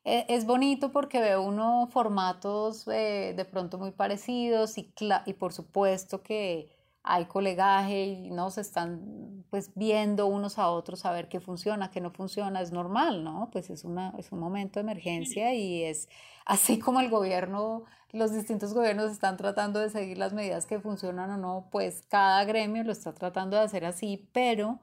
E, 0.05 0.25
es 0.29 0.47
bonito 0.47 0.93
porque 0.93 1.21
veo 1.21 1.43
uno 1.43 1.89
formatos 1.93 2.89
eh, 2.89 3.35
de 3.37 3.45
pronto 3.45 3.79
muy 3.79 3.93
parecidos 3.93 4.79
y, 4.79 4.93
y 5.27 5.35
por 5.35 5.53
supuesto 5.53 6.23
que 6.23 6.80
hay 7.03 7.27
colegaje 7.27 8.05
y 8.07 8.31
no 8.31 8.51
se 8.51 8.61
están 8.61 9.45
pues 9.51 9.73
viendo 9.75 10.27
unos 10.27 10.59
a 10.59 10.69
otros 10.69 11.05
a 11.05 11.13
ver 11.13 11.29
qué 11.29 11.41
funciona, 11.41 11.91
qué 11.91 12.01
no 12.01 12.11
funciona, 12.11 12.61
es 12.61 12.73
normal, 12.73 13.25
¿no? 13.25 13.49
Pues 13.51 13.71
es, 13.71 13.85
una, 13.85 14.15
es 14.19 14.33
un 14.33 14.39
momento 14.39 14.79
de 14.79 14.83
emergencia 14.83 15.55
y 15.55 15.83
es 15.83 16.09
así 16.45 16.79
como 16.79 17.01
el 17.01 17.11
gobierno, 17.11 17.85
los 18.13 18.33
distintos 18.33 18.75
gobiernos 18.75 19.11
están 19.11 19.37
tratando 19.37 19.81
de 19.81 19.91
seguir 19.91 20.19
las 20.19 20.33
medidas 20.33 20.67
que 20.67 20.79
funcionan 20.81 21.31
o 21.31 21.37
no, 21.37 21.69
pues 21.73 22.03
cada 22.09 22.45
gremio 22.45 22.85
lo 22.85 22.93
está 22.93 23.13
tratando 23.13 23.57
de 23.57 23.63
hacer 23.63 23.85
así, 23.85 24.29
pero 24.33 24.81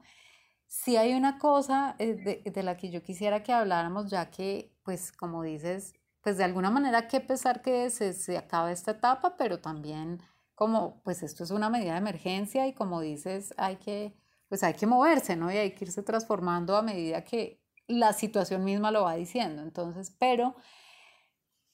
sí 0.66 0.96
hay 0.96 1.14
una 1.14 1.38
cosa 1.38 1.94
eh, 1.98 2.14
de, 2.14 2.50
de 2.50 2.62
la 2.62 2.76
que 2.76 2.90
yo 2.90 3.02
quisiera 3.02 3.42
que 3.42 3.52
habláramos, 3.52 4.10
ya 4.10 4.30
que 4.30 4.72
pues 4.82 5.12
como 5.12 5.42
dices, 5.42 5.94
pues 6.22 6.36
de 6.36 6.44
alguna 6.44 6.70
manera 6.70 7.08
que 7.08 7.20
pesar 7.20 7.62
que 7.62 7.90
se, 7.90 8.12
se 8.12 8.36
acabe 8.36 8.72
esta 8.72 8.90
etapa, 8.90 9.36
pero 9.36 9.60
también 9.60 10.20
como 10.58 11.00
pues 11.04 11.22
esto 11.22 11.44
es 11.44 11.52
una 11.52 11.70
medida 11.70 11.92
de 11.92 11.98
emergencia 11.98 12.66
y 12.66 12.72
como 12.72 13.00
dices, 13.00 13.54
hay 13.58 13.76
que, 13.76 14.12
pues 14.48 14.64
hay 14.64 14.74
que 14.74 14.88
moverse, 14.88 15.36
¿no? 15.36 15.52
Y 15.52 15.56
hay 15.56 15.70
que 15.70 15.84
irse 15.84 16.02
transformando 16.02 16.76
a 16.76 16.82
medida 16.82 17.22
que 17.22 17.62
la 17.86 18.12
situación 18.12 18.64
misma 18.64 18.90
lo 18.90 19.04
va 19.04 19.14
diciendo. 19.14 19.62
Entonces, 19.62 20.16
pero, 20.18 20.56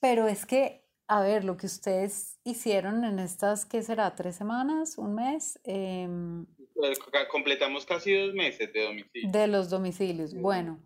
pero 0.00 0.28
es 0.28 0.44
que, 0.44 0.86
a 1.08 1.22
ver, 1.22 1.46
lo 1.46 1.56
que 1.56 1.64
ustedes 1.64 2.38
hicieron 2.44 3.04
en 3.04 3.20
estas, 3.20 3.64
¿qué 3.64 3.82
será? 3.82 4.14
¿Tres 4.14 4.36
semanas? 4.36 4.98
¿Un 4.98 5.14
mes? 5.14 5.58
Em, 5.64 6.44
pues, 6.74 6.98
completamos 7.30 7.86
casi 7.86 8.12
dos 8.12 8.34
meses 8.34 8.70
de 8.70 8.82
domicilio. 8.82 9.30
De 9.30 9.46
los 9.46 9.70
domicilios. 9.70 10.34
Bueno, 10.34 10.84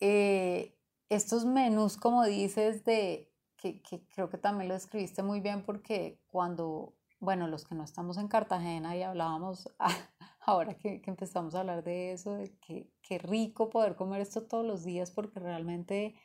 eh, 0.00 0.76
estos 1.08 1.46
menús, 1.46 1.96
como 1.96 2.26
dices, 2.26 2.84
de 2.84 3.32
que, 3.56 3.80
que, 3.80 4.06
creo 4.14 4.28
que 4.28 4.36
también 4.36 4.68
lo 4.68 4.74
escribiste 4.74 5.22
muy 5.22 5.40
bien 5.40 5.64
porque 5.64 6.20
cuando 6.26 6.94
bueno, 7.22 7.46
los 7.46 7.64
que 7.64 7.76
no 7.76 7.84
estamos 7.84 8.18
en 8.18 8.26
Cartagena 8.26 8.96
y 8.96 9.02
hablábamos, 9.04 9.70
ahora 10.40 10.76
que, 10.76 11.00
empezamos 11.06 11.54
a 11.54 11.60
hablar 11.60 11.84
de 11.84 12.12
eso, 12.12 12.34
de 12.34 12.58
que 12.58 12.90
qué 13.00 13.18
rico 13.18 13.70
poder 13.70 13.94
comer 13.94 14.20
esto 14.20 14.42
todos 14.42 14.66
los 14.66 14.82
días 14.82 15.12
porque 15.12 15.38
realmente 15.38 16.16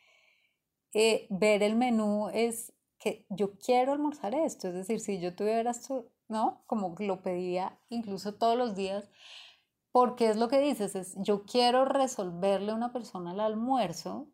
eh, 0.92 1.28
ver 1.30 1.62
el 1.62 1.76
menú 1.76 2.30
es 2.34 2.72
que 2.98 3.26
yo 3.28 3.56
quiero 3.58 3.92
almorzar 3.92 4.34
esto, 4.34 4.66
es 4.66 4.74
decir, 4.74 4.98
si 4.98 5.20
yo 5.20 5.36
tuviera 5.36 5.70
esto, 5.70 6.10
¿no? 6.26 6.64
Como 6.66 6.96
lo 6.98 7.22
pedía 7.22 7.78
incluso 7.90 8.34
todos 8.34 8.58
los 8.58 8.74
días, 8.74 9.08
porque 9.92 10.28
es 10.28 10.36
lo 10.36 10.48
que 10.48 10.58
dices, 10.58 10.96
es 10.96 11.14
yo 11.18 11.44
quiero 11.44 11.84
resolverle 11.84 12.72
a 12.72 12.74
una 12.74 12.92
persona 12.92 13.34
el 13.34 13.40
almuerzo, 13.40 14.26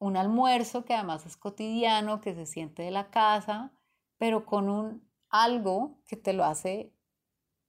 un 0.00 0.16
almuerzo 0.16 0.84
que 0.84 0.94
además 0.94 1.26
es 1.26 1.36
cotidiano, 1.36 2.20
que 2.20 2.34
se 2.34 2.44
siente 2.44 2.82
de 2.82 2.90
la 2.90 3.10
casa, 3.10 3.72
pero 4.18 4.44
con 4.46 4.68
un 4.68 5.07
algo 5.30 5.98
que 6.06 6.16
te 6.16 6.32
lo 6.32 6.44
hace, 6.44 6.92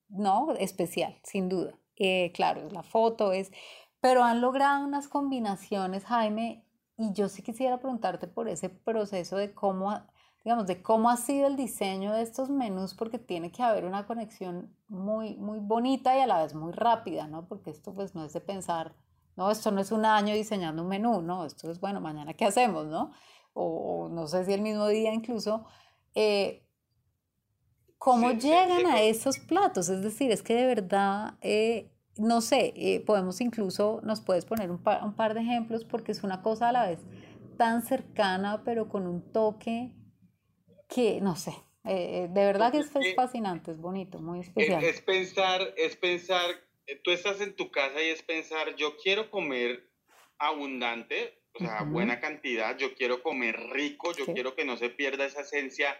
¿no? 0.10 0.54
Especial, 0.54 1.20
sin 1.24 1.50
duda. 1.50 1.78
Eh, 1.96 2.32
claro, 2.34 2.70
la 2.70 2.84
foto 2.84 3.34
es, 3.34 3.52
pero 4.00 4.24
han 4.24 4.42
logrado 4.42 4.86
unas 4.86 5.08
combinaciones, 5.08 6.06
Jaime, 6.06 6.66
y 6.98 7.14
yo 7.14 7.30
sí 7.30 7.42
quisiera 7.42 7.80
preguntarte 7.80 8.28
por 8.28 8.48
ese 8.48 8.70
proceso 8.70 9.38
de 9.38 9.54
cómo, 9.54 9.94
digamos, 10.44 10.66
de 10.68 10.82
cómo 10.82 11.10
ha 11.10 11.18
sido 11.18 11.48
el 11.48 11.56
diseño 11.56 12.14
de 12.14 12.22
estos 12.22 12.50
menús, 12.50 12.94
porque 12.94 13.20
tiene 13.20 13.52
que 13.52 13.64
haber 13.64 13.86
una 13.86 14.06
conexión 14.06 14.76
muy, 14.88 15.36
muy 15.38 15.60
bonita 15.60 16.18
y 16.18 16.22
a 16.22 16.28
la 16.28 16.42
vez 16.42 16.56
muy 16.56 16.72
rápida, 16.72 17.28
¿no? 17.28 17.48
Porque 17.48 17.70
esto 17.70 17.94
pues 17.94 18.16
no 18.16 18.26
es 18.26 18.34
de 18.34 18.42
pensar, 18.42 18.96
no, 19.36 19.52
esto 19.52 19.72
no 19.72 19.82
es 19.82 19.92
un 19.92 20.06
año 20.06 20.34
diseñando 20.34 20.84
un 20.84 20.90
menú, 20.90 21.22
no, 21.22 21.46
esto 21.46 21.72
es, 21.72 21.80
bueno, 21.80 22.02
mañana 22.02 22.34
qué 22.34 22.46
hacemos, 22.46 22.88
¿no? 22.88 23.12
O, 23.54 24.10
no 24.10 24.28
sé 24.28 24.46
si 24.46 24.54
el 24.54 24.62
mismo 24.62 24.88
día 24.88 25.14
incluso. 25.14 25.66
Eh, 26.16 26.66
¿Cómo 28.00 28.32
llegan 28.32 28.88
a 28.88 29.02
esos 29.02 29.40
platos? 29.40 29.90
Es 29.90 30.02
decir, 30.02 30.32
es 30.32 30.42
que 30.42 30.54
de 30.54 30.66
verdad, 30.66 31.38
eh, 31.42 31.92
no 32.16 32.40
sé, 32.40 32.74
eh, 32.78 33.02
podemos 33.02 33.42
incluso, 33.42 34.00
nos 34.04 34.22
puedes 34.22 34.46
poner 34.46 34.72
un 34.72 34.82
par, 34.82 35.04
un 35.04 35.14
par, 35.16 35.34
de 35.34 35.42
ejemplos 35.42 35.84
porque 35.84 36.14
es 36.14 36.24
una 36.24 36.42
cosa 36.42 36.70
a 36.70 36.72
la 36.72 36.88
vez 36.88 37.00
tan 37.58 37.86
cercana, 37.86 38.64
pero 38.64 38.88
con 38.88 39.06
un 39.06 39.34
toque 39.34 39.92
que, 40.88 41.20
no 41.20 41.36
sé, 41.36 41.54
eh, 41.84 42.30
de 42.32 42.46
verdad 42.46 42.72
que 42.72 42.80
es, 42.80 42.90
fascinante, 43.16 43.72
es 43.72 43.82
bonito, 43.82 44.20
muy 44.20 44.40
especial. 44.40 44.82
Es, 44.82 45.02
pensar, 45.02 45.74
es 45.76 45.98
pensar, 45.98 46.46
tú 47.04 47.12
estás 47.12 47.42
en 47.42 47.54
tu 47.54 47.70
casa 47.70 48.02
y 48.02 48.12
es 48.12 48.24
pensar, 48.24 48.78
yo 48.78 48.96
quiero 48.96 49.30
comer 49.30 49.92
abundante, 50.38 51.38
o 51.54 51.60
sea, 51.60 51.84
buena 51.84 52.22
cantidad, 52.22 52.78
yo 52.78 52.96
quiero 52.96 53.22
comer 53.22 53.60
rico, 53.72 54.14
yo 54.14 54.26
quiero 54.26 54.56
que 54.56 54.64
no 54.64 54.78
se 54.78 54.90
pierda 54.90 55.26
esa 55.26 55.42
esencia 55.42 56.00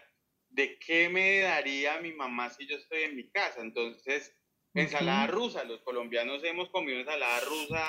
de 0.50 0.78
qué 0.78 1.08
me 1.08 1.40
daría 1.40 2.00
mi 2.00 2.12
mamá 2.12 2.50
si 2.50 2.66
yo 2.66 2.76
estoy 2.76 3.04
en 3.04 3.16
mi 3.16 3.30
casa. 3.30 3.60
Entonces, 3.60 4.36
ensalada 4.74 5.26
rusa, 5.28 5.64
los 5.64 5.80
colombianos 5.82 6.44
hemos 6.44 6.68
comido 6.70 6.98
ensalada 6.98 7.40
rusa 7.40 7.86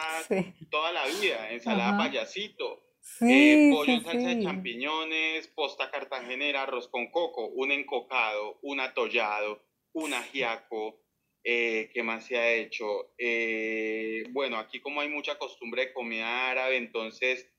toda 0.70 0.91
la 0.91 1.05
vida, 1.05 1.51
ensalada 1.51 1.97
payasito, 1.97 2.84
eh, 3.22 3.70
pollo 3.72 3.93
en 3.93 4.03
salsa 4.03 4.28
de 4.30 4.43
champiñones, 4.43 5.47
posta 5.49 5.89
cartagenera, 5.89 6.64
arroz 6.64 6.88
con 6.88 7.12
coco, 7.12 7.47
un 7.47 7.72
encocado, 7.72 8.59
un 8.62 8.80
atollado, 8.80 9.64
un 9.93 10.14
ajiaco. 10.14 10.99
Eh, 11.43 11.89
¿Qué 11.91 12.03
más 12.03 12.28
se 12.28 12.38
ha 12.38 12.53
hecho? 12.53 13.16
Eh, 13.18 14.26
bueno, 14.30 14.59
aquí 14.59 14.80
como 14.80 15.01
hay 15.01 15.09
mucha 15.09 15.39
costumbre 15.39 15.88
de 15.88 15.93
comida 15.93 16.51
árabe, 16.51 16.78
entonces 16.78 17.51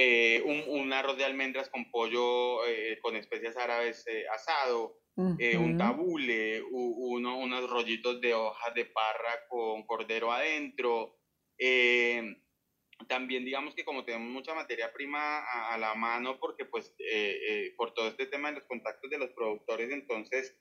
eh, 0.00 0.40
un, 0.44 0.92
arroz 0.92 1.16
de 1.16 1.24
almendras 1.24 1.68
con 1.70 1.90
pollo 1.90 2.64
eh, 2.68 3.00
con 3.02 3.16
especias 3.16 3.56
árabes 3.56 4.06
eh, 4.06 4.26
asado, 4.32 5.00
un 5.16 5.76
tabule, 5.76 6.62
uno, 6.70 7.36
unos 7.36 7.68
rollitos 7.68 8.20
de 8.20 8.32
hojas 8.32 8.72
de 8.74 8.84
parra 8.84 9.48
con 9.48 9.84
cordero 9.86 10.30
adentro. 10.30 11.18
también 13.08 13.44
digamos 13.44 13.74
que 13.74 13.84
como 13.84 14.04
tenemos 14.04 14.30
mucha 14.30 14.54
materia 14.54 14.92
prima 14.92 15.40
a, 15.40 15.76
la 15.78 15.96
mano, 15.96 16.38
porque 16.38 16.64
pues 16.64 16.94
por 17.76 17.92
todo 17.92 18.06
este 18.06 18.26
tema 18.26 18.50
de 18.50 18.60
los 18.60 18.68
contactos 18.68 19.10
de 19.10 19.18
los 19.18 19.30
productores, 19.30 19.90
entonces 19.90 20.56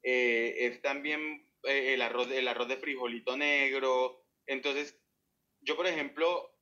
es 0.00 0.80
también 0.80 1.50
el, 1.64 2.02
arroz, 2.02 2.30
el 2.30 2.46
arroz 2.46 2.68
de 2.68 2.76
frijolito 2.76 3.36
negro. 3.36 4.24
Entonces, 4.46 4.96
yo 5.60 5.74
por 5.74 5.88
ejemplo, 5.88 6.55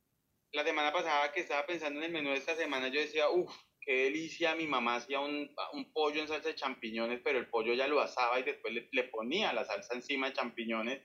la 0.54 0.64
semana 0.64 0.92
pasada 0.92 1.32
que 1.32 1.40
estaba 1.40 1.66
pensando 1.66 1.98
en 1.98 2.06
el 2.06 2.12
menú 2.12 2.30
de 2.30 2.36
esta 2.36 2.54
semana, 2.54 2.88
yo 2.88 3.00
decía, 3.00 3.28
uff, 3.28 3.54
qué 3.80 4.04
delicia, 4.04 4.54
mi 4.54 4.66
mamá 4.66 4.96
hacía 4.96 5.20
un, 5.20 5.50
un, 5.72 5.92
pollo 5.92 6.22
en 6.22 6.28
salsa 6.28 6.48
de 6.48 6.54
champiñones, 6.54 7.20
pero 7.22 7.38
el 7.38 7.48
pollo 7.48 7.74
ya 7.74 7.86
lo 7.86 8.00
asaba 8.00 8.40
y 8.40 8.44
después 8.44 8.72
le, 8.72 8.88
le 8.92 9.04
ponía 9.04 9.52
la 9.52 9.64
salsa 9.64 9.94
encima 9.94 10.28
de 10.28 10.34
champiñones. 10.34 11.02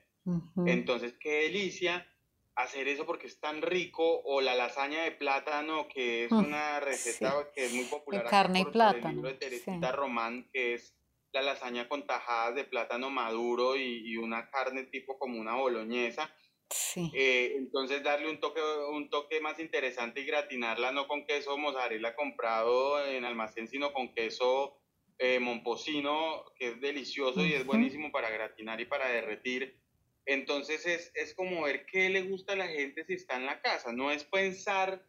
Entonces, 0.66 1.14
qué 1.18 1.42
delicia 1.42 2.06
hacer 2.54 2.88
eso 2.88 3.06
porque 3.06 3.26
es 3.26 3.40
tan 3.40 3.62
rico, 3.62 4.22
o 4.24 4.40
la 4.40 4.54
lasaña 4.54 5.02
de 5.02 5.12
plátano, 5.12 5.88
que 5.88 6.24
es 6.24 6.32
una 6.32 6.78
receta 6.80 7.50
que 7.54 7.66
es 7.66 7.72
muy 7.72 7.84
popular. 7.84 8.24
De 8.24 8.30
carne 8.30 8.60
y 8.60 8.64
plátano. 8.66 9.08
El 9.08 9.14
libro 9.16 9.30
de 9.30 9.36
Teresita 9.36 9.92
Román, 9.92 10.48
que 10.52 10.74
es 10.74 10.94
la 11.32 11.42
lasaña 11.42 11.88
con 11.88 12.06
tajadas 12.06 12.54
de 12.54 12.64
plátano 12.64 13.10
maduro 13.10 13.76
y, 13.76 14.16
una 14.16 14.50
carne 14.50 14.84
tipo 14.84 15.18
como 15.18 15.40
una 15.40 15.54
boloñesa. 15.54 16.32
Sí. 16.70 17.10
Eh, 17.14 17.54
entonces 17.56 18.02
darle 18.02 18.30
un 18.30 18.38
toque, 18.38 18.60
un 18.90 19.10
toque 19.10 19.40
más 19.40 19.58
interesante 19.58 20.20
y 20.20 20.24
gratinarla 20.24 20.92
no 20.92 21.08
con 21.08 21.26
queso 21.26 21.58
mozzarella 21.58 22.14
comprado 22.14 23.04
en 23.04 23.24
almacén, 23.24 23.66
sino 23.66 23.92
con 23.92 24.14
queso 24.14 24.78
eh, 25.18 25.40
momposino, 25.40 26.44
que 26.56 26.68
es 26.68 26.80
delicioso 26.80 27.44
y 27.44 27.52
es 27.52 27.66
buenísimo 27.66 28.12
para 28.12 28.30
gratinar 28.30 28.80
y 28.80 28.86
para 28.86 29.08
derretir. 29.08 29.76
Entonces 30.26 30.86
es, 30.86 31.10
es 31.14 31.34
como 31.34 31.62
ver 31.62 31.86
qué 31.86 32.08
le 32.08 32.22
gusta 32.22 32.52
a 32.52 32.56
la 32.56 32.68
gente 32.68 33.04
si 33.04 33.14
está 33.14 33.36
en 33.36 33.46
la 33.46 33.60
casa, 33.60 33.92
no 33.92 34.10
es 34.10 34.24
pensar 34.24 35.04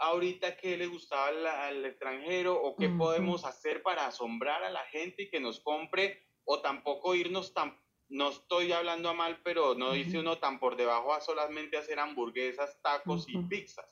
ahorita 0.00 0.56
qué 0.56 0.76
le 0.76 0.86
gustaba 0.86 1.28
al, 1.66 1.84
extranjero 1.84 2.60
o 2.60 2.74
qué 2.74 2.88
podemos 2.88 3.44
hacer 3.44 3.82
para 3.82 4.06
asombrar 4.06 4.64
a 4.64 4.70
la 4.70 4.84
gente 4.86 5.24
y 5.24 5.30
que 5.30 5.40
nos 5.40 5.60
compre 5.60 6.26
o 6.44 6.60
tampoco 6.60 7.14
irnos 7.14 7.52
tan, 7.52 7.78
no 8.10 8.30
estoy 8.30 8.72
hablando 8.72 9.08
a 9.08 9.14
mal, 9.14 9.40
pero 9.44 9.76
no 9.76 9.92
dice 9.92 10.18
uno 10.18 10.38
tan 10.38 10.58
por 10.58 10.76
debajo 10.76 11.14
a 11.14 11.20
solamente 11.20 11.76
hacer 11.76 12.00
hamburguesas, 12.00 12.76
tacos 12.82 13.26
y 13.28 13.38
pizzas, 13.44 13.86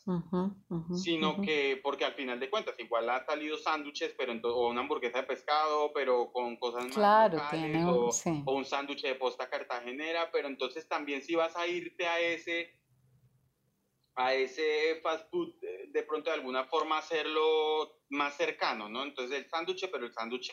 sino 1.00 1.40
que, 1.40 1.80
porque 1.82 2.04
al 2.04 2.14
final 2.14 2.40
de 2.40 2.50
cuentas, 2.50 2.74
igual 2.78 3.08
ha 3.10 3.24
salido 3.24 3.56
sándwiches, 3.56 4.14
pero 4.18 4.32
o 4.32 4.68
una 4.68 4.80
hamburguesa 4.80 5.18
de 5.18 5.26
pescado, 5.28 5.92
pero 5.92 6.32
con 6.32 6.56
cosas 6.56 6.84
más 6.86 7.32
locales, 7.32 7.84
o, 7.84 8.10
o 8.44 8.52
un 8.54 8.64
sándwich 8.64 9.02
de 9.02 9.14
posta 9.14 9.48
cartagenera, 9.48 10.30
pero 10.32 10.48
entonces 10.48 10.88
también 10.88 11.22
si 11.22 11.36
vas 11.36 11.56
a 11.56 11.66
irte 11.68 12.06
a 12.06 12.20
ese 12.20 12.76
a 14.16 14.34
ese 14.34 15.00
fast 15.00 15.30
food 15.30 15.54
de 15.92 16.02
pronto 16.02 16.28
de 16.28 16.34
alguna 16.34 16.64
forma 16.64 16.98
hacerlo 16.98 18.00
más 18.08 18.36
cercano, 18.36 18.88
¿no? 18.88 19.04
Entonces 19.04 19.38
el 19.38 19.48
sándwich, 19.48 19.88
pero 19.92 20.06
el 20.06 20.12
sándwich 20.12 20.52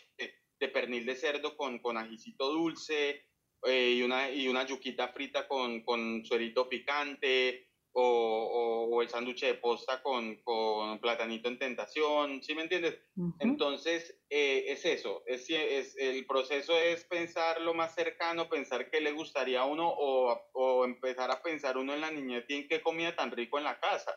de, 0.59 0.67
pernil 0.69 1.03
de 1.03 1.15
cerdo 1.15 1.57
con, 1.57 1.79
con 1.79 1.97
ajicito 1.97 2.51
dulce 2.51 3.25
eh, 3.65 3.95
y, 3.97 4.01
una, 4.01 4.29
y 4.29 4.47
una 4.47 4.65
yuquita 4.65 5.09
frita 5.09 5.47
con, 5.47 5.81
con 5.81 6.25
suerito 6.25 6.67
picante 6.69 7.67
o, 7.97 8.89
o, 8.91 9.01
el 9.01 9.07
sándwich 9.07 9.41
de 9.41 9.53
posta 9.53 10.01
con, 10.03 10.35
con, 10.43 10.99
platanito 10.99 11.47
en 11.47 11.57
tentación, 11.57 12.43
¿sí 12.43 12.53
me 12.53 12.63
entiendes? 12.63 12.99
Entonces, 13.39 14.19
eh, 14.29 14.65
es 14.67 14.83
eso, 14.83 15.23
es, 15.25 15.49
es, 15.49 15.95
el 15.97 16.25
proceso 16.25 16.77
es 16.77 17.05
pensar 17.05 17.61
lo 17.61 17.73
más 17.73 17.95
cercano, 17.95 18.49
pensar 18.49 18.89
qué 18.89 18.99
le 18.99 19.13
gustaría 19.13 19.61
a 19.61 19.65
uno 19.65 19.87
o, 19.87 20.49
o 20.53 20.83
empezar 20.83 21.31
a 21.31 21.41
pensar 21.41 21.77
uno 21.77 21.93
en 21.93 22.01
la 22.01 22.11
niñez 22.11 22.43
y 22.49 22.55
en 22.55 22.67
qué 22.67 22.81
comía 22.81 23.15
tan 23.15 23.31
rico 23.31 23.57
en 23.57 23.63
la 23.63 23.79
casa. 23.79 24.13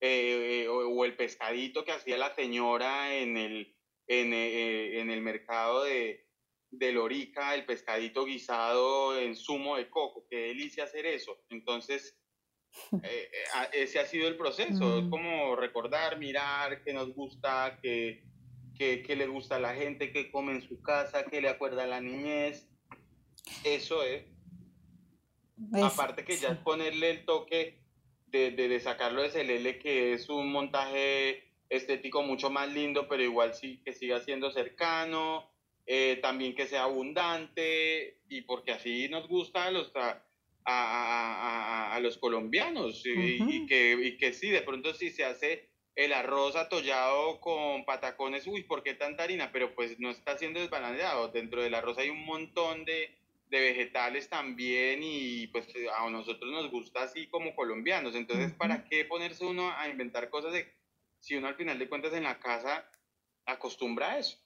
Eh, 0.00 0.68
o, 0.68 1.04
el 1.04 1.16
pescadito 1.16 1.84
que 1.84 1.92
hacía 1.92 2.18
la 2.18 2.34
señora 2.34 3.14
en 3.14 3.36
el, 3.36 3.74
en, 4.06 4.32
eh, 4.34 5.00
en 5.00 5.10
el 5.10 5.22
mercado 5.22 5.84
de, 5.84 6.25
de 6.70 6.92
Lorica, 6.92 7.54
el 7.54 7.64
pescadito 7.64 8.24
guisado 8.24 9.18
en 9.18 9.36
zumo 9.36 9.76
de 9.76 9.88
coco, 9.88 10.26
qué 10.28 10.48
delicia 10.48 10.84
hacer 10.84 11.06
eso. 11.06 11.38
Entonces, 11.48 12.18
eh, 13.02 13.30
eh, 13.32 13.68
ese 13.72 13.98
ha 13.98 14.06
sido 14.06 14.28
el 14.28 14.36
proceso, 14.36 14.98
es 14.98 15.04
mm. 15.04 15.10
como 15.10 15.56
recordar, 15.56 16.18
mirar 16.18 16.82
qué 16.82 16.92
nos 16.92 17.14
gusta, 17.14 17.78
qué, 17.82 18.24
qué, 18.76 19.16
le 19.16 19.26
gusta 19.26 19.56
a 19.56 19.60
la 19.60 19.74
gente, 19.74 20.12
qué 20.12 20.30
come 20.30 20.52
en 20.52 20.62
su 20.62 20.80
casa, 20.82 21.24
qué 21.24 21.40
le 21.40 21.48
acuerda 21.48 21.84
a 21.84 21.86
la 21.86 22.00
niñez. 22.00 22.68
Eso 23.64 24.02
es. 24.02 24.24
Aparte 25.82 26.24
que 26.24 26.36
ya 26.36 26.48
es 26.50 26.58
ponerle 26.58 27.10
el 27.10 27.24
toque 27.24 27.80
de, 28.26 28.50
de, 28.50 28.80
sacarlo 28.80 29.22
de 29.22 29.30
Celele, 29.30 29.78
que 29.78 30.12
es 30.12 30.28
un 30.28 30.52
montaje 30.52 31.44
estético 31.70 32.22
mucho 32.22 32.50
más 32.50 32.70
lindo, 32.72 33.08
pero 33.08 33.22
igual 33.22 33.54
sí 33.54 33.80
que 33.82 33.94
siga 33.94 34.20
siendo 34.20 34.50
cercano, 34.50 35.50
eh, 35.86 36.18
también 36.20 36.54
que 36.54 36.66
sea 36.66 36.82
abundante, 36.82 38.18
y 38.28 38.42
porque 38.42 38.72
así 38.72 39.08
nos 39.08 39.28
gusta 39.28 39.66
a 39.66 39.70
los 39.70 39.92
a, 40.66 41.94
a, 41.94 42.00
los 42.00 42.18
colombianos 42.18 43.02
y, 43.06 43.66
que, 43.66 43.92
y 43.92 44.16
que 44.16 44.32
sí, 44.32 44.48
de 44.48 44.62
pronto 44.62 44.92
si 44.94 45.10
se 45.10 45.24
hace 45.24 45.70
el 45.94 46.12
arroz 46.12 46.56
atollado 46.56 47.40
con 47.40 47.84
patacones, 47.84 48.46
uy, 48.46 48.64
¿por 48.64 48.82
qué 48.82 48.94
tanta 48.94 49.22
harina? 49.22 49.50
Pero 49.52 49.74
pues 49.74 49.98
no 49.98 50.10
está 50.10 50.36
siendo 50.36 50.60
desbalanceado. 50.60 51.28
Dentro 51.28 51.62
del 51.62 51.74
arroz 51.74 51.96
hay 51.98 52.10
un 52.10 52.24
montón 52.26 52.84
de, 52.84 53.16
de, 53.48 53.60
vegetales 53.60 54.28
también 54.28 55.00
y 55.02 55.46
pues 55.46 55.66
a 55.96 56.10
nosotros 56.10 56.50
nos 56.50 56.70
gusta 56.70 57.04
así 57.04 57.28
como 57.28 57.54
colombianos. 57.54 58.14
Entonces, 58.14 58.52
¿para 58.52 58.84
qué 58.84 59.06
ponerse 59.06 59.46
uno 59.46 59.70
a 59.70 59.88
inventar 59.88 60.28
cosas 60.28 60.52
de, 60.52 60.70
si 61.20 61.36
uno 61.36 61.48
al 61.48 61.54
final 61.54 61.78
de 61.78 61.88
cuentas 61.88 62.12
en 62.12 62.24
la 62.24 62.38
casa 62.40 62.90
acostumbra 63.46 64.12
a 64.12 64.18
eso? 64.18 64.36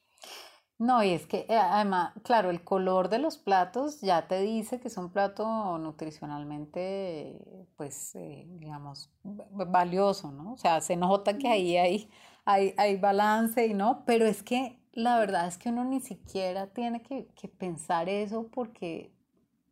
No, 0.81 1.03
y 1.03 1.11
es 1.11 1.27
que 1.27 1.45
eh, 1.47 1.57
además, 1.57 2.11
claro, 2.23 2.49
el 2.49 2.63
color 2.63 3.09
de 3.09 3.19
los 3.19 3.37
platos 3.37 4.01
ya 4.01 4.27
te 4.27 4.41
dice 4.41 4.79
que 4.79 4.87
es 4.87 4.97
un 4.97 5.11
plato 5.11 5.77
nutricionalmente, 5.77 7.39
pues, 7.77 8.15
eh, 8.15 8.47
digamos, 8.47 9.11
valioso, 9.21 10.31
¿no? 10.31 10.53
O 10.53 10.57
sea, 10.57 10.81
se 10.81 10.95
nota 10.95 11.37
que 11.37 11.49
ahí 11.49 11.77
hay, 11.77 12.09
hay, 12.45 12.73
hay 12.77 12.97
balance 12.97 13.63
y 13.67 13.75
no, 13.75 14.01
pero 14.07 14.25
es 14.25 14.41
que 14.41 14.79
la 14.91 15.19
verdad 15.19 15.47
es 15.47 15.59
que 15.59 15.69
uno 15.69 15.83
ni 15.83 15.99
siquiera 15.99 16.65
tiene 16.73 17.03
que, 17.03 17.27
que 17.39 17.47
pensar 17.47 18.09
eso 18.09 18.47
porque, 18.51 19.11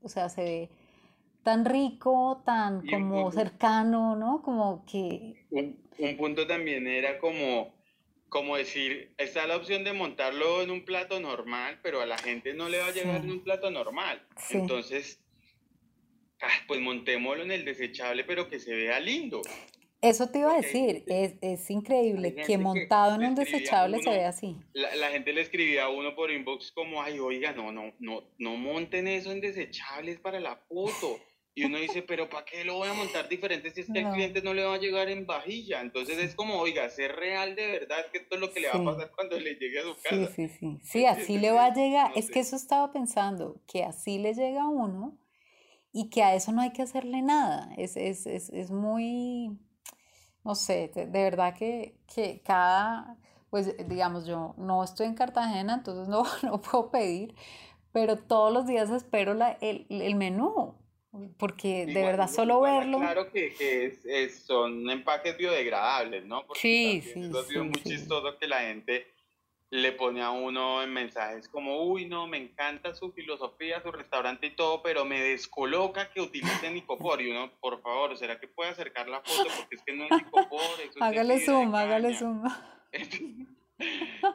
o 0.04 0.10
sea, 0.10 0.30
se 0.30 0.44
ve 0.44 0.70
tan 1.42 1.66
rico, 1.66 2.44
tan 2.46 2.86
como 2.86 3.32
cercano, 3.32 4.16
¿no? 4.16 4.44
Como 4.44 4.86
que... 4.86 5.44
un 5.50 6.18
punto 6.18 6.46
también 6.46 6.86
era 6.86 7.18
como 7.18 7.79
como 8.30 8.56
decir, 8.56 9.14
está 9.18 9.48
la 9.48 9.58
opción 9.58 9.84
de 9.84 9.94
montarlo 9.94 10.62
en 10.62 10.72
un 10.72 10.86
plato 10.86 11.20
normal, 11.20 11.80
pero 11.82 12.02
a 12.02 12.06
la 12.06 12.18
gente 12.18 12.54
no 12.54 12.70
le 12.70 12.80
va 12.80 12.88
a 12.88 12.92
llegar 12.92 13.22
en 13.22 13.32
un 13.32 13.44
plato 13.44 13.72
normal. 13.72 14.26
Entonces, 14.52 15.20
ah, 16.42 16.48
pues 16.68 16.80
montémoslo 16.80 17.44
en 17.44 17.52
el 17.52 17.66
desechable, 17.66 18.24
pero 18.24 18.48
que 18.48 18.60
se 18.60 18.76
vea 18.76 19.00
lindo. 19.00 19.42
Eso 20.02 20.30
te 20.30 20.40
iba 20.40 20.54
a 20.54 20.58
decir, 20.58 21.04
es, 21.08 21.34
es 21.42 21.70
increíble 21.70 22.34
que 22.34 22.58
montado 22.58 23.16
en 23.16 23.30
un 23.30 23.36
desechable 23.36 24.02
se 24.02 24.10
vea 24.10 24.30
así. 24.30 24.56
La, 24.72 24.96
la, 24.96 25.10
gente 25.10 25.34
le 25.34 25.42
escribía 25.42 25.86
a 25.86 25.90
uno 25.90 26.16
por 26.16 26.32
inbox 26.32 26.72
como, 26.72 27.02
ay, 27.02 27.20
oiga, 27.20 27.52
no, 27.52 27.74
no, 27.74 27.94
no, 28.00 28.24
no 28.38 28.56
monten 28.56 29.10
eso 29.10 29.32
en 29.34 29.42
desechables 29.42 30.20
para 30.22 30.40
la 30.40 30.56
foto. 30.56 31.20
Y 31.60 31.66
uno 31.66 31.78
dice, 31.78 32.02
pero 32.04 32.30
¿para 32.30 32.46
qué 32.46 32.64
lo 32.64 32.76
voy 32.76 32.88
a 32.88 32.94
montar 32.94 33.28
diferente 33.28 33.70
si 33.72 33.82
es 33.82 33.92
que 33.92 34.00
al 34.00 34.14
cliente 34.14 34.42
no 34.42 34.54
le 34.54 34.64
va 34.64 34.76
a 34.76 34.80
llegar 34.80 35.10
en 35.10 35.26
vajilla? 35.26 35.82
Entonces 35.82 36.18
es 36.18 36.34
como, 36.34 36.56
oiga, 36.56 36.90
ser 36.90 37.18
real 37.18 37.54
de 37.54 37.68
verdad, 37.68 38.06
que 38.14 38.20
esto 38.20 38.36
es 38.36 38.42
lo 38.42 38.54
que 38.54 38.62
le 38.62 38.70
va 38.70 38.76
a 38.76 38.86
pasar 38.86 39.12
cuando 39.14 39.38
le 39.38 39.56
llegue 39.56 39.80
a 39.80 39.84
su 39.84 39.96
casa. 39.96 40.34
Sí, 40.34 40.48
sí, 40.48 40.56
sí. 40.58 40.80
Sí, 40.84 41.06
así 41.06 41.38
le 41.38 41.52
va 41.52 41.66
a 41.66 41.74
llegar. 41.74 42.14
es 42.16 42.32
que 42.32 42.40
eso 42.40 42.56
estaba 42.56 42.94
pensando, 42.94 43.62
que 43.68 43.84
así 43.84 44.20
le 44.20 44.34
llega 44.34 44.64
a 44.64 44.70
uno 44.70 45.18
y 45.92 46.10
que 46.10 46.24
a 46.24 46.34
eso 46.34 46.54
no 46.54 46.62
hay 46.62 46.72
que 46.72 46.82
hacerle 46.82 47.22
nada. 47.22 47.74
Es, 47.78 47.98
es, 47.98 48.26
es, 48.26 48.50
es 48.52 48.72
muy, 48.72 49.60
no 50.46 50.56
sé, 50.56 50.94
de, 50.96 51.08
verdad 51.08 51.56
que, 51.56 51.98
que 52.08 52.42
cada, 52.42 53.18
pues 53.50 53.76
digamos, 53.90 54.26
yo 54.26 54.56
no 54.58 54.82
estoy 54.82 55.08
en 55.08 55.16
Cartagena, 55.16 55.74
entonces 55.74 56.08
no, 56.08 56.24
no 56.44 56.62
puedo 56.62 56.90
pedir, 56.90 57.36
pero 57.92 58.16
todos 58.16 58.54
los 58.54 58.66
días 58.66 58.90
espero 58.92 59.34
la, 59.34 59.58
el, 59.60 59.88
el 59.90 60.16
menú 60.16 60.79
porque 61.38 61.86
de 61.86 62.04
verdad 62.04 62.30
solo 62.30 62.62
verlo. 62.62 63.00
Claro 63.00 63.32
que, 63.32 63.54
que 63.54 64.30
son 64.30 64.90
empaques 64.90 65.38
biodegradables, 65.38 66.26
¿no? 66.26 66.46
Porque 66.46 66.60
sí, 66.60 67.02
sí. 67.02 67.22
Es 67.22 67.48
sí, 67.48 67.58
muy 67.58 67.82
chistoso 67.84 68.38
que 68.38 68.48
la 68.48 68.62
gente 68.62 69.08
le 69.72 69.92
pone 69.92 70.22
a 70.22 70.32
uno 70.32 70.82
en 70.82 70.92
mensajes 70.92 71.48
como, 71.48 71.84
uy, 71.84 72.06
no, 72.06 72.28
me 72.28 72.38
encanta 72.38 72.96
su 72.96 73.12
filosofía, 73.12 73.82
su 73.82 73.92
restaurante 73.92 74.48
y 74.48 74.56
todo, 74.56 74.82
pero 74.82 75.06
me 75.06 75.22
descoloca 75.22 76.12
que 76.12 76.22
utilicen 76.22 76.78
icopor. 76.78 77.22
Y 77.22 77.30
uno, 77.30 77.52
por 77.60 77.82
favor, 77.82 78.18
¿será 78.18 78.40
que 78.40 78.48
puede 78.48 78.72
acercar 78.72 79.08
la 79.08 79.22
foto? 79.22 79.50
Porque 79.58 79.76
es 79.76 79.82
que 79.84 79.94
no 79.94 80.06
es 80.06 80.22
icopor. 80.22 80.60
hágale 81.02 81.40
zoom, 81.40 81.76
hágale 81.76 82.16
zoom. 82.16 82.44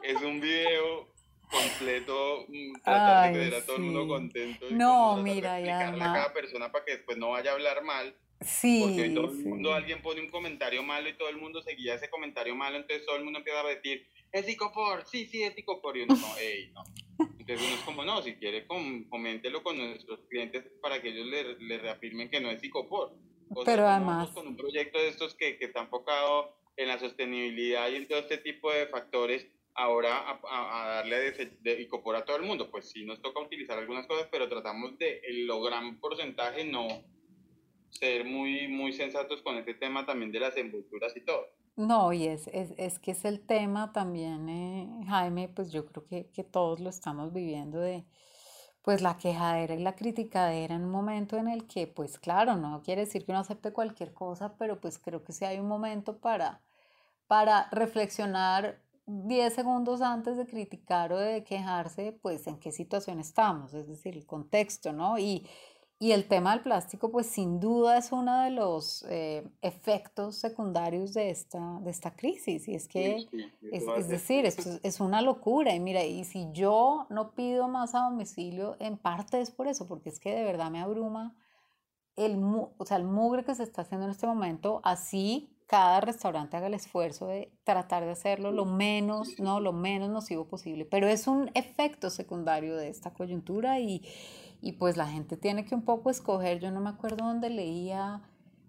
es 0.03 0.21
un 0.21 0.39
video 0.39 1.14
completo, 1.49 2.45
tratar 2.83 3.33
de 3.33 3.39
tener 3.39 3.55
a 3.55 3.65
todo 3.65 3.75
el 3.77 3.81
mundo 3.83 4.07
contento. 4.07 4.67
no, 4.71 5.17
mira, 5.17 5.59
ya. 5.59 5.89
a 5.89 5.97
cada 5.97 6.33
persona 6.33 6.71
para 6.71 6.85
que 6.85 6.93
después 6.93 7.17
no 7.17 7.31
vaya 7.31 7.51
a 7.51 7.53
hablar 7.53 7.83
mal. 7.83 8.15
Sí. 8.41 8.83
Porque 8.85 9.09
todo 9.09 9.31
el 9.31 9.37
mundo, 9.45 9.73
alguien 9.73 10.01
pone 10.01 10.21
un 10.21 10.29
comentario 10.29 10.83
malo 10.83 11.07
y 11.09 11.17
todo 11.17 11.29
el 11.29 11.37
mundo 11.37 11.61
seguía 11.61 11.95
ese 11.95 12.09
comentario 12.09 12.55
malo, 12.55 12.77
entonces 12.77 13.05
todo 13.05 13.15
el 13.15 13.23
mundo 13.23 13.39
empieza 13.39 13.61
a 13.61 13.67
decir, 13.67 14.07
es 14.31 14.45
psicopor, 14.45 15.05
sí, 15.07 15.25
sí, 15.25 15.43
es 15.43 15.53
psicopor. 15.55 15.97
Y 15.97 16.01
uno, 16.01 16.15
no, 16.15 16.37
ey, 16.37 16.71
no. 16.73 16.83
Entonces 17.39 17.65
uno 17.65 17.75
es 17.75 17.81
como, 17.81 18.03
no, 18.03 18.21
si 18.21 18.35
quiere, 18.35 18.67
coméntelo 18.67 19.63
con 19.63 19.77
nuestros 19.77 20.19
clientes 20.29 20.65
para 20.81 21.01
que 21.01 21.09
ellos 21.09 21.27
le, 21.27 21.57
le 21.59 21.77
reafirmen 21.77 22.29
que 22.29 22.41
no 22.41 22.51
es 22.51 22.59
psicopor. 22.59 23.13
Pero 23.63 23.87
además. 23.87 24.29
Con 24.31 24.47
un 24.47 24.57
proyecto 24.57 24.99
de 24.99 25.07
estos 25.07 25.35
que, 25.35 25.57
que 25.57 25.65
está 25.65 25.81
enfocado 25.81 26.55
en 26.77 26.87
la 26.87 26.99
sostenibilidad 26.99 27.89
y 27.89 27.95
en 27.95 28.07
todo 28.07 28.19
este 28.19 28.37
tipo 28.37 28.71
de 28.71 28.87
factores 28.87 29.47
ahora 29.75 30.39
a, 30.49 30.87
darle 30.95 31.31
de, 31.31 31.57
de, 31.61 31.81
icopor 31.81 32.15
a 32.15 32.25
todo 32.25 32.37
el 32.37 32.43
mundo. 32.43 32.71
Pues 32.71 32.89
sí 32.89 33.05
nos 33.05 33.21
toca 33.21 33.41
utilizar 33.41 33.77
algunas 33.77 34.07
cosas, 34.07 34.27
pero 34.31 34.49
tratamos 34.49 34.97
de, 34.97 35.21
lo 35.45 35.61
gran 35.61 35.99
porcentaje 35.99 36.65
no, 36.65 36.87
ser 37.89 38.25
muy, 38.25 38.67
muy 38.67 38.93
sensatos 38.93 39.41
con 39.41 39.57
este 39.57 39.73
tema 39.73 40.05
también 40.05 40.31
de 40.31 40.39
las 40.39 40.57
envolturas 40.57 41.15
y 41.15 41.21
todo. 41.21 41.47
No, 41.75 42.13
y 42.13 42.27
es, 42.27 42.47
es, 42.47 42.73
es 42.77 42.99
que 42.99 43.11
es 43.11 43.25
el 43.25 43.45
tema 43.45 43.91
también, 43.91 44.47
eh, 44.47 44.87
Jaime, 45.07 45.49
pues 45.49 45.73
yo 45.73 45.85
creo 45.85 46.05
que, 46.05 46.29
que 46.31 46.45
todos 46.45 46.79
lo 46.79 46.89
estamos 46.89 47.33
viviendo 47.33 47.79
de, 47.79 48.05
pues 48.81 49.01
la 49.01 49.17
quejadera 49.17 49.73
y 49.73 49.79
la 49.79 49.95
criticadera 49.95 50.75
en 50.75 50.85
un 50.85 50.91
momento 50.91 51.37
en 51.37 51.49
el 51.49 51.67
que, 51.67 51.87
pues 51.87 52.17
claro, 52.17 52.55
no 52.55 52.81
quiere 52.81 53.01
decir 53.01 53.25
que 53.25 53.31
uno 53.31 53.41
acepte 53.41 53.73
cualquier 53.73 54.13
cosa, 54.13 54.55
pero 54.57 54.79
pues 54.79 54.99
creo 54.99 55.23
que 55.25 55.33
sí 55.33 55.43
hay 55.43 55.59
un 55.59 55.67
momento 55.67 56.19
para, 56.19 56.61
para 57.27 57.67
reflexionar 57.71 58.84
10 59.07 59.53
segundos 59.53 60.01
antes 60.01 60.37
de 60.37 60.45
criticar 60.45 61.13
o 61.13 61.17
de 61.17 61.43
quejarse, 61.43 62.17
pues 62.21 62.47
en 62.47 62.57
qué 62.59 62.71
situación 62.71 63.19
estamos, 63.19 63.73
es 63.73 63.87
decir, 63.87 64.15
el 64.15 64.25
contexto, 64.25 64.93
¿no? 64.93 65.19
Y, 65.19 65.47
y 65.97 66.11
el 66.11 66.27
tema 66.27 66.51
del 66.51 66.61
plástico, 66.61 67.09
pues 67.11 67.27
sin 67.27 67.59
duda 67.59 67.97
es 67.97 68.11
uno 68.11 68.41
de 68.41 68.49
los 68.49 69.05
eh, 69.09 69.47
efectos 69.61 70.35
secundarios 70.35 71.13
de 71.13 71.29
esta, 71.29 71.79
de 71.81 71.89
esta 71.89 72.15
crisis. 72.15 72.67
Y 72.67 72.75
es 72.75 72.87
que, 72.87 73.27
es, 73.71 73.83
es, 73.95 74.09
decir, 74.09 74.45
esto 74.45 74.71
es 74.83 74.99
una 74.99 75.21
locura. 75.21 75.73
Y 75.73 75.79
mira, 75.79 76.03
y 76.03 76.25
si 76.25 76.51
yo 76.51 77.07
no 77.09 77.31
pido 77.31 77.69
más 77.69 77.95
a 77.95 78.09
domicilio, 78.09 78.75
en 78.79 78.97
parte 78.97 79.39
es 79.39 79.51
por 79.51 79.67
eso, 79.67 79.87
porque 79.87 80.09
es 80.09 80.19
que 80.19 80.35
de 80.35 80.43
verdad 80.43 80.69
me 80.69 80.81
abruma 80.81 81.33
el, 82.17 82.37
o 82.43 82.85
sea, 82.85 82.97
el 82.97 83.05
mugre 83.05 83.45
que 83.45 83.55
se 83.55 83.63
está 83.63 83.83
haciendo 83.83 84.05
en 84.05 84.11
este 84.11 84.27
momento, 84.27 84.81
así 84.83 85.54
cada 85.67 86.01
restaurante 86.01 86.57
haga 86.57 86.67
el 86.67 86.73
esfuerzo 86.73 87.27
de 87.27 87.51
tratar 87.63 88.05
de 88.05 88.11
hacerlo 88.11 88.51
lo 88.51 88.65
menos, 88.65 89.39
no, 89.39 89.59
lo 89.59 89.73
menos 89.73 90.09
nocivo 90.09 90.47
posible. 90.47 90.85
Pero 90.85 91.07
es 91.07 91.27
un 91.27 91.49
efecto 91.53 92.09
secundario 92.09 92.75
de 92.75 92.89
esta 92.89 93.13
coyuntura 93.13 93.79
y 93.79 94.03
y 94.65 94.73
pues 94.73 94.97
la 94.97 95.07
gente 95.07 95.37
tiene 95.37 95.63
que 95.63 95.75
un 95.75 95.83
poco 95.83 96.09
escoger, 96.09 96.59
yo 96.59 96.71
no 96.71 96.81
me 96.81 96.89
acuerdo 96.89 97.25
dónde 97.25 97.51
leía, 97.51 98.21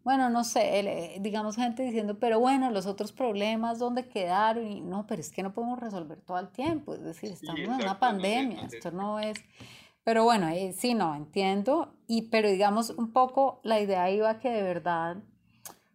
bueno, 0.05 0.29
no 0.29 0.45
sé, 0.45 0.79
eh, 0.81 1.19
digamos 1.21 1.57
gente 1.57 1.83
diciendo, 1.83 2.19
pero 2.19 2.39
bueno, 2.39 2.71
los 2.71 2.85
otros 2.85 3.13
problemas, 3.13 3.79
¿dónde 3.79 4.07
quedaron? 4.07 4.67
Y 4.67 4.83
no, 4.83 5.07
pero 5.07 5.23
es 5.23 5.31
que 5.31 5.43
no 5.43 5.55
podemos 5.55 5.81
resolver 5.81 6.21
todo 6.21 6.39
el 6.39 6.49
tiempo, 6.51 6.95
es 6.95 7.03
decir, 7.03 7.33
estamos 7.33 7.61
en 7.61 7.73
una 7.73 7.99
pandemia, 7.99 8.69
esto 8.71 8.91
no 8.91 9.19
es... 9.19 9.39
Pero 10.05 10.23
bueno, 10.23 10.49
eh, 10.49 10.73
sí, 10.73 10.93
no, 10.93 11.15
entiendo, 11.15 11.95
y, 12.07 12.29
pero 12.29 12.51
digamos 12.51 12.91
un 12.91 13.13
poco 13.13 13.61
la 13.65 13.81
idea 13.81 14.11
iba 14.11 14.39
que 14.39 14.51
de 14.51 14.63
verdad 14.63 15.17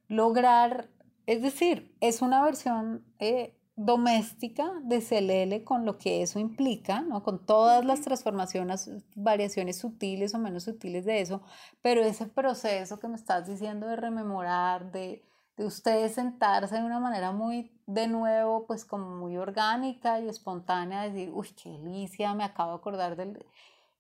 lograr, 0.08 0.89
es 1.26 1.41
decir, 1.41 1.95
es 2.01 2.22
una 2.22 2.43
versión 2.43 3.05
eh, 3.19 3.55
doméstica 3.76 4.72
de 4.84 5.01
CLL 5.01 5.63
con 5.63 5.86
lo 5.86 5.97
que 5.97 6.22
eso 6.22 6.39
implica, 6.39 7.01
¿no? 7.01 7.24
con 7.24 7.45
todas 7.45 7.84
las 7.86 8.01
transformaciones, 8.01 8.91
variaciones 9.15 9.80
sutiles 9.80 10.36
o 10.36 10.39
menos 10.39 10.63
sutiles 10.63 11.05
de 11.05 11.22
eso, 11.22 11.41
pero 11.82 12.01
ese 12.01 12.28
proceso 12.28 12.99
que 12.99 13.07
me 13.07 13.15
estás 13.15 13.47
diciendo 13.47 13.88
de 13.88 13.95
rememorar, 13.95 14.91
de, 14.91 15.24
de 15.57 15.65
ustedes 15.65 16.13
sentarse 16.13 16.76
de 16.76 16.84
una 16.84 16.99
manera 16.99 17.32
muy, 17.32 17.72
de 17.88 18.07
nuevo, 18.07 18.65
pues 18.67 18.86
como 18.86 19.15
muy 19.15 19.38
orgánica 19.38 20.19
y 20.19 20.28
espontánea, 20.28 21.03
decir, 21.03 21.32
uy, 21.34 21.49
qué 21.61 21.69
delicia, 21.69 22.34
me 22.34 22.43
acabo 22.43 22.72
de 22.72 22.78
acordar 22.78 23.15
del... 23.15 23.45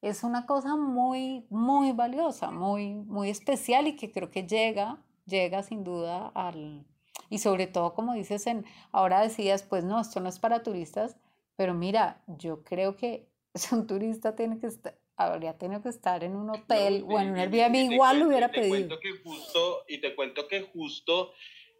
Es 0.01 0.23
una 0.23 0.47
cosa 0.47 0.75
muy, 0.75 1.45
muy 1.49 1.91
valiosa, 1.91 2.49
muy, 2.49 2.95
muy 2.95 3.29
especial 3.29 3.87
y 3.87 3.95
que 3.95 4.11
creo 4.11 4.31
que 4.31 4.47
llega, 4.47 4.97
llega 5.27 5.61
sin 5.61 5.83
duda 5.83 6.31
al, 6.33 6.85
y 7.31 7.39
sobre 7.39 7.65
todo, 7.65 7.93
como 7.93 8.13
dices, 8.13 8.45
en, 8.45 8.65
ahora 8.91 9.21
decías, 9.21 9.63
pues 9.63 9.85
no, 9.85 10.01
esto 10.01 10.19
no 10.19 10.27
es 10.27 10.37
para 10.37 10.63
turistas, 10.63 11.15
pero 11.55 11.73
mira, 11.73 12.21
yo 12.27 12.61
creo 12.63 12.97
que 12.97 13.25
un 13.71 13.87
turista 13.87 14.35
tiene 14.35 14.59
que 14.59 14.67
estar, 14.67 14.97
habría 15.15 15.57
tenido 15.57 15.81
que 15.81 15.87
estar 15.87 16.25
en 16.25 16.35
un 16.35 16.49
hotel 16.49 17.05
o 17.07 17.19
en 17.19 17.31
un 17.31 17.37
Airbnb, 17.37 17.93
igual 17.93 18.19
lo 18.19 18.27
hubiera 18.27 18.51
pedido. 18.51 18.71
Cuento 18.71 18.99
que 18.99 19.11
justo, 19.23 19.85
y 19.87 19.99
te 19.99 20.13
cuento 20.13 20.49
que 20.49 20.61
justo, 20.61 21.33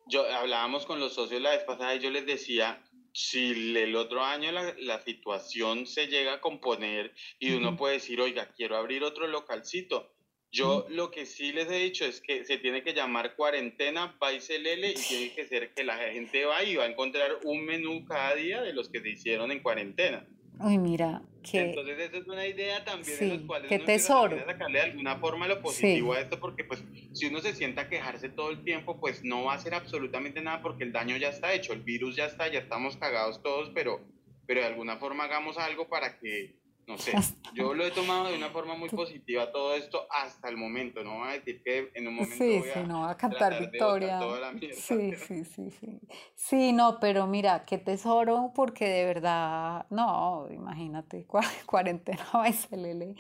yo 0.08 0.26
hablábamos 0.26 0.86
con 0.86 1.02
los 1.02 1.14
socios 1.14 1.42
la 1.42 1.50
vez 1.50 1.66
pasada 1.66 1.96
y 1.96 2.00
yo 2.00 2.10
les 2.12 2.26
decía, 2.26 2.82
si 3.12 3.52
el 3.76 3.94
otro 3.98 4.24
año 4.24 4.54
la, 4.54 4.74
la 4.80 5.02
situación 5.02 5.86
se 5.86 6.08
llega 6.08 6.36
a 6.36 6.40
componer 6.40 7.14
y 7.40 7.52
uno 7.52 7.76
puede 7.76 7.96
decir, 7.96 8.22
oiga, 8.22 8.48
quiero 8.56 8.78
abrir 8.78 9.04
otro 9.04 9.28
localcito, 9.28 10.14
yo 10.52 10.86
lo 10.90 11.12
que 11.12 11.26
sí 11.26 11.54
les 11.54 11.70
he 11.72 11.78
dicho 11.78 12.06
es 12.06 12.20
que 12.20 12.44
se 12.46 12.58
tiene 12.58 12.84
que 12.84 12.94
llamar 12.94 13.36
cuarentena 13.36 14.16
Lele 14.50 14.92
y 14.92 14.96
tiene 14.96 15.34
que 15.34 15.48
ser 15.48 15.74
que 15.74 15.84
la 15.84 15.98
gente 15.98 16.44
va 16.46 16.64
y 16.64 16.76
va 16.76 16.84
a 16.84 16.88
encontrar 16.88 17.40
un 17.46 17.66
menú 17.66 18.06
cada 18.06 18.36
día 18.36 18.62
de 18.62 18.74
los 18.74 18.90
que 18.90 19.02
se 19.02 19.10
hicieron 19.10 19.52
en 19.52 19.62
cuarentena. 19.62 20.28
Uy, 20.60 20.78
mira, 20.78 21.24
que... 21.42 21.70
Entonces 21.70 21.98
esa 22.00 22.18
es 22.18 22.28
una 22.28 22.46
idea 22.46 22.84
también 22.84 23.18
sí, 23.18 23.24
en 23.24 23.30
los 23.30 23.42
cuales 23.44 23.70
qué 23.70 23.76
uno 23.78 23.86
tesoro. 23.86 24.46
sacarle 24.46 24.80
de 24.80 24.86
alguna 24.86 25.16
forma 25.18 25.48
lo 25.48 25.62
positivo 25.62 26.14
a 26.14 26.20
esto, 26.20 26.40
porque 26.40 26.66
pues 26.66 26.84
si 27.14 27.28
uno 27.28 27.40
se 27.40 27.54
sienta 27.54 27.84
a 27.84 27.90
quejarse 27.90 28.30
todo 28.30 28.52
el 28.52 28.64
tiempo, 28.64 29.00
pues 29.00 29.24
no 29.24 29.46
va 29.46 29.54
a 29.54 29.56
hacer 29.56 29.74
absolutamente 29.74 30.42
nada 30.42 30.62
porque 30.62 30.84
el 30.84 30.92
daño 30.92 31.18
ya 31.18 31.30
está 31.30 31.54
hecho, 31.54 31.74
el 31.74 31.82
virus 31.82 32.16
ya 32.16 32.26
está, 32.26 32.48
ya 32.52 32.60
estamos 32.60 32.98
cagados 32.98 33.42
todos, 33.42 33.72
pero, 33.74 34.02
pero 34.46 34.62
de 34.62 34.68
alguna 34.68 34.98
forma 34.98 35.24
hagamos 35.24 35.58
algo 35.58 35.88
para 35.88 36.20
que 36.20 36.61
no 36.88 36.98
sé, 36.98 37.14
yo 37.54 37.74
lo 37.74 37.86
he 37.86 37.92
tomado 37.92 38.30
de 38.30 38.36
una 38.36 38.50
forma 38.52 38.76
muy 38.76 38.90
positiva 38.90 39.52
todo 39.52 39.74
esto 39.74 40.08
hasta 40.10 40.50
el 40.50 40.58
momento, 40.58 41.04
no 41.04 41.20
voy 41.20 41.30
a 41.30 41.32
decir 41.34 41.62
que 41.64 41.92
en 41.94 42.08
un 42.08 42.16
momento 42.16 42.36
sí, 42.36 42.60
voy 42.60 42.70
sí, 42.70 42.80
a 42.80 42.84
no, 42.84 43.08
a 43.08 43.16
cantar 43.16 43.60
victoria. 43.60 44.20
Toda 44.20 44.40
la 44.40 44.52
mierda, 44.52 44.76
sí, 44.76 45.16
sí, 45.16 45.46
sí, 45.46 45.72
sí. 45.72 46.02
Sí, 46.36 46.74
no, 46.74 47.00
pero 47.00 47.28
mira, 47.28 47.66
qué 47.66 47.78
tesoro, 47.78 48.52
porque 48.54 48.88
de 48.88 49.06
verdad, 49.06 49.86
no, 49.90 50.48
imagínate, 50.52 51.26
cuarentena 51.66 52.26
SLL. 52.52 53.16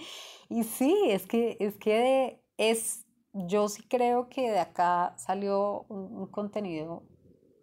Y 0.49 0.63
sí, 0.63 0.95
es 1.07 1.25
que, 1.27 1.57
es 1.59 1.77
que 1.77 2.41
es, 2.57 3.05
yo 3.33 3.69
sí 3.69 3.83
creo 3.87 4.29
que 4.29 4.51
de 4.51 4.59
acá 4.59 5.13
salió 5.17 5.85
un, 5.87 6.17
un 6.17 6.27
contenido 6.27 7.03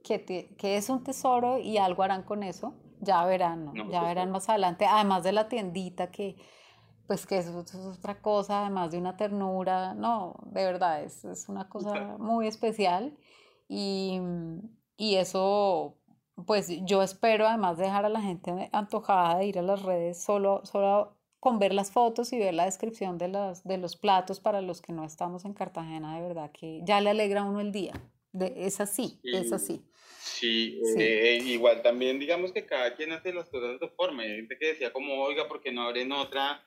que, 0.04 0.24
que 0.56 0.76
es 0.76 0.88
un 0.88 1.04
tesoro 1.04 1.58
y 1.58 1.76
algo 1.76 2.02
harán 2.02 2.22
con 2.22 2.42
eso 2.42 2.74
ya 3.00 3.24
verán, 3.24 3.72
ya 3.90 4.02
verán 4.02 4.30
más 4.30 4.48
adelante, 4.48 4.86
además 4.86 5.22
de 5.22 5.32
la 5.32 5.48
tiendita 5.48 6.10
que, 6.10 6.36
pues 7.06 7.26
que 7.26 7.38
eso, 7.38 7.60
es 7.60 7.74
otra 7.74 8.20
cosa, 8.20 8.62
además 8.62 8.90
de 8.90 8.98
una 8.98 9.16
ternura, 9.16 9.94
no, 9.94 10.36
de 10.46 10.64
verdad, 10.64 11.02
es, 11.02 11.24
es 11.24 11.48
una 11.48 11.68
cosa 11.68 12.16
muy 12.18 12.46
especial 12.46 13.16
y, 13.68 14.20
y, 14.96 15.16
eso, 15.16 15.96
pues 16.46 16.68
yo 16.84 17.02
espero 17.02 17.46
además 17.46 17.78
dejar 17.78 18.04
a 18.04 18.08
la 18.08 18.20
gente 18.20 18.68
antojada 18.72 19.38
de 19.38 19.46
ir 19.46 19.58
a 19.58 19.62
las 19.62 19.82
redes 19.82 20.22
solo, 20.22 20.64
solo 20.64 21.16
con 21.40 21.58
ver 21.58 21.72
las 21.72 21.92
fotos 21.92 22.32
y 22.32 22.38
ver 22.38 22.54
la 22.54 22.64
descripción 22.64 23.16
de, 23.16 23.28
las, 23.28 23.62
de 23.64 23.78
los 23.78 23.96
platos 23.96 24.40
para 24.40 24.60
los 24.60 24.82
que 24.82 24.92
no 24.92 25.04
estamos 25.04 25.44
en 25.44 25.54
Cartagena, 25.54 26.16
de 26.16 26.22
verdad 26.22 26.50
que 26.50 26.82
ya 26.84 27.00
le 27.00 27.10
alegra 27.10 27.42
a 27.42 27.44
uno 27.44 27.60
el 27.60 27.72
día, 27.72 27.94
de, 28.32 28.52
es 28.56 28.80
así, 28.80 29.20
es 29.22 29.52
así. 29.52 29.84
Sí, 30.28 30.80
eh, 30.98 31.40
igual 31.44 31.82
también 31.82 32.18
digamos 32.18 32.52
que 32.52 32.66
cada 32.66 32.94
quien 32.94 33.12
hace 33.12 33.32
las 33.32 33.48
cosas 33.48 33.72
de 33.72 33.78
su 33.78 33.94
forma. 33.94 34.22
Hay 34.22 34.36
gente 34.36 34.58
que 34.58 34.68
decía 34.68 34.92
como, 34.92 35.22
oiga, 35.22 35.48
porque 35.48 35.72
no 35.72 35.82
abren 35.82 36.12
otra, 36.12 36.64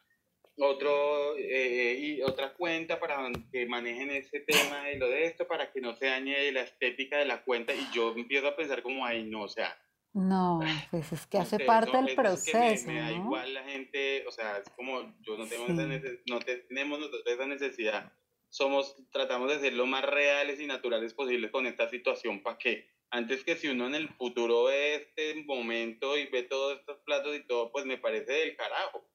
otro, 0.58 1.38
eh, 1.38 1.98
y 2.00 2.22
otra 2.22 2.54
cuenta 2.54 3.00
para 3.00 3.32
que 3.52 3.66
manejen 3.68 4.10
ese 4.12 4.42
tema 4.42 4.84
de 4.86 4.98
lo 4.98 5.08
de 5.08 5.26
esto, 5.26 5.48
para 5.48 5.72
que 5.72 5.80
no 5.80 5.96
se 5.96 6.08
dañe 6.08 6.52
la 6.52 6.62
estética 6.62 7.18
de 7.18 7.26
la 7.26 7.44
cuenta. 7.44 7.74
Y 7.74 7.88
yo 7.94 8.14
empiezo 8.16 8.48
a 8.48 8.56
pensar 8.56 8.82
como, 8.82 9.06
ay, 9.06 9.24
no, 9.24 9.44
o 9.44 9.50
sea... 9.50 9.78
No, 10.14 10.60
pues 10.90 11.14
es 11.14 11.26
que 11.26 11.38
hace 11.38 11.60
parte 11.60 11.96
del 11.96 12.16
proceso. 12.16 12.88
me, 12.88 13.00
da 13.00 13.12
igual 13.14 13.54
la 13.54 13.64
gente, 13.64 14.26
o 14.28 14.32
sea, 14.32 14.58
es 14.58 14.70
como 14.72 15.16
yo 15.22 15.38
no 15.38 15.48
tengo 15.48 15.70
no 15.70 16.40
tenemos 16.40 17.00
nosotros 17.00 17.24
esa 17.26 17.46
necesidad. 17.46 18.12
Somos, 18.50 18.98
tratamos 19.12 19.50
de 19.50 19.60
ser 19.60 19.72
lo 19.72 19.86
más 19.86 20.04
reales 20.04 20.60
y 20.60 20.66
naturales 20.66 21.14
posibles 21.14 21.50
con 21.50 21.66
esta 21.66 21.90
situación 21.90 22.44
para 22.44 22.58
que 22.58 22.90
antes 23.12 23.44
que 23.44 23.56
si 23.56 23.68
uno 23.68 23.88
en 23.88 23.96
el 23.96 24.10
futuro 24.10 24.66
ve 24.66 24.96
este 24.96 25.44
momento 25.44 26.18
y 26.18 26.28
ve 26.28 26.44
todos 26.44 26.80
estos 26.80 27.00
platos 27.00 27.36
y 27.36 27.46
todo, 27.46 27.72
pues 27.72 27.86
me 27.86 27.98
parece 27.98 28.32
del 28.32 28.56
carajo. 28.56 29.06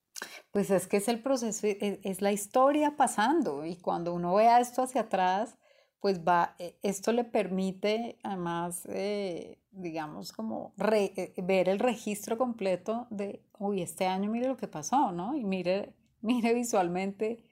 Pues 0.50 0.70
es 0.70 0.86
que 0.86 0.98
es 0.98 1.08
el 1.08 1.20
proceso, 1.22 1.66
es, 1.66 1.98
es 2.02 2.22
la 2.22 2.32
historia 2.32 2.96
pasando 2.96 3.66
y 3.66 3.76
cuando 3.76 4.14
uno 4.14 4.34
vea 4.34 4.60
esto 4.60 4.82
hacia 4.82 5.02
atrás, 5.02 5.58
pues 6.00 6.20
va, 6.20 6.54
e, 6.58 6.78
esto 6.82 7.12
le 7.12 7.24
permite 7.24 8.18
además, 8.22 8.86
eh, 8.92 9.58
digamos, 9.70 10.32
como 10.32 10.74
eh, 10.92 11.34
ver 11.38 11.68
el 11.68 11.78
registro 11.78 12.38
completo 12.38 13.06
de, 13.10 13.42
uy, 13.58 13.82
este 13.82 14.06
año 14.06 14.30
mire 14.30 14.48
lo 14.48 14.56
que 14.56 14.68
pasó, 14.68 15.12
¿no? 15.12 15.36
Y 15.36 15.44
mire, 15.44 15.94
mire 16.20 16.54
visualmente 16.54 17.42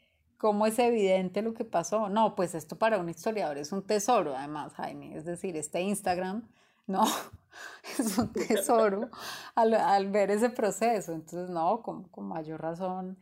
cómo 0.45 0.67
es 0.67 0.79
evidente 0.79 1.41
lo 1.41 1.55
que 1.55 1.65
pasó. 1.65 2.11
No, 2.11 2.35
pues 2.35 2.55
esto 2.55 2.77
para 2.77 2.99
un 2.99 3.09
historiador 3.09 3.57
es 3.57 3.73
un 3.73 3.83
tesoro, 3.87 4.37
además, 4.37 4.75
Jaime. 4.75 5.17
Es 5.17 5.25
decir, 5.25 5.57
este 5.57 5.81
Instagram, 5.81 6.47
no, 6.87 7.03
es 7.99 8.19
un 8.19 8.31
tesoro 8.31 9.09
al, 9.55 10.11
ver 10.11 10.31
ese 10.31 10.51
proceso. 10.51 11.15
Entonces, 11.15 11.49
no, 11.49 11.81
con, 11.81 12.11
con, 12.11 12.29
mayor 12.29 12.61
razón, 12.61 13.19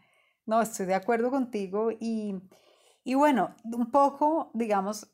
no, 0.47 0.61
estoy 0.61 0.87
de 0.87 0.97
acuerdo 0.97 1.31
contigo. 1.31 1.93
Y, 1.93 2.43
y 3.05 3.15
bueno, 3.15 3.55
un 3.73 3.93
poco, 3.93 4.51
digamos, 4.53 5.07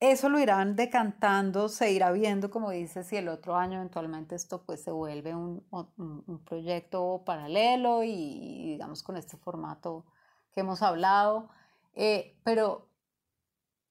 eso 0.00 0.28
lo 0.30 0.40
irán 0.40 0.74
decantando, 0.74 1.68
se 1.68 1.92
irá 1.92 2.10
viendo, 2.10 2.50
como 2.50 2.72
dices, 2.72 3.06
si 3.06 3.14
el 3.16 3.28
otro 3.28 3.54
año 3.54 3.76
eventualmente 3.76 4.34
esto 4.34 4.64
pues 4.64 4.82
se 4.82 4.90
vuelve 4.90 5.32
un, 5.32 5.64
un, 5.70 6.24
un 6.26 6.44
proyecto 6.44 7.22
paralelo 7.24 8.02
y 8.02 8.72
digamos 8.72 9.04
con 9.04 9.16
este 9.16 9.36
formato 9.36 10.06
que 10.52 10.60
hemos 10.60 10.82
hablado, 10.82 11.48
eh, 11.94 12.36
pero 12.44 12.88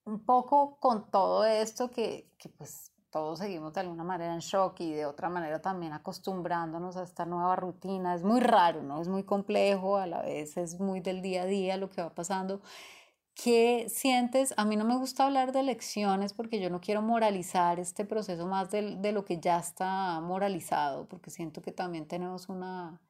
un 0.06 0.26
poco 0.26 0.78
con 0.80 1.10
todo 1.12 1.46
esto 1.46 1.92
que, 1.92 2.30
que 2.38 2.50
pues 2.50 2.92
todos 3.12 3.40
seguimos 3.40 3.74
de 3.74 3.82
alguna 3.82 4.04
manera 4.04 4.34
en 4.34 4.40
shock 4.40 4.80
y 4.80 4.94
de 4.94 5.06
otra 5.06 5.30
manera 5.30 5.62
también 5.62 5.94
acostumbrándonos 5.94 6.96
a 6.98 7.04
esta 7.04 7.26
nueva 7.26 7.56
rutina. 7.58 8.16
Es 8.16 8.24
muy 8.24 8.40
raro, 8.40 8.82
¿no? 8.84 9.02
Es 9.02 9.10
muy 9.10 9.24
complejo, 9.24 9.98
a 9.98 10.08
la 10.08 10.22
vez 10.22 10.58
es 10.58 10.80
muy 10.80 11.02
del 11.02 11.22
día 11.22 11.44
a 11.44 11.46
día 11.46 11.78
lo 11.78 11.90
que 11.90 12.02
va 12.02 12.16
pasando. 12.16 12.62
¿Qué 13.36 13.88
sientes? 13.90 14.54
A 14.58 14.66
mí 14.66 14.76
no 14.76 14.86
me 14.86 14.98
gusta 14.98 15.26
hablar 15.26 15.52
de 15.52 15.62
elecciones 15.62 16.34
porque 16.34 16.60
yo 16.62 16.70
no 16.70 16.80
quiero 16.82 17.02
moralizar 17.02 17.80
este 17.80 18.06
proceso 18.06 18.48
más 18.48 18.72
de, 18.72 18.98
de 18.98 19.12
lo 19.12 19.26
que 19.26 19.40
ya 19.40 19.58
está 19.60 20.20
moralizado, 20.22 21.08
porque 21.08 21.32
siento 21.32 21.62
que 21.62 21.72
también 21.72 22.08
tenemos 22.08 22.50
una, 22.50 23.02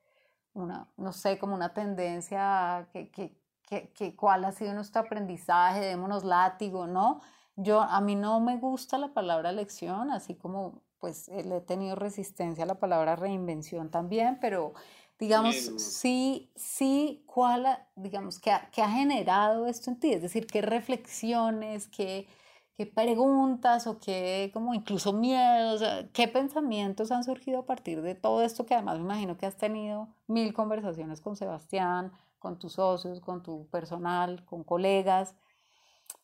una 0.53 0.87
no 0.97 1.11
sé, 1.13 1.37
como 1.39 1.55
una 1.55 1.73
tendencia 1.73 2.87
que, 2.93 3.09
que, 3.11 3.40
que, 3.71 3.87
que 3.93 4.17
cuál 4.17 4.43
ha 4.43 4.51
sido 4.51 4.73
nuestro 4.73 5.01
aprendizaje, 5.01 5.79
démonos 5.79 6.25
látigo, 6.25 6.87
¿no? 6.87 7.21
Yo, 7.55 7.79
a 7.79 8.01
mí 8.01 8.15
no 8.15 8.41
me 8.41 8.57
gusta 8.57 8.97
la 8.97 9.13
palabra 9.13 9.49
elección, 9.49 10.11
así 10.11 10.35
como 10.35 10.81
pues 10.99 11.29
eh, 11.29 11.45
le 11.45 11.57
he 11.57 11.61
tenido 11.61 11.95
resistencia 11.95 12.65
a 12.65 12.67
la 12.67 12.79
palabra 12.79 13.15
reinvención 13.15 13.89
también, 13.89 14.39
pero 14.41 14.73
digamos, 15.19 15.55
sí, 15.55 16.51
sí, 16.53 17.23
¿cuál, 17.25 17.65
digamos, 17.95 18.39
qué 18.39 18.51
ha, 18.51 18.69
qué 18.71 18.81
ha 18.81 18.89
generado 18.89 19.65
esto 19.67 19.89
en 19.89 19.99
ti? 19.99 20.11
Es 20.11 20.21
decir, 20.21 20.47
¿qué 20.47 20.61
reflexiones, 20.61 21.87
qué, 21.87 22.27
qué 22.75 22.85
preguntas 22.85 23.87
o 23.87 23.99
qué, 23.99 24.51
como 24.53 24.73
incluso 24.73 25.13
miedos, 25.13 25.81
qué 26.11 26.27
pensamientos 26.27 27.09
han 27.11 27.23
surgido 27.23 27.59
a 27.59 27.65
partir 27.65 28.01
de 28.01 28.15
todo 28.15 28.43
esto 28.43 28.65
que 28.65 28.73
además 28.73 28.97
me 28.97 29.05
imagino 29.05 29.37
que 29.37 29.45
has 29.45 29.55
tenido 29.55 30.09
mil 30.27 30.53
conversaciones 30.53 31.21
con 31.21 31.37
Sebastián, 31.37 32.11
con 32.41 32.57
tus 32.57 32.73
socios, 32.73 33.21
con 33.21 33.43
tu 33.43 33.69
personal, 33.69 34.43
con 34.45 34.63
colegas? 34.63 35.35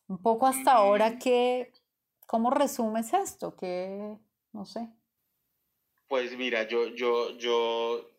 Un 0.08 0.20
poco 0.20 0.46
hasta 0.46 0.72
ahora, 0.72 1.10
mm. 1.10 1.18
¿qué, 1.20 1.72
¿cómo 2.26 2.50
resumes 2.50 3.12
esto? 3.14 3.54
Que, 3.56 4.18
no 4.52 4.64
sé. 4.64 4.88
Pues 6.08 6.36
mira, 6.36 6.66
yo, 6.66 6.88
yo, 6.88 7.38
yo 7.38 8.10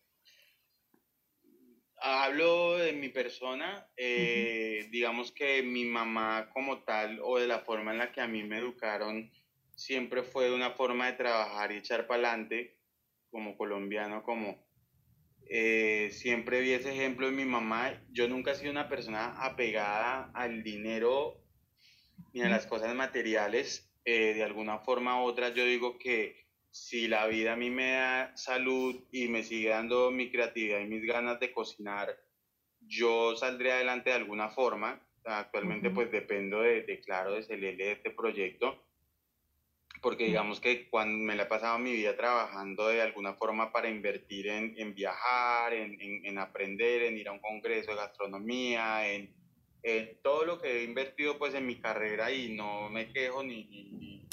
hablo 1.97 2.78
de 2.78 2.93
mi 2.93 3.10
persona, 3.10 3.86
eh, 3.97 4.88
digamos 4.91 5.34
que 5.34 5.62
mi 5.62 5.84
mamá 5.84 6.50
como 6.54 6.84
tal 6.84 7.20
o 7.22 7.38
de 7.38 7.47
la 7.47 7.60
forma 7.60 7.91
en 7.91 7.97
la 7.97 8.12
que 8.14 8.22
a 8.22 8.28
mí 8.28 8.43
me 8.43 8.60
educaron 8.60 9.30
siempre 9.76 10.24
fue 10.24 10.54
una 10.54 10.72
forma 10.72 11.08
de 11.08 11.14
trabajar 11.14 11.72
y 11.72 11.78
echar 11.78 12.08
para 12.08 12.30
adelante 12.30 12.78
como 13.30 13.58
colombiano, 13.58 14.24
como 14.24 14.69
eh, 15.50 16.12
siempre 16.12 16.62
vi 16.62 16.74
ese 16.74 16.91
ejemplo 16.91 17.26
de 17.26 17.32
mi 17.32 17.45
mamá. 17.45 18.02
Yo 18.12 18.28
nunca 18.28 18.52
he 18.52 18.56
sido 18.56 18.72
una 18.72 18.88
persona 18.88 19.43
apegada 19.43 20.32
al 20.36 20.62
dinero 20.62 21.43
ni 22.34 22.41
a 22.41 22.50
las 22.50 22.68
cosas 22.68 22.93
materiales. 22.93 23.91
Eh, 24.06 24.34
de 24.36 24.43
alguna 24.43 24.80
forma 24.80 25.22
u 25.22 25.26
otra, 25.26 25.50
yo 25.50 25.66
digo 25.66 25.97
que 25.97 26.47
si 26.70 27.08
la 27.08 27.26
vida 27.26 27.54
a 27.54 27.56
mí 27.56 27.72
me 27.72 27.93
da 27.93 28.38
salud 28.38 28.95
y 29.12 29.28
me 29.28 29.43
sigue 29.43 29.70
dando 29.70 30.12
mi 30.12 30.32
creatividad 30.32 30.82
y 30.82 30.86
mis 30.86 31.04
ganas 31.04 31.39
de 31.39 31.52
cocinar, 31.52 32.16
yo 32.82 33.36
saldré 33.36 33.72
adelante 33.72 34.12
de 34.12 34.18
alguna 34.18 34.50
forma. 34.50 35.04
Actualmente 35.26 35.89
pues 35.89 36.12
dependo 36.12 36.62
de, 36.62 36.84
de 36.84 37.02
claro, 37.02 37.34
de 37.34 37.43
Celele, 37.43 37.86
de 37.86 37.91
este 37.93 38.12
proyecto, 38.12 38.89
porque 40.02 40.26
digamos 40.26 40.60
que 40.60 40.88
cuando 40.89 41.18
me 41.18 41.36
la 41.36 41.43
he 41.43 41.45
pasado 41.47 41.78
mi 41.80 41.91
vida 41.91 42.16
trabajando 42.16 42.88
de 42.88 43.02
alguna 43.02 43.34
forma 43.34 43.72
para 43.72 43.89
invertir 43.89 44.47
en, 44.47 44.74
en 44.78 44.93
viajar, 44.93 45.74
en, 45.74 46.00
en, 46.00 46.26
en, 46.26 46.38
aprender, 46.38 47.04
en 47.04 47.18
ir 47.18 47.28
a 47.28 47.32
un 47.32 47.39
congreso 47.39 47.91
de 47.91 47.97
gastronomía, 47.97 49.12
en, 49.12 49.38
todo 50.22 50.43
lo 50.45 50.60
que 50.60 50.80
he 50.80 50.84
invertido 50.84 51.38
pues 51.38 51.54
en 51.54 51.66
mi 51.66 51.76
carrera 51.76 52.32
y 52.32 52.54
no 52.54 52.89
me 52.89 53.12
quejo 53.14 53.43
ni, 53.43 53.64
ni, 53.66 53.84
ni, 53.84 54.28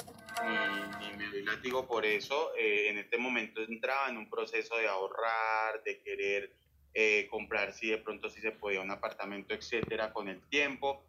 ni 1.00 1.16
me 1.16 1.30
doy 1.30 1.42
látigo 1.44 1.86
por 1.86 2.04
eso, 2.04 2.52
eh, 2.56 2.88
en 2.88 2.98
este 2.98 3.16
momento 3.16 3.62
entraba 3.62 4.08
en 4.08 4.16
un 4.16 4.28
proceso 4.28 4.76
de 4.76 4.88
ahorrar, 4.88 5.82
de 5.84 6.00
querer 6.00 6.52
eh, 6.98 7.28
comprar 7.30 7.74
si 7.74 7.90
de 7.90 7.98
pronto 7.98 8.30
si 8.30 8.40
se 8.40 8.52
podía 8.52 8.80
un 8.80 8.90
apartamento, 8.90 9.52
etcétera, 9.52 10.14
con 10.14 10.28
el 10.28 10.40
tiempo. 10.48 11.04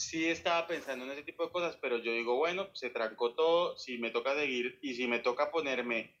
Sí 0.00 0.26
estaba 0.26 0.66
pensando 0.66 1.04
en 1.04 1.10
ese 1.10 1.24
tipo 1.24 1.44
de 1.44 1.52
cosas, 1.52 1.76
pero 1.76 1.98
yo 1.98 2.12
digo, 2.14 2.36
bueno, 2.36 2.68
se 2.72 2.88
trancó 2.88 3.34
todo, 3.34 3.76
si 3.76 3.98
me 3.98 4.10
toca 4.10 4.34
seguir 4.34 4.78
y 4.80 4.94
si 4.94 5.06
me 5.06 5.18
toca 5.18 5.50
ponerme 5.50 6.16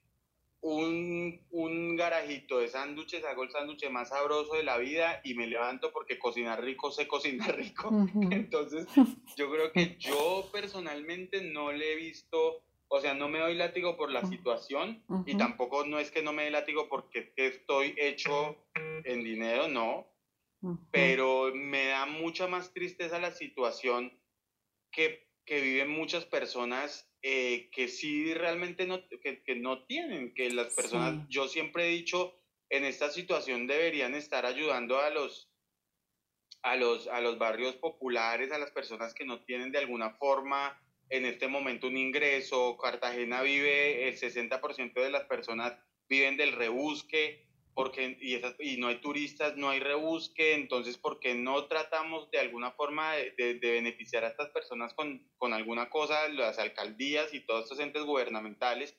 un, 0.60 1.40
un 1.50 1.96
garajito 1.96 2.58
de 2.58 2.68
sándwiches, 2.68 3.24
hago 3.24 3.42
el 3.42 3.50
sándwich 3.50 3.88
más 3.88 4.10
sabroso 4.10 4.52
de 4.52 4.64
la 4.64 4.76
vida 4.76 5.22
y 5.24 5.32
me 5.32 5.46
levanto 5.46 5.92
porque 5.94 6.18
cocinar 6.18 6.62
rico 6.62 6.90
sé 6.90 7.08
cocinar 7.08 7.56
rico. 7.56 7.90
Entonces, 8.30 8.86
yo 9.34 9.50
creo 9.50 9.72
que 9.72 9.96
yo 9.98 10.46
personalmente 10.52 11.40
no 11.40 11.72
le 11.72 11.94
he 11.94 11.96
visto, 11.96 12.62
o 12.88 13.00
sea, 13.00 13.14
no 13.14 13.30
me 13.30 13.38
doy 13.38 13.54
látigo 13.54 13.96
por 13.96 14.10
la 14.10 14.26
situación 14.26 15.02
y 15.24 15.38
tampoco 15.38 15.86
no 15.86 15.98
es 15.98 16.10
que 16.10 16.22
no 16.22 16.34
me 16.34 16.44
dé 16.44 16.50
látigo 16.50 16.86
porque 16.86 17.32
estoy 17.34 17.94
hecho 17.96 18.58
en 18.74 19.24
dinero, 19.24 19.68
no. 19.68 20.09
Pero 20.90 21.52
me 21.54 21.86
da 21.86 22.06
mucha 22.06 22.46
más 22.46 22.72
tristeza 22.72 23.18
la 23.18 23.30
situación 23.30 24.12
que, 24.92 25.28
que 25.46 25.60
viven 25.60 25.90
muchas 25.90 26.26
personas 26.26 27.10
eh, 27.22 27.68
que 27.72 27.88
sí 27.88 28.32
realmente 28.32 28.86
no, 28.86 29.06
que, 29.08 29.42
que, 29.42 29.54
no 29.54 29.84
tienen, 29.84 30.32
que 30.34 30.50
las 30.50 30.74
personas, 30.74 31.26
yo 31.28 31.48
siempre 31.48 31.86
he 31.86 31.90
dicho, 31.90 32.34
en 32.70 32.84
esta 32.84 33.10
situación 33.10 33.66
deberían 33.66 34.14
estar 34.14 34.46
ayudando 34.46 34.98
a 35.00 35.10
los, 35.10 35.50
a 36.62 36.76
los, 36.76 37.08
a 37.08 37.20
los 37.20 37.38
barrios 37.38 37.76
populares, 37.76 38.52
a 38.52 38.58
las 38.58 38.70
personas 38.70 39.12
que 39.12 39.24
no 39.24 39.42
tienen 39.44 39.70
de 39.70 39.78
alguna 39.78 40.14
forma 40.14 40.80
en 41.10 41.26
este 41.26 41.48
momento 41.48 41.88
un 41.88 41.96
ingreso. 41.96 42.78
Cartagena 42.78 43.42
vive, 43.42 44.08
el 44.08 44.18
60% 44.18 44.94
de 44.94 45.10
las 45.10 45.24
personas 45.24 45.76
viven 46.08 46.36
del 46.36 46.52
rebusque, 46.52 47.49
porque, 47.74 48.18
y, 48.20 48.36
y 48.72 48.76
no 48.78 48.88
hay 48.88 49.00
turistas, 49.00 49.56
no 49.56 49.70
hay 49.70 49.80
rebusque, 49.80 50.54
entonces, 50.54 50.98
¿por 50.98 51.20
qué 51.20 51.34
no 51.34 51.66
tratamos 51.66 52.30
de 52.30 52.38
alguna 52.38 52.72
forma 52.72 53.14
de, 53.14 53.54
de, 53.54 53.70
beneficiar 53.70 54.24
a 54.24 54.28
estas 54.28 54.50
personas 54.50 54.94
con, 54.94 55.26
con, 55.38 55.52
alguna 55.52 55.88
cosa, 55.88 56.28
las 56.28 56.58
alcaldías 56.58 57.32
y 57.32 57.40
todos 57.40 57.64
estos 57.64 57.80
entes 57.80 58.02
gubernamentales? 58.02 58.96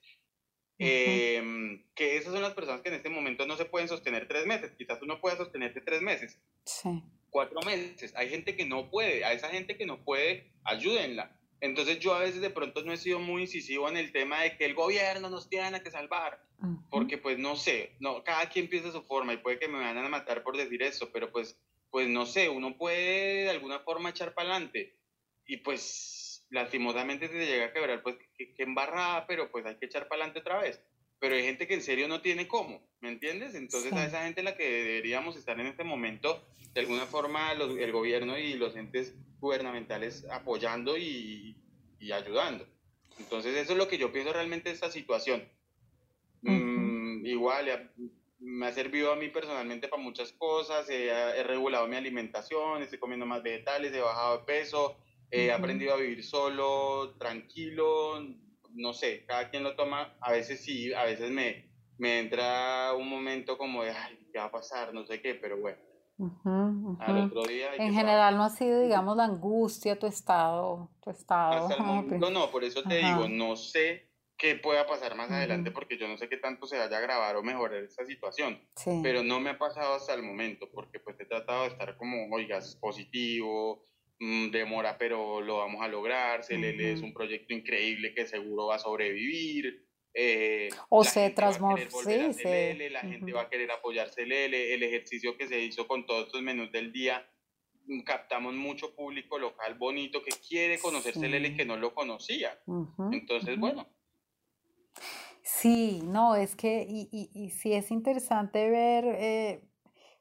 eh, 0.84 1.84
que 1.94 2.18
esas 2.18 2.34
son 2.34 2.42
las 2.42 2.54
personas 2.54 2.82
que 2.82 2.90
en 2.90 2.96
este 2.96 3.10
momento 3.10 3.46
no 3.46 3.56
se 3.56 3.66
pueden 3.66 3.88
sostener 3.88 4.28
tres 4.28 4.48
meses, 4.48 4.72
quizás 4.78 5.00
tú 5.00 5.06
no 5.06 5.22
puedas 5.22 5.38
sostenerte 5.38 5.82
tres 5.82 6.02
meses, 6.02 6.40
sí. 6.66 6.90
cuatro 7.30 7.62
meses, 7.62 8.14
hay 8.16 8.30
gente 8.30 8.56
que 8.56 8.66
no 8.66 8.90
puede, 8.90 9.24
a 9.24 9.34
esa 9.34 9.50
gente 9.50 9.78
que 9.78 9.86
no 9.86 10.04
puede, 10.04 10.52
ayúdenla. 10.64 11.38
Entonces 11.62 12.00
yo 12.00 12.16
a 12.16 12.20
veces 12.20 12.42
de 12.42 12.50
pronto 12.50 12.84
no 12.84 12.92
he 12.92 12.98
sido 12.98 13.20
muy 13.20 13.44
incisivo 13.44 13.88
en 13.88 13.96
el 13.96 14.12
tema 14.12 14.42
de 14.42 14.58
que 14.58 14.66
el 14.66 14.74
gobierno 14.74 15.30
nos 15.30 15.48
tiene 15.48 15.82
que 15.84 15.92
salvar, 15.92 16.44
porque 16.90 17.20
pues 17.20 17.38
no 17.38 17.56
sé, 17.56 17.96
no, 18.00 18.24
cada 18.24 18.50
quien 18.50 18.68
piensa 18.68 18.92
su 18.92 19.04
forma 19.04 19.34
y 19.34 19.38
puede 19.38 19.60
que 19.60 19.68
me 19.68 19.78
vayan 19.78 20.00
a 20.00 20.10
matar 20.10 20.42
por 20.42 20.58
decir 20.58 20.82
eso, 20.82 21.12
pero 21.14 21.32
pues, 21.32 21.60
pues 21.92 22.08
no 22.08 22.26
sé, 22.26 22.50
uno 22.50 22.76
puede 22.78 23.44
de 23.44 23.50
alguna 23.52 23.80
forma 23.80 24.10
echar 24.10 24.34
para 24.34 24.50
adelante 24.50 24.98
y 25.46 25.58
pues 25.58 26.48
lastimosamente 26.50 27.28
si 27.28 27.34
se 27.34 27.46
llega 27.46 27.66
a 27.66 27.74
quebrar, 27.74 28.02
pues 28.02 28.18
que, 28.36 28.54
que 28.56 28.64
embarrada, 28.64 29.28
pero 29.28 29.52
pues 29.52 29.64
hay 29.66 29.78
que 29.78 29.86
echar 29.86 30.08
para 30.08 30.24
adelante 30.24 30.40
otra 30.40 30.62
vez. 30.62 30.84
Pero 31.22 31.36
hay 31.36 31.44
gente 31.44 31.68
que 31.68 31.76
en 31.76 31.84
serio 31.84 32.08
no 32.08 32.22
tiene 32.22 32.48
cómo, 32.48 32.82
¿me 33.00 33.10
entiendes? 33.10 33.54
Entonces 33.54 33.94
a 33.94 34.08
esa 34.08 34.24
gente 34.24 34.42
la 34.42 34.58
que 34.58 34.68
deberíamos 34.68 35.38
estar 35.38 35.60
en 35.60 35.68
este 35.68 35.84
momento, 35.84 36.44
de 36.74 36.82
alguna 36.82 37.06
forma 37.06 37.54
los, 37.54 37.78
el 37.78 37.92
gobierno 37.92 38.40
y 38.40 38.56
los 38.56 38.76
entes 38.76 39.14
gubernamentales 39.40 40.26
apoyando 40.32 40.98
y, 40.98 41.56
y, 42.00 42.12
ayudando. 42.12 42.68
Entonces 43.20 43.56
eso 43.56 43.74
es 43.74 43.78
lo 43.78 43.88
que 43.88 44.00
yo 44.00 44.12
pienso 44.12 44.34
realmente 44.34 44.70
de 44.70 44.76
esta 44.76 44.90
situación. 44.90 45.48
Mm, 46.42 47.24
igual, 47.24 47.92
me 48.40 48.66
ha 48.66 48.74
servido 48.74 49.14
a 49.14 49.16
mí 49.16 49.30
personalmente 49.30 49.88
para 49.88 50.02
muchas 50.02 50.32
cosas, 50.32 50.90
he, 50.90 51.44
regulado 51.44 51.88
mi 51.88 51.98
alimentación, 51.98 52.82
estoy 52.82 52.98
comiendo 52.98 53.28
más 53.28 53.44
vegetales, 53.44 53.94
he 53.94 54.02
bajado 54.02 54.40
de 54.40 54.46
peso, 54.46 54.98
he 55.30 55.52
aprendido 55.52 55.94
a 55.94 55.98
vivir 55.98 56.24
solo, 56.24 57.14
tranquilo, 57.20 58.26
no 58.74 58.94
sé, 58.94 59.26
cada 59.26 59.50
quien 59.50 59.64
lo 59.64 59.76
toma, 59.76 60.16
a 60.22 60.32
veces 60.32 60.64
sí, 60.64 60.94
a 60.94 61.04
veces 61.04 61.32
me, 61.32 61.70
me 61.98 62.20
entra 62.20 62.94
un 62.94 63.10
momento 63.10 63.58
como 63.58 63.84
de, 63.84 63.92
ay, 63.92 64.28
¿qué 64.32 64.40
va 64.40 64.46
a 64.46 64.52
pasar? 64.52 64.94
No 64.94 65.06
sé 65.06 65.22
qué, 65.22 65.36
pero 65.36 65.60
bueno 65.60 65.92
en 67.78 67.94
general 67.94 68.38
no 68.38 68.44
ha 68.44 68.50
sido, 68.50 68.82
digamos, 68.82 69.18
la 69.18 69.26
angustia 69.26 69.98
tu 69.98 70.06
estado, 70.06 70.92
tu 71.02 71.10
estado. 71.10 71.68
no, 72.20 72.30
no, 72.30 72.52
por 72.52 72.64
eso 72.64 72.84
te 72.84 72.98
digo, 72.98 73.28
no 73.28 73.56
sé 73.56 74.10
qué 74.38 74.56
pueda 74.56 74.88
pasar 74.88 75.16
más 75.16 75.30
adelante 75.32 75.72
porque 75.72 75.98
yo 75.98 76.08
no 76.08 76.18
sé 76.18 76.28
qué 76.28 76.38
tanto 76.38 76.66
se 76.66 76.78
vaya 76.78 76.96
a 76.96 77.00
agravar 77.00 77.36
o 77.36 77.44
mejorar 77.44 77.84
esta 77.84 78.06
situación. 78.06 78.60
Pero 79.02 79.24
no 79.24 79.40
me 79.40 79.52
ha 79.52 79.58
pasado 79.58 79.96
hasta 79.96 80.14
el 80.14 80.24
momento 80.24 80.68
porque 80.72 81.00
pues 81.00 81.20
he 81.20 81.26
tratado 81.26 81.64
de 81.64 81.70
estar 81.70 81.98
como, 81.98 82.28
oigas, 82.34 82.76
positivo, 82.76 83.88
demora 84.52 84.98
pero 84.98 85.42
lo 85.42 85.58
vamos 85.58 85.82
a 85.82 85.88
lograr, 85.88 86.44
se 86.44 86.58
le 86.58 86.94
es 86.94 87.02
un 87.02 87.14
proyecto 87.14 87.54
increíble 87.54 88.14
que 88.14 88.28
seguro 88.28 88.68
va 88.68 88.76
a 88.76 88.80
sobrevivir. 88.80 89.88
Eh, 90.14 90.70
o 90.90 91.04
se 91.04 91.30
transforma. 91.30 91.78
Sí, 92.34 92.90
La 92.90 93.02
gente 93.02 93.32
va 93.32 93.44
a 93.44 93.50
querer 93.50 93.72
apoyarse 93.72 94.24
el, 94.24 94.32
el 94.32 94.84
ejercicio 94.84 95.38
que 95.38 95.48
se 95.48 95.60
hizo 95.60 95.88
con 95.88 96.06
todos 96.06 96.28
estos 96.28 96.42
menús 96.42 96.72
del 96.72 96.92
día 96.92 97.26
captamos 98.06 98.54
mucho 98.54 98.96
público 98.96 99.38
local 99.38 99.76
bonito 99.76 100.24
que 100.24 100.32
quiere 100.48 100.80
conocerse 100.80 101.28
Lele 101.28 101.50
y 101.50 101.56
que 101.56 101.66
no 101.66 101.78
lo 101.78 101.94
conocía. 101.94 102.58
Entonces, 103.12 103.60
bueno. 103.60 103.88
Sí, 105.44 106.02
no, 106.04 106.36
es 106.36 106.56
que, 106.56 106.86
y, 106.88 107.10
y, 107.12 107.30
y 107.34 107.50
sí 107.50 107.74
es 107.74 107.92
interesante 107.92 108.70
ver, 108.70 109.06
eh, 109.18 109.68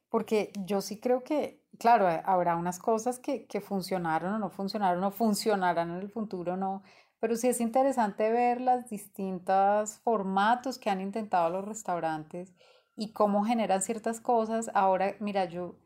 porque 0.08 0.52
yo 0.66 0.80
sí 0.80 0.98
creo 0.98 1.22
que, 1.22 1.59
claro, 1.80 2.06
habrá 2.24 2.56
unas 2.56 2.78
cosas 2.78 3.18
que, 3.18 3.46
que 3.46 3.60
funcionaron 3.60 4.34
o 4.34 4.38
no 4.38 4.50
funcionaron 4.50 5.02
o 5.02 5.10
funcionarán 5.10 5.90
en 5.90 5.96
el 5.96 6.10
futuro 6.10 6.56
no, 6.56 6.82
pero 7.20 7.36
sí 7.36 7.48
es 7.48 7.60
interesante 7.60 8.30
ver 8.30 8.60
las 8.60 8.88
distintos 8.88 9.98
formatos 10.00 10.78
que 10.78 10.90
han 10.90 11.00
intentado 11.00 11.50
los 11.50 11.64
restaurantes 11.64 12.54
y 12.96 13.12
cómo 13.12 13.44
generan 13.44 13.82
ciertas 13.82 14.20
cosas. 14.20 14.70
Ahora, 14.74 15.14
mira, 15.20 15.46
yo, 15.46 15.76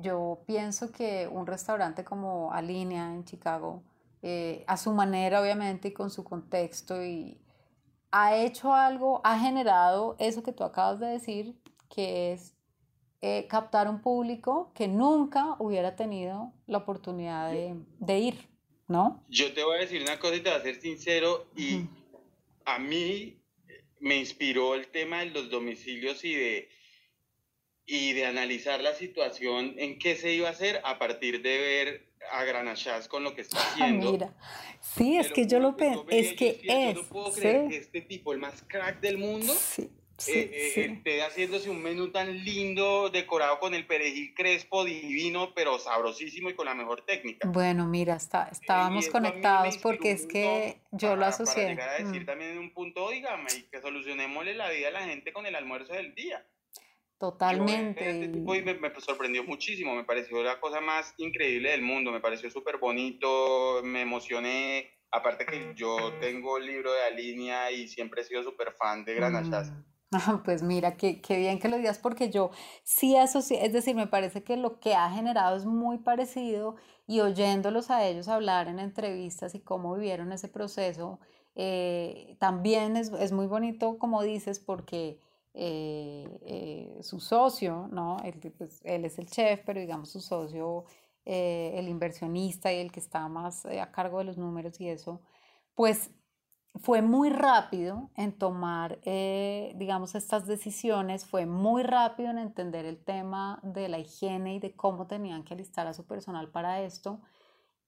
yo 0.00 0.42
pienso 0.46 0.92
que 0.92 1.28
un 1.28 1.46
restaurante 1.46 2.04
como 2.04 2.52
Alinea 2.52 3.14
en 3.14 3.24
Chicago, 3.24 3.82
eh, 4.22 4.64
a 4.68 4.76
su 4.76 4.92
manera 4.92 5.40
obviamente 5.40 5.88
y 5.88 5.92
con 5.92 6.10
su 6.10 6.24
contexto, 6.24 7.02
y 7.04 7.42
ha 8.10 8.36
hecho 8.36 8.74
algo, 8.74 9.20
ha 9.24 9.38
generado 9.38 10.16
eso 10.18 10.42
que 10.42 10.52
tú 10.52 10.64
acabas 10.64 11.00
de 11.00 11.06
decir, 11.06 11.60
que 11.88 12.32
es 12.32 12.54
eh, 13.24 13.46
captar 13.48 13.88
un 13.88 14.02
público 14.02 14.72
que 14.74 14.88
nunca 14.88 15.54
hubiera 15.60 15.94
tenido 15.94 16.52
la 16.66 16.78
oportunidad 16.78 17.52
de, 17.52 17.76
de 18.00 18.18
ir. 18.18 18.52
¿no? 18.88 19.24
Yo 19.28 19.52
te 19.54 19.62
voy 19.64 19.78
a 19.78 19.80
decir 19.80 20.02
una 20.02 20.18
cosa 20.18 20.36
y 20.36 20.40
te 20.40 20.50
voy 20.50 20.58
a 20.58 20.62
ser 20.62 20.80
sincero, 20.80 21.46
y 21.56 21.86
a 22.64 22.78
mí 22.78 23.38
me 24.00 24.16
inspiró 24.16 24.74
el 24.74 24.88
tema 24.88 25.20
de 25.20 25.26
los 25.26 25.50
domicilios 25.50 26.24
y 26.24 26.34
de, 26.34 26.68
y 27.86 28.12
de 28.12 28.26
analizar 28.26 28.80
la 28.80 28.92
situación 28.94 29.74
en 29.78 29.98
qué 29.98 30.16
se 30.16 30.32
iba 30.32 30.48
a 30.48 30.52
hacer 30.52 30.80
a 30.84 30.98
partir 30.98 31.42
de 31.42 31.58
ver 31.58 32.12
a 32.32 32.44
Granachas 32.44 33.08
con 33.08 33.24
lo 33.24 33.34
que 33.34 33.42
está 33.42 33.58
ah, 33.58 33.70
haciendo. 33.72 34.12
Mira, 34.12 34.36
sí, 34.80 35.16
es 35.16 35.32
que 35.32 35.46
yo 35.46 35.58
lo 35.58 35.76
pensé, 35.76 36.02
es 36.10 36.32
que 36.34 36.60
es. 36.64 36.94
Yo 36.94 37.02
no 37.02 37.08
puedo 37.08 37.32
creer 37.32 37.68
que 37.68 37.76
este 37.76 38.00
tipo, 38.00 38.32
el 38.32 38.40
más 38.40 38.62
crack 38.68 39.00
del 39.00 39.18
mundo, 39.18 39.54
sí 39.54 39.90
eh, 40.28 40.50
eh, 40.52 40.84
esté 40.84 41.22
haciéndose 41.22 41.70
un 41.70 41.82
menú 41.82 42.10
tan 42.10 42.44
lindo, 42.44 43.10
decorado 43.10 43.58
con 43.58 43.74
el 43.74 43.86
perejil 43.86 44.34
crespo, 44.34 44.84
divino, 44.84 45.52
pero 45.54 45.78
sabrosísimo 45.78 46.50
y 46.50 46.54
con 46.54 46.66
la 46.66 46.74
mejor 46.74 47.04
técnica. 47.04 47.48
Bueno, 47.48 47.86
mira, 47.86 48.16
está, 48.16 48.48
estábamos 48.50 49.08
conectados 49.08 49.78
porque 49.78 50.12
es 50.12 50.26
que 50.26 50.80
yo 50.90 51.16
lo 51.16 51.26
asocié. 51.26 51.62
Para 51.62 51.68
llegar 51.68 51.88
a 51.88 52.04
decir 52.04 52.22
mm. 52.22 52.26
también 52.26 52.50
en 52.52 52.58
un 52.58 52.74
punto, 52.74 53.10
dígame, 53.10 53.48
y 53.56 53.62
que 53.62 53.80
solucionémosle 53.80 54.54
la 54.54 54.70
vida 54.70 54.88
a 54.88 54.92
la 54.92 55.02
gente 55.02 55.32
con 55.32 55.46
el 55.46 55.54
almuerzo 55.54 55.92
del 55.94 56.14
día. 56.14 56.44
Totalmente. 57.22 58.24
Este 58.24 58.36
y 58.36 58.62
me, 58.62 58.74
me, 58.74 59.00
sorprendió 59.00 59.44
muchísimo, 59.44 59.94
me 59.94 60.02
pareció 60.02 60.42
la 60.42 60.58
cosa 60.58 60.80
más 60.80 61.14
increíble 61.18 61.70
del 61.70 61.80
mundo, 61.80 62.10
me 62.10 62.18
pareció 62.18 62.50
súper 62.50 62.78
bonito, 62.78 63.80
me 63.84 64.02
emocioné. 64.02 64.90
Aparte 65.12 65.46
que 65.46 65.72
yo 65.76 66.12
tengo 66.20 66.58
el 66.58 66.66
libro 66.66 66.92
de 66.92 67.02
Alinea 67.02 67.70
y 67.70 67.86
siempre 67.86 68.22
he 68.22 68.24
sido 68.24 68.42
súper 68.42 68.72
fan 68.72 69.04
de 69.04 69.14
Granachas. 69.14 69.70
Mm. 69.70 69.91
pues 70.44 70.62
mira, 70.62 70.96
qué, 70.96 71.20
qué, 71.20 71.38
bien 71.38 71.58
que 71.58 71.68
lo 71.68 71.78
digas 71.78 71.98
porque 71.98 72.30
yo 72.30 72.50
sí 72.84 73.16
asocié, 73.16 73.64
es 73.64 73.72
decir, 73.72 73.96
me 73.96 74.06
parece 74.06 74.42
que 74.42 74.56
lo 74.56 74.78
que 74.78 74.94
ha 74.94 75.10
generado 75.10 75.56
es 75.56 75.64
muy 75.64 75.98
parecido 75.98 76.76
y 77.06 77.20
oyéndolos 77.20 77.90
a 77.90 78.06
ellos 78.06 78.28
hablar 78.28 78.68
en 78.68 78.78
entrevistas 78.78 79.54
y 79.54 79.60
cómo 79.60 79.94
vivieron 79.94 80.32
ese 80.32 80.48
proceso, 80.48 81.18
eh, 81.54 82.36
también 82.38 82.96
es, 82.96 83.10
es, 83.12 83.32
muy 83.32 83.46
bonito, 83.46 83.98
como 83.98 84.22
dices, 84.22 84.58
porque 84.60 85.20
eh, 85.54 86.38
eh, 86.46 86.98
su 87.02 87.20
socio, 87.20 87.88
¿no? 87.90 88.18
Él, 88.24 88.52
pues, 88.56 88.80
él, 88.84 89.04
es 89.04 89.18
el 89.18 89.28
chef, 89.28 89.60
pero 89.66 89.80
digamos 89.80 90.10
su 90.10 90.20
socio, 90.20 90.84
el 91.24 91.88
inversionista 91.88 92.72
y 92.72 92.78
el 92.80 92.90
que 92.90 92.98
está 92.98 93.28
más 93.28 93.64
a 93.66 93.92
cargo 93.92 94.18
de 94.18 94.24
los 94.24 94.38
números 94.38 94.80
y 94.80 94.88
eso, 94.88 95.20
pues 95.74 96.10
fue 96.74 97.02
muy 97.02 97.30
rápido 97.30 98.10
en 98.16 98.32
tomar, 98.32 98.98
eh, 99.04 99.72
digamos, 99.76 100.14
estas 100.14 100.46
decisiones, 100.46 101.26
fue 101.26 101.46
muy 101.46 101.82
rápido 101.82 102.30
en 102.30 102.38
entender 102.38 102.86
el 102.86 103.02
tema 103.02 103.60
de 103.62 103.88
la 103.88 103.98
higiene 103.98 104.54
y 104.54 104.58
de 104.58 104.74
cómo 104.74 105.06
tenían 105.06 105.44
que 105.44 105.54
alistar 105.54 105.86
a 105.86 105.92
su 105.92 106.06
personal 106.06 106.50
para 106.50 106.80
esto, 106.80 107.20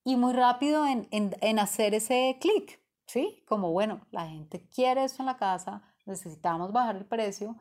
y 0.04 0.16
muy 0.16 0.34
rápido 0.34 0.86
en, 0.86 1.08
en, 1.10 1.58
hacer 1.58 1.94
ese 1.94 2.36
clic, 2.38 2.78
¿sí? 3.06 3.42
Como, 3.48 3.72
bueno, 3.72 4.06
la 4.10 4.28
gente 4.28 4.68
quiere 4.68 5.04
esto 5.04 5.22
en 5.22 5.26
la 5.26 5.38
casa, 5.38 5.82
necesitamos 6.04 6.72
bajar 6.72 6.96
el 6.96 7.06
precio. 7.06 7.56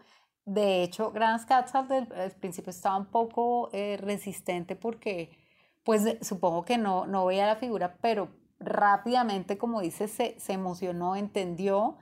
De 0.45 0.83
hecho, 0.83 1.11
Grand 1.11 1.45
Cats 1.45 1.73
al, 1.73 2.31
principio 2.41 2.71
estaba 2.71 2.97
un 2.97 3.05
poco 3.05 3.69
eh, 3.71 3.97
resistente 3.97 4.75
porque, 4.75 5.37
pues, 5.85 6.17
supongo 6.21 6.65
que 6.65 6.77
no, 6.77 7.07
no 7.07 7.25
veía 7.25 7.47
la 7.47 7.55
figura, 7.55 7.97
pero 8.01 8.42
rápidamente, 8.65 9.57
como 9.57 9.81
dice, 9.81 10.07
se, 10.07 10.39
se, 10.39 10.53
emocionó, 10.53 11.15
entendió 11.15 11.97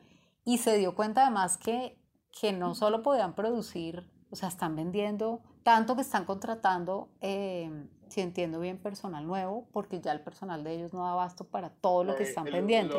y 0.45 0.57
se 0.57 0.77
dio 0.77 0.95
cuenta 0.95 1.23
además 1.23 1.57
que, 1.57 1.97
que 2.39 2.53
no 2.53 2.75
solo 2.75 3.03
podían 3.03 3.35
producir, 3.35 4.09
o 4.29 4.35
sea, 4.35 4.49
están 4.49 4.75
vendiendo, 4.75 5.41
tanto 5.63 5.95
que 5.95 6.01
están 6.01 6.25
contratando, 6.25 7.09
eh, 7.21 7.69
si 8.09 8.21
entiendo 8.21 8.59
bien, 8.59 8.77
personal 8.77 9.25
nuevo, 9.25 9.67
porque 9.71 10.01
ya 10.01 10.11
el 10.11 10.21
personal 10.21 10.63
de 10.63 10.75
ellos 10.75 10.93
no 10.93 11.03
da 11.03 11.11
abasto 11.11 11.45
para 11.45 11.69
todo 11.69 12.03
lo 12.03 12.15
que 12.15 12.23
están 12.23 12.45
vendiendo. 12.45 12.97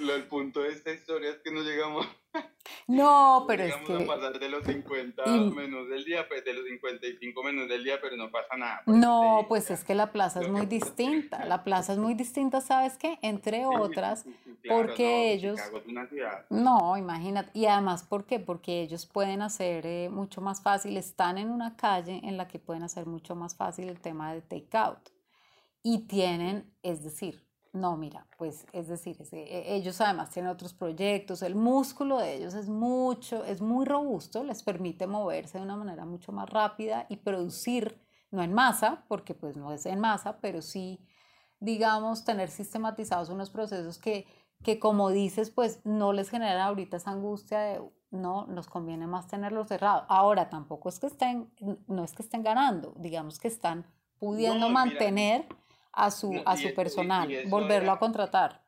Lo, 0.00 0.14
el 0.14 0.26
punto 0.28 0.60
de 0.60 0.70
esta 0.70 0.92
historia 0.92 1.30
es 1.30 1.38
que 1.38 1.50
no 1.50 1.62
llegamos 1.62 2.06
no, 2.86 3.44
pero 3.46 3.64
es 3.64 3.74
que... 3.86 4.04
a 4.04 4.06
pasar 4.06 4.38
de 4.38 4.48
los 4.48 4.64
50 4.64 5.24
menús 5.26 5.88
del 5.88 6.04
día, 6.04 6.26
pues 6.28 6.44
de 6.44 6.54
los 6.54 6.64
55 6.64 7.42
menús 7.42 7.68
del 7.68 7.84
día, 7.84 7.98
pero 8.00 8.16
no 8.16 8.30
pasa 8.30 8.56
nada. 8.56 8.82
Pues, 8.84 8.96
no, 8.96 9.46
pues 9.48 9.70
es 9.70 9.84
que 9.84 9.94
la 9.94 10.12
plaza 10.12 10.40
es 10.40 10.48
muy 10.48 10.66
distinta. 10.66 11.44
La 11.44 11.64
plaza 11.64 11.92
es 11.92 11.98
muy 11.98 12.14
distinta, 12.14 12.60
¿sabes 12.60 12.96
qué? 12.96 13.18
Entre 13.22 13.66
otras, 13.66 14.24
porque 14.68 15.32
ellos... 15.32 15.60
No, 16.50 16.96
imagínate. 16.96 17.50
Y 17.54 17.66
además, 17.66 18.04
¿por 18.04 18.24
qué? 18.24 18.38
Porque 18.40 18.82
ellos 18.82 19.06
pueden 19.06 19.42
hacer 19.42 19.86
eh, 19.86 20.08
mucho 20.10 20.40
más 20.40 20.62
fácil, 20.62 20.96
están 20.96 21.38
en 21.38 21.50
una 21.50 21.76
calle 21.76 22.20
en 22.24 22.36
la 22.36 22.48
que 22.48 22.58
pueden 22.58 22.82
hacer 22.82 23.06
mucho 23.06 23.34
más 23.34 23.56
fácil 23.56 23.88
el 23.88 24.00
tema 24.00 24.32
de 24.32 24.42
takeout. 24.42 25.10
Y 25.82 26.06
tienen, 26.06 26.70
es 26.82 27.02
decir, 27.02 27.49
no, 27.72 27.96
mira, 27.96 28.26
pues 28.36 28.66
es 28.72 28.88
decir, 28.88 29.16
e, 29.32 29.74
ellos 29.74 30.00
además 30.00 30.30
tienen 30.30 30.50
otros 30.50 30.74
proyectos, 30.74 31.42
el 31.42 31.54
músculo 31.54 32.18
de 32.18 32.34
ellos 32.34 32.54
es 32.54 32.68
mucho, 32.68 33.44
es 33.44 33.60
muy 33.60 33.84
robusto, 33.84 34.42
les 34.42 34.62
permite 34.62 35.06
moverse 35.06 35.58
de 35.58 35.64
una 35.64 35.76
manera 35.76 36.04
mucho 36.04 36.32
más 36.32 36.48
rápida 36.50 37.06
y 37.08 37.16
producir, 37.18 38.00
no 38.30 38.42
en 38.42 38.52
masa, 38.52 39.04
porque 39.08 39.34
pues 39.34 39.56
no 39.56 39.72
es 39.72 39.86
en 39.86 40.00
masa, 40.00 40.38
pero 40.40 40.62
sí, 40.62 41.00
digamos, 41.60 42.24
tener 42.24 42.48
sistematizados 42.48 43.28
unos 43.28 43.50
procesos 43.50 43.98
que, 43.98 44.26
que 44.64 44.80
como 44.80 45.10
dices, 45.10 45.50
pues 45.50 45.80
no 45.84 46.12
les 46.12 46.30
genera 46.30 46.64
ahorita 46.64 46.96
esa 46.96 47.12
angustia 47.12 47.60
de, 47.60 47.82
no, 48.10 48.46
nos 48.46 48.66
conviene 48.66 49.06
más 49.06 49.28
tenerlos 49.28 49.68
cerrados. 49.68 50.04
Ahora, 50.08 50.50
tampoco 50.50 50.88
es 50.88 50.98
que 50.98 51.06
estén, 51.06 51.52
no 51.86 52.02
es 52.02 52.12
que 52.12 52.22
estén 52.22 52.42
ganando, 52.42 52.94
digamos 52.96 53.38
que 53.38 53.48
están 53.48 53.86
pudiendo 54.18 54.68
mantener 54.68 55.46
a 55.92 56.10
su, 56.10 56.42
a 56.44 56.56
su 56.56 56.74
personal, 56.74 57.28
volverlo 57.46 57.92
a 57.92 57.98
contratar. 57.98 58.62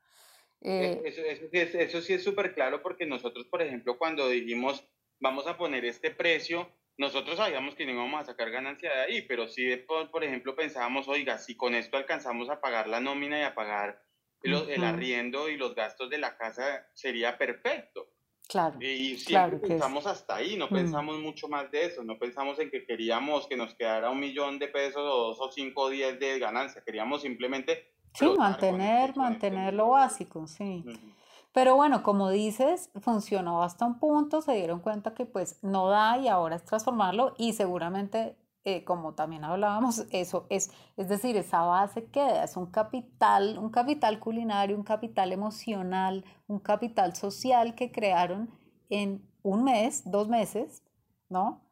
Eh, 0.60 1.02
eso, 1.04 2.00
sí 2.00 2.12
es 2.12 2.22
súper 2.22 2.54
claro 2.54 2.82
porque 2.82 3.04
nosotros, 3.04 3.46
por 3.46 3.62
ejemplo, 3.62 3.98
cuando 3.98 4.28
dijimos 4.28 4.84
vamos 5.22 5.46
a 5.46 5.56
poner 5.56 5.84
este 5.84 6.10
precio, 6.10 6.68
nosotros 6.98 7.36
sabíamos 7.36 7.74
que 7.74 7.86
no 7.86 7.92
íbamos 7.92 8.20
a 8.20 8.24
sacar 8.24 8.50
ganancia 8.50 8.92
de 8.92 9.00
ahí, 9.00 9.22
pero 9.22 9.48
sí, 9.48 9.74
por, 9.76 10.10
por 10.10 10.24
ejemplo, 10.24 10.54
pensábamos, 10.54 11.08
oiga, 11.08 11.38
si 11.38 11.56
con 11.56 11.74
esto 11.74 11.96
alcanzamos 11.96 12.50
a 12.50 12.60
pagar 12.60 12.88
la 12.88 13.00
nómina 13.00 13.38
y 13.38 13.42
a 13.42 13.54
pagar 13.54 14.02
el 14.42 14.84
arriendo 14.84 15.48
y 15.48 15.56
los 15.56 15.74
gastos 15.74 16.10
de 16.10 16.18
la 16.18 16.36
casa, 16.36 16.88
sería 16.94 17.38
perfecto. 17.38 18.08
Claro. 18.48 18.78
Y 18.80 19.16
siempre 19.16 19.58
pensamos 19.58 20.06
hasta 20.06 20.36
ahí, 20.36 20.56
no 20.56 20.66
mm. 20.66 20.74
pensamos 20.74 21.18
mucho 21.18 21.48
más 21.48 21.70
de 21.70 21.86
eso, 21.86 22.02
no 22.04 22.18
pensamos 22.18 22.58
en 22.58 22.70
que 22.70 22.84
queríamos 22.84 23.46
que 23.46 23.56
nos 23.56 23.74
quedara 23.74 24.10
un 24.10 24.20
millón 24.20 24.58
de 24.58 24.68
pesos 24.68 25.02
o 25.02 25.28
dos 25.28 25.40
o 25.40 25.50
cinco 25.50 25.82
o 25.82 25.88
diez 25.88 26.18
de 26.20 26.38
ganancia, 26.38 26.82
queríamos 26.84 27.22
simplemente... 27.22 27.90
Sí, 28.14 28.26
mantener, 28.36 29.16
mantener 29.16 29.72
lo 29.72 29.88
básico, 29.88 30.46
sí. 30.46 30.84
Pero 31.52 31.76
bueno, 31.76 32.02
como 32.02 32.30
dices, 32.30 32.90
funcionó 33.00 33.62
hasta 33.62 33.86
un 33.86 33.98
punto, 33.98 34.40
se 34.40 34.52
dieron 34.52 34.80
cuenta 34.80 35.14
que 35.14 35.26
pues 35.26 35.58
no 35.62 35.88
da 35.88 36.18
y 36.18 36.28
ahora 36.28 36.56
es 36.56 36.64
transformarlo 36.64 37.34
y 37.38 37.52
seguramente, 37.52 38.36
eh, 38.64 38.84
como 38.84 39.14
también 39.14 39.44
hablábamos, 39.44 40.06
eso 40.10 40.46
es, 40.50 40.70
es 40.96 41.08
decir, 41.08 41.36
esa 41.36 41.62
base 41.62 42.06
queda, 42.06 42.44
es 42.44 42.56
un 42.56 42.66
capital, 42.66 43.58
un 43.58 43.70
capital 43.70 44.18
culinario, 44.20 44.76
un 44.76 44.84
capital 44.84 45.32
emocional, 45.32 46.24
un 46.46 46.60
capital 46.60 47.16
social 47.16 47.74
que 47.74 47.90
crearon 47.92 48.50
en 48.88 49.28
un 49.42 49.64
mes, 49.64 50.02
dos 50.10 50.28
meses, 50.28 50.82
¿no? 51.28 51.62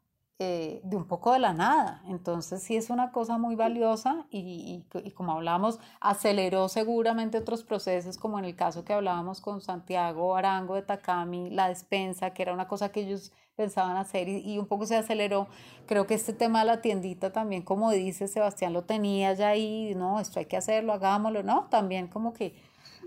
eh, 0.42 0.80
de 0.84 0.96
un 0.96 1.06
poco 1.06 1.34
de 1.34 1.38
la 1.38 1.52
nada. 1.52 2.02
Entonces 2.06 2.62
sí 2.62 2.74
es 2.74 2.88
una 2.88 3.12
cosa 3.12 3.36
muy 3.36 3.56
valiosa 3.56 4.26
y, 4.30 4.86
y, 5.04 5.10
como 5.12 5.32
hablamos, 5.32 5.78
aceleró 6.00 6.68
seguramente 6.70 7.36
otros 7.36 7.62
procesos, 7.62 8.16
como 8.16 8.38
en 8.38 8.46
el 8.46 8.56
caso 8.56 8.82
que 8.82 8.94
hablábamos 8.94 9.42
con 9.42 9.60
Santiago 9.60 10.34
Arango 10.34 10.76
de 10.76 10.82
Takami, 10.82 11.50
la 11.50 11.68
despensa, 11.68 12.30
que 12.30 12.42
era 12.42 12.54
una 12.54 12.68
cosa 12.68 12.90
que 12.90 13.00
ellos 13.00 13.32
pensaban 13.60 13.96
hacer 13.96 14.28
y, 14.28 14.38
y, 14.38 14.58
un 14.58 14.66
poco 14.66 14.86
se 14.86 14.96
aceleró. 14.96 15.48
Creo 15.86 16.06
que 16.06 16.14
este 16.14 16.32
tema 16.32 16.60
de 16.60 16.66
la 16.66 16.80
tiendita 16.80 17.30
también, 17.30 17.62
como 17.62 17.90
dice 17.90 18.26
Sebastián, 18.26 18.72
lo 18.72 18.84
tenía 18.84 19.34
ya 19.34 19.48
ahí, 19.48 19.94
no, 19.94 20.18
esto 20.18 20.38
hay 20.38 20.46
que 20.46 20.56
hacerlo, 20.56 20.94
hagámoslo, 20.94 21.42
¿no? 21.42 21.66
También 21.70 22.08
como 22.08 22.32
que 22.32 22.54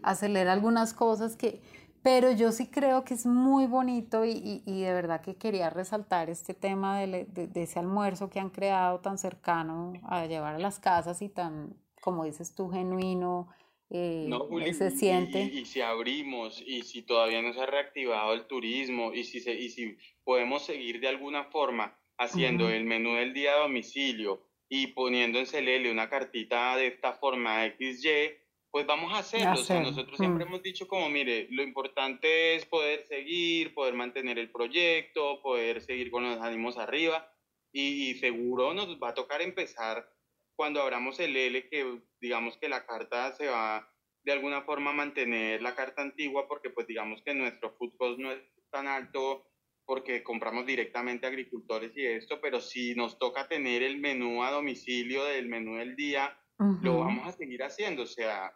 acelera 0.04 0.54
algunas 0.54 0.94
cosas 0.94 1.36
que 1.36 1.62
pero 2.04 2.34
yo 2.34 2.52
sí 2.52 2.68
creo 2.68 3.06
que 3.06 3.14
es 3.14 3.26
muy 3.26 3.66
bonito 3.66 4.26
y, 4.26 4.62
y, 4.66 4.82
de 4.82 4.94
verdad 4.94 5.22
que 5.22 5.36
quería 5.36 5.70
resaltar 5.70 6.30
este 6.30 6.54
tema 6.54 7.00
de, 7.00 7.26
de, 7.26 7.64
ese 7.64 7.80
almuerzo 7.80 8.30
que 8.30 8.42
han 8.42 8.50
creado 8.50 9.00
tan 9.00 9.18
cercano 9.18 9.94
a 10.04 10.26
llevar 10.26 10.56
a 10.56 10.60
las 10.60 10.80
casas 10.80 11.22
y 11.22 11.30
tan, 11.30 11.78
como 12.02 12.26
dices 12.26 12.54
tú, 12.54 12.70
genuino. 12.70 13.48
Eh, 13.90 14.28
se 14.74 14.92
siente. 14.92 15.44
Y, 15.44 15.66
si 15.66 15.80
abrimos 15.80 16.62
y 16.66 16.82
si 16.82 17.04
todavía 17.04 17.42
no 17.42 17.54
se 17.54 17.62
ha 17.62 17.68
reactivado 17.68 18.34
el 18.34 18.48
turismo 18.48 19.14
y 19.14 19.24
si, 19.24 19.40
se, 19.40 19.54
y 19.54 19.70
si 19.70 19.96
podemos 20.24 20.66
seguir 20.66 21.00
de 21.00 21.08
alguna 21.08 21.46
forma 21.46 21.98
haciendo 22.18 22.70
el 22.70 22.86
menú 22.86 23.16
del 23.16 23.34
día 23.34 23.54
a 23.54 23.60
domicilio 23.60 24.46
y 24.70 24.88
poniendo 24.88 25.40
en 25.40 25.46
Celele 25.46 25.92
una 25.92 26.10
cartita 26.10 26.76
de 26.78 26.88
esta 26.88 27.14
forma 27.14 27.66
XY, 27.78 28.32
pues 28.72 28.88
vamos 28.88 29.14
a 29.14 29.20
hacerlo. 29.20 29.54
O 29.54 29.64
sea, 29.64 29.82
nosotros 29.82 30.18
siempre 30.18 30.46
mm. 30.46 30.48
hemos 30.48 30.64
dicho 30.64 30.88
como, 30.88 31.10
mire, 31.10 31.48
lo 31.52 31.62
importante 31.62 32.56
es 32.56 32.66
poder 32.66 33.04
seguir, 33.04 33.74
poder 33.76 33.94
mantener 33.94 34.40
el 34.40 34.50
proyecto, 34.50 35.42
poder 35.42 35.82
seguir 35.82 36.10
con 36.10 36.24
los 36.24 36.42
ánimos 36.42 36.78
arriba 36.78 37.30
y, 37.72 38.16
seguro 38.16 38.74
nos 38.74 39.02
va 39.02 39.10
a 39.10 39.14
tocar 39.14 39.42
empezar 39.42 40.08
cuando 40.56 40.82
abramos 40.82 41.20
el 41.20 41.36
L, 41.36 41.68
que 41.70 42.02
digamos 42.22 42.58
que 42.58 42.70
la 42.70 42.86
carta 42.86 43.32
se 43.34 43.48
va 43.48 43.92
de 44.24 44.32
alguna 44.32 44.62
forma 44.62 44.92
a 44.92 44.94
mantener 44.94 45.62
la 45.62 45.76
carta 45.76 46.02
antigua 46.02 46.48
porque 46.48 46.70
pues 46.70 46.88
digamos 46.88 47.22
que 47.24 47.34
nuestro 47.34 47.76
food 47.76 47.96
cost 47.98 48.20
no 48.20 48.32
es 48.32 48.40
tan 48.72 48.88
alto 48.88 49.46
porque 49.86 50.24
compramos 50.24 50.66
directamente 50.66 51.26
a 51.26 51.30
agricultores 51.30 51.92
y 51.96 52.06
esto, 52.06 52.40
pero 52.42 52.62
si 52.62 52.96
nos 52.96 53.18
toca 53.18 53.48
tener 53.48 53.84
el 53.84 53.98
menú 53.98 54.44
a 54.44 54.52
domicilio 54.52 55.24
del 55.26 55.48
menú 55.48 55.76
del 55.78 55.96
día, 55.96 56.38
lo 56.82 57.00
vamos 57.00 57.28
a 57.28 57.32
seguir 57.34 57.62
haciendo, 57.64 58.04
o 58.04 58.08
sea, 58.08 58.54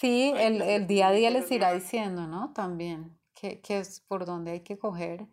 Sí, 0.00 0.32
el, 0.36 0.62
el, 0.62 0.86
día 0.86 1.08
a 1.08 1.12
día 1.12 1.28
les 1.28 1.50
irá 1.50 1.72
diciendo, 1.72 2.28
¿no? 2.28 2.52
También, 2.52 3.18
que, 3.34 3.60
que, 3.60 3.80
es 3.80 4.00
por 4.06 4.26
donde 4.26 4.52
hay 4.52 4.60
que 4.60 4.78
coger. 4.78 5.26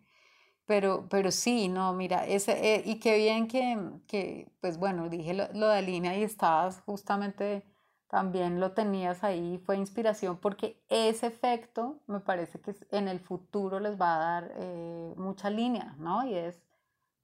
Pero, 0.66 1.08
pero 1.08 1.30
sí, 1.30 1.68
no, 1.68 1.94
mira, 1.94 2.26
ese, 2.26 2.74
eh, 2.74 2.82
y 2.84 2.98
qué 2.98 3.16
bien 3.16 3.46
que, 3.46 3.78
que, 4.08 4.50
pues 4.60 4.78
bueno, 4.78 5.08
dije 5.08 5.34
lo, 5.34 5.46
lo, 5.52 5.68
de 5.68 5.82
línea 5.82 6.18
y 6.18 6.24
estabas 6.24 6.80
justamente, 6.80 7.62
también 8.08 8.60
lo 8.60 8.72
tenías 8.72 9.24
ahí, 9.24 9.58
fue 9.58 9.76
inspiración, 9.76 10.38
porque 10.38 10.84
ese 10.88 11.26
efecto 11.26 12.00
me 12.06 12.20
parece 12.20 12.60
que 12.60 12.74
en 12.90 13.08
el 13.08 13.20
futuro 13.20 13.80
les 13.80 14.00
va 14.00 14.14
a 14.14 14.18
dar 14.18 14.52
eh, 14.56 15.14
mucha 15.16 15.50
línea, 15.50 15.94
¿no? 15.98 16.24
Y 16.24 16.34
es 16.34 16.62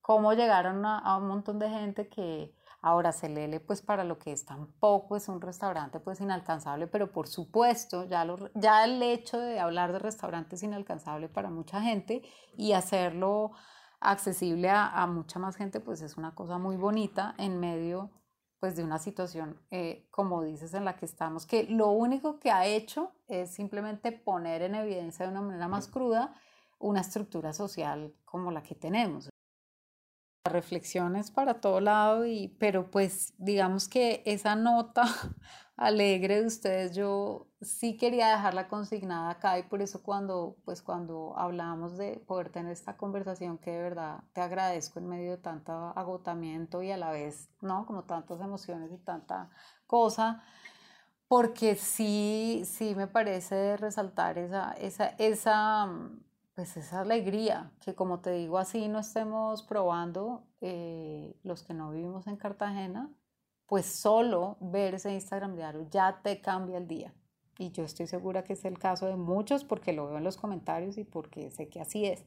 cómo 0.00 0.32
llegaron 0.32 0.84
a, 0.84 1.16
un 1.16 1.28
montón 1.28 1.58
de 1.58 1.70
gente 1.70 2.08
que, 2.08 2.54
Ahora, 2.84 3.12
Celele, 3.12 3.60
pues 3.60 3.80
para 3.80 4.02
lo 4.02 4.18
que 4.18 4.32
es 4.32 4.44
tampoco 4.44 5.14
es 5.14 5.28
un 5.28 5.40
restaurante 5.40 6.00
pues 6.00 6.20
inalcanzable, 6.20 6.88
pero 6.88 7.12
por 7.12 7.28
supuesto, 7.28 8.06
ya, 8.06 8.24
lo, 8.24 8.50
ya 8.54 8.84
el 8.84 9.00
hecho 9.04 9.38
de 9.38 9.60
hablar 9.60 9.92
de 9.92 10.00
restaurantes 10.00 10.64
inalcanzable 10.64 11.28
para 11.28 11.48
mucha 11.48 11.80
gente 11.80 12.22
y 12.56 12.72
hacerlo 12.72 13.52
accesible 14.02 14.68
a, 14.68 15.06
mucha 15.06 15.38
más 15.38 15.56
gente, 15.56 15.78
pues 15.78 16.02
es 16.02 16.16
una 16.16 16.34
cosa 16.34 16.58
muy 16.58 16.76
bonita 16.76 17.34
en 17.38 17.60
medio 17.60 18.10
pues 18.62 18.76
de 18.76 18.84
una 18.84 19.00
situación, 19.00 19.60
eh, 19.72 20.06
como 20.12 20.40
dices, 20.40 20.72
en 20.74 20.84
la 20.84 20.94
que 20.94 21.04
estamos, 21.04 21.46
que 21.46 21.64
lo 21.64 21.88
único 21.88 22.38
que 22.38 22.52
ha 22.52 22.64
hecho 22.64 23.10
es 23.26 23.50
simplemente 23.50 24.12
poner 24.12 24.62
en 24.62 24.76
evidencia 24.76 25.26
de 25.26 25.32
una 25.32 25.40
manera 25.40 25.66
más 25.66 25.88
cruda 25.88 26.32
una 26.78 27.00
estructura 27.00 27.52
social 27.52 28.14
como 28.24 28.52
la 28.52 28.62
que 28.62 28.76
tenemos 28.76 29.31
reflexiones 30.44 31.30
para 31.30 31.60
todo 31.60 31.80
lado, 31.80 32.26
y, 32.26 32.48
pero 32.58 32.90
pues 32.90 33.34
digamos 33.38 33.88
que 33.88 34.22
esa 34.26 34.56
nota 34.56 35.04
alegre 35.76 36.40
de 36.40 36.46
ustedes 36.46 36.94
yo 36.94 37.48
sí 37.60 37.96
quería 37.96 38.28
dejarla 38.28 38.68
consignada 38.68 39.30
acá 39.30 39.58
y 39.58 39.62
por 39.64 39.82
eso 39.82 40.02
cuando 40.02 40.56
pues 40.64 40.82
cuando 40.82 41.34
hablamos 41.38 41.96
de 41.96 42.22
poder 42.26 42.50
tener 42.50 42.72
esta 42.72 42.96
conversación 42.96 43.58
que 43.58 43.70
de 43.70 43.82
verdad 43.82 44.24
te 44.32 44.40
agradezco 44.40 44.98
en 44.98 45.08
medio 45.08 45.30
de 45.30 45.38
tanto 45.38 45.72
agotamiento 45.72 46.82
y 46.82 46.90
a 46.90 46.96
la 46.96 47.10
vez, 47.10 47.48
¿no? 47.60 47.86
Como 47.86 48.04
tantas 48.04 48.40
emociones 48.40 48.92
y 48.92 48.98
tanta 48.98 49.50
cosa, 49.86 50.42
porque 51.28 51.76
sí, 51.76 52.62
sí 52.66 52.94
me 52.94 53.06
parece 53.06 53.76
resaltar 53.76 54.38
esa, 54.38 54.72
esa, 54.72 55.06
esa 55.18 55.88
pues 56.54 56.76
esa 56.76 57.00
alegría, 57.00 57.72
que 57.80 57.94
como 57.94 58.20
te 58.20 58.32
digo, 58.32 58.58
así 58.58 58.88
no 58.88 58.98
estemos 58.98 59.62
probando 59.62 60.44
eh, 60.60 61.34
los 61.42 61.62
que 61.62 61.74
no 61.74 61.90
vivimos 61.90 62.26
en 62.26 62.36
Cartagena, 62.36 63.10
pues 63.66 63.86
solo 63.86 64.58
ver 64.60 64.94
ese 64.94 65.12
Instagram 65.12 65.56
diario 65.56 65.88
ya 65.90 66.20
te 66.22 66.40
cambia 66.40 66.76
el 66.76 66.86
día. 66.86 67.14
Y 67.58 67.70
yo 67.70 67.84
estoy 67.84 68.06
segura 68.06 68.44
que 68.44 68.54
es 68.54 68.64
el 68.64 68.78
caso 68.78 69.06
de 69.06 69.16
muchos 69.16 69.64
porque 69.64 69.92
lo 69.92 70.08
veo 70.08 70.18
en 70.18 70.24
los 70.24 70.36
comentarios 70.36 70.98
y 70.98 71.04
porque 71.04 71.50
sé 71.50 71.68
que 71.68 71.80
así 71.80 72.06
es. 72.06 72.24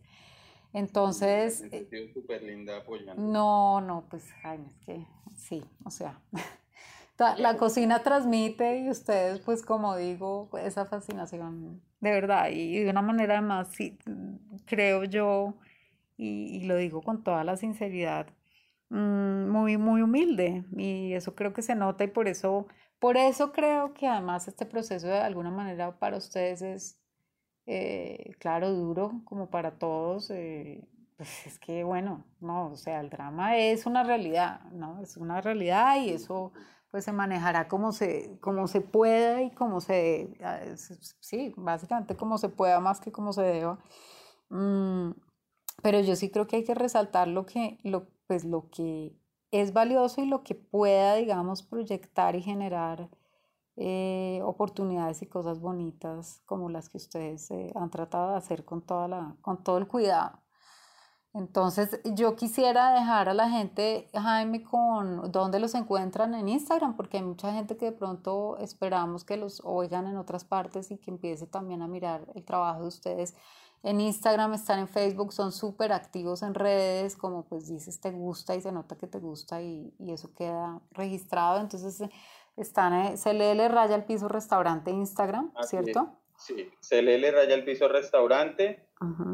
Entonces... 0.73 1.63
Eh, 1.71 2.11
súper 2.13 2.43
linda 2.43 2.77
apoyando. 2.77 3.21
No, 3.21 3.79
no, 3.81 4.05
pues 4.09 4.31
Jaime, 4.41 4.67
es 4.67 4.77
que 4.79 5.07
sí, 5.35 5.63
o 5.83 5.91
sea, 5.91 6.19
la 7.17 7.57
cocina 7.57 8.03
transmite 8.03 8.79
y 8.79 8.89
ustedes, 8.89 9.39
pues 9.39 9.63
como 9.63 9.95
digo, 9.95 10.49
esa 10.57 10.85
fascinación 10.85 11.81
de 12.05 12.11
verdad, 12.11 12.49
y 12.51 12.83
de 12.83 12.89
una 12.91 13.01
manera 13.01 13.41
más, 13.41 13.69
sí, 13.69 13.97
creo 14.65 15.05
yo, 15.05 15.55
y, 16.17 16.65
lo 16.65 16.75
digo 16.77 17.01
con 17.01 17.23
toda 17.23 17.43
la 17.43 17.57
sinceridad, 17.57 18.27
mm, 18.89 19.49
muy, 19.49 19.77
muy 19.77 20.01
humilde, 20.01 20.65
y 20.77 21.13
eso 21.13 21.35
creo 21.35 21.53
que 21.53 21.63
se 21.63 21.73
nota 21.75 22.03
y 22.03 22.07
por 22.07 22.27
eso, 22.27 22.67
por 22.99 23.17
eso 23.17 23.51
creo 23.51 23.93
que 23.93 24.07
además 24.07 24.47
este 24.47 24.65
proceso 24.65 25.07
de 25.07 25.17
alguna 25.19 25.51
manera 25.51 25.97
para 25.97 26.17
ustedes 26.17 26.61
es, 26.61 27.01
eh, 27.65 28.35
claro, 28.39 28.71
duro, 28.71 29.21
como 29.25 29.49
para 29.49 29.79
todos, 29.79 30.29
eh, 30.31 30.87
pues 31.17 31.47
es 31.47 31.59
que 31.59 31.83
bueno, 31.83 32.25
no, 32.39 32.71
o 32.71 32.75
sea, 32.77 32.99
el 33.01 33.09
drama 33.09 33.57
es 33.57 33.85
una 33.85 34.03
realidad, 34.03 34.61
¿no? 34.71 35.01
Es 35.01 35.17
una 35.17 35.41
realidad 35.41 35.97
y 36.01 36.11
eso 36.11 36.53
pues 36.95 37.03
se 37.03 37.11
manejará 37.11 37.67
como 37.67 37.91
se, 37.91 38.39
como 38.39 38.69
se 38.69 38.79
pueda 38.79 39.41
y 39.41 39.51
como 39.51 39.81
se, 39.81 40.37
ah, 40.41 40.61
sí, 41.19 41.53
básicamente 41.57 42.15
como 42.15 42.37
se 42.37 42.47
pueda 42.47 42.79
más 42.79 43.01
que 43.01 43.11
como 43.11 43.33
se 43.33 43.41
deba. 43.41 43.79
Mm, 44.47 45.11
pero 45.83 45.99
yo 45.99 46.15
sí 46.15 46.31
creo 46.31 46.47
que 46.47 46.55
hay 46.55 46.63
que 46.63 46.73
resaltar 46.73 47.27
lo 47.27 47.45
que, 47.45 47.79
lo, 47.83 48.07
pues 48.27 48.45
lo 48.45 48.69
que 48.69 49.13
es 49.51 49.73
valioso 49.73 50.21
y 50.21 50.25
lo 50.25 50.41
que 50.45 50.55
pueda, 50.55 51.15
digamos, 51.15 51.63
proyectar 51.63 52.37
y 52.37 52.41
generar 52.41 53.09
eh, 53.75 54.39
oportunidades 54.45 55.21
y 55.21 55.27
cosas 55.27 55.59
bonitas 55.59 56.43
como 56.45 56.69
las 56.69 56.87
que 56.87 56.95
ustedes 56.95 57.51
eh, 57.51 57.73
han 57.75 57.89
tratado 57.89 58.31
de 58.31 58.37
hacer 58.37 58.63
con, 58.63 58.85
toda 58.85 59.09
la, 59.09 59.35
con 59.41 59.61
todo 59.65 59.79
el 59.79 59.87
cuidado. 59.89 60.44
Entonces, 61.35 61.99
yo 62.05 62.37
quisiera 62.37 62.93
dejar 62.93 63.27
a 63.27 63.33
la 63.33 63.49
gente, 63.49 64.07
Jaime, 64.13 64.63
con 64.63 65.33
dónde 65.33 65.59
los 65.59 65.75
encuentran 65.75 66.33
en 66.33 66.47
Instagram, 66.47 66.95
porque 66.95 67.17
hay 67.17 67.23
mucha 67.23 67.51
gente 67.51 67.75
que 67.75 67.87
de 67.87 67.91
pronto 67.91 68.57
esperamos 68.59 69.25
que 69.25 69.35
los 69.35 69.61
oigan 69.65 70.07
en 70.07 70.15
otras 70.15 70.45
partes 70.45 70.91
y 70.91 70.97
que 70.97 71.11
empiece 71.11 71.45
también 71.45 71.81
a 71.81 71.87
mirar 71.87 72.25
el 72.35 72.45
trabajo 72.45 72.83
de 72.83 72.87
ustedes. 72.87 73.35
En 73.83 73.99
Instagram, 73.99 74.53
están 74.53 74.79
en 74.79 74.87
Facebook, 74.87 75.33
son 75.33 75.51
súper 75.51 75.91
activos 75.91 76.41
en 76.41 76.53
redes, 76.53 77.17
como 77.17 77.43
pues 77.43 77.67
dices, 77.67 77.99
te 77.99 78.11
gusta 78.11 78.55
y 78.55 78.61
se 78.61 78.71
nota 78.71 78.95
que 78.95 79.07
te 79.07 79.19
gusta 79.19 79.61
y, 79.61 79.93
y 79.99 80.13
eso 80.13 80.33
queda 80.33 80.79
registrado. 80.91 81.59
Entonces, 81.59 82.01
están, 82.55 82.93
eh, 82.93 83.15
CLL 83.21 83.67
Raya 83.69 83.95
el 83.95 84.05
Piso 84.05 84.29
Restaurante 84.29 84.89
Instagram, 84.89 85.51
¿cierto? 85.67 86.17
Sí, 86.37 86.71
CLL 86.79 87.29
Raya 87.33 87.55
el 87.55 87.65
Piso 87.65 87.89
Restaurante. 87.89 88.84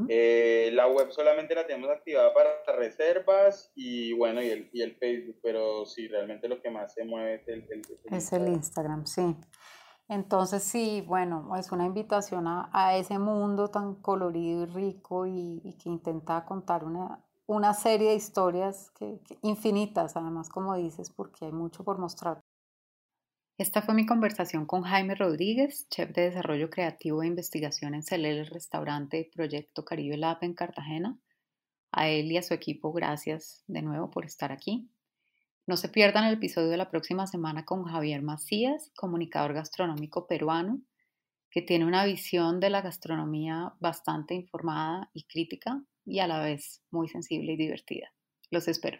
Eh, 0.10 0.72
la 0.74 0.88
web 0.88 1.12
solamente 1.12 1.54
la 1.56 1.68
tenemos 1.68 1.90
activada 1.90 2.34
para 2.34 2.50
reservas 2.78 3.72
y 3.76 4.14
bueno, 4.14 4.42
y 4.42 4.50
el, 4.50 4.70
y 4.74 4.82
el 4.82 4.96
Facebook, 4.96 5.40
pero 5.42 5.86
sí, 5.86 6.08
realmente 6.08 6.48
lo 6.48 6.62
que 6.62 6.72
más 6.72 6.94
se 6.94 7.06
mueve 7.06 7.36
es 7.36 7.48
el, 7.48 7.68
el, 7.70 7.82
es 8.12 8.34
el 8.34 8.48
Instagram, 8.48 9.06
sí. 9.06 9.36
Entonces 10.08 10.64
sí, 10.64 11.04
bueno, 11.08 11.56
es 11.58 11.72
una 11.72 11.86
invitación 11.86 12.48
a, 12.48 12.70
a 12.74 12.98
ese 12.98 13.20
mundo 13.20 13.70
tan 13.70 13.96
colorido 13.96 14.64
y 14.64 14.66
rico 14.66 15.26
y, 15.26 15.62
y 15.64 15.78
que 15.78 15.90
intenta 15.90 16.44
contar 16.44 16.84
una, 16.84 17.24
una 17.52 17.74
serie 17.74 18.10
de 18.10 18.16
historias 18.16 18.92
que, 18.92 19.20
infinitas, 19.42 20.16
además, 20.16 20.50
como 20.50 20.76
dices, 20.76 21.10
porque 21.10 21.46
hay 21.46 21.52
mucho 21.52 21.84
por 21.84 21.98
mostrar. 21.98 22.42
Esta 23.58 23.82
fue 23.82 23.94
mi 23.94 24.06
conversación 24.06 24.66
con 24.66 24.82
Jaime 24.82 25.14
Rodríguez, 25.14 25.88
chef 25.90 26.12
de 26.12 26.24
desarrollo 26.24 26.70
creativo 26.70 27.22
e 27.22 27.28
investigación 27.28 27.94
en 27.94 28.02
Celele 28.02 28.44
Restaurante 28.46 29.30
Proyecto 29.34 29.86
Caribe 29.86 30.18
Lab 30.18 30.40
en 30.42 30.54
Cartagena. 30.54 31.20
A 31.92 32.08
él 32.10 32.32
y 32.32 32.38
a 32.38 32.44
su 32.44 32.54
equipo, 32.54 32.92
gracias 32.92 33.64
de 33.68 33.82
nuevo 33.82 34.10
por 34.10 34.26
estar 34.26 34.52
aquí. 34.52 34.90
No 35.68 35.78
se 35.78 35.90
pierdan 35.90 36.26
el 36.26 36.34
episodio 36.34 36.70
de 36.70 36.78
la 36.78 36.90
próxima 36.90 37.28
semana 37.28 37.66
con 37.66 37.84
Javier 37.84 38.24
Macías, 38.24 38.92
comunicador 38.96 39.54
gastronómico 39.54 40.26
peruano, 40.26 40.82
que 41.52 41.62
tiene 41.62 41.86
una 41.86 42.06
visión 42.06 42.60
de 42.60 42.70
la 42.70 42.82
gastronomía 42.82 43.74
bastante 43.80 44.34
informada 44.34 45.12
y 45.14 45.26
crítica 45.26 45.84
y 46.06 46.20
a 46.20 46.28
la 46.28 46.40
vez 46.40 46.82
muy 46.90 47.10
sensible 47.10 47.54
y 47.54 47.58
divertida. 47.58 48.12
Los 48.50 48.68
espero. 48.68 49.00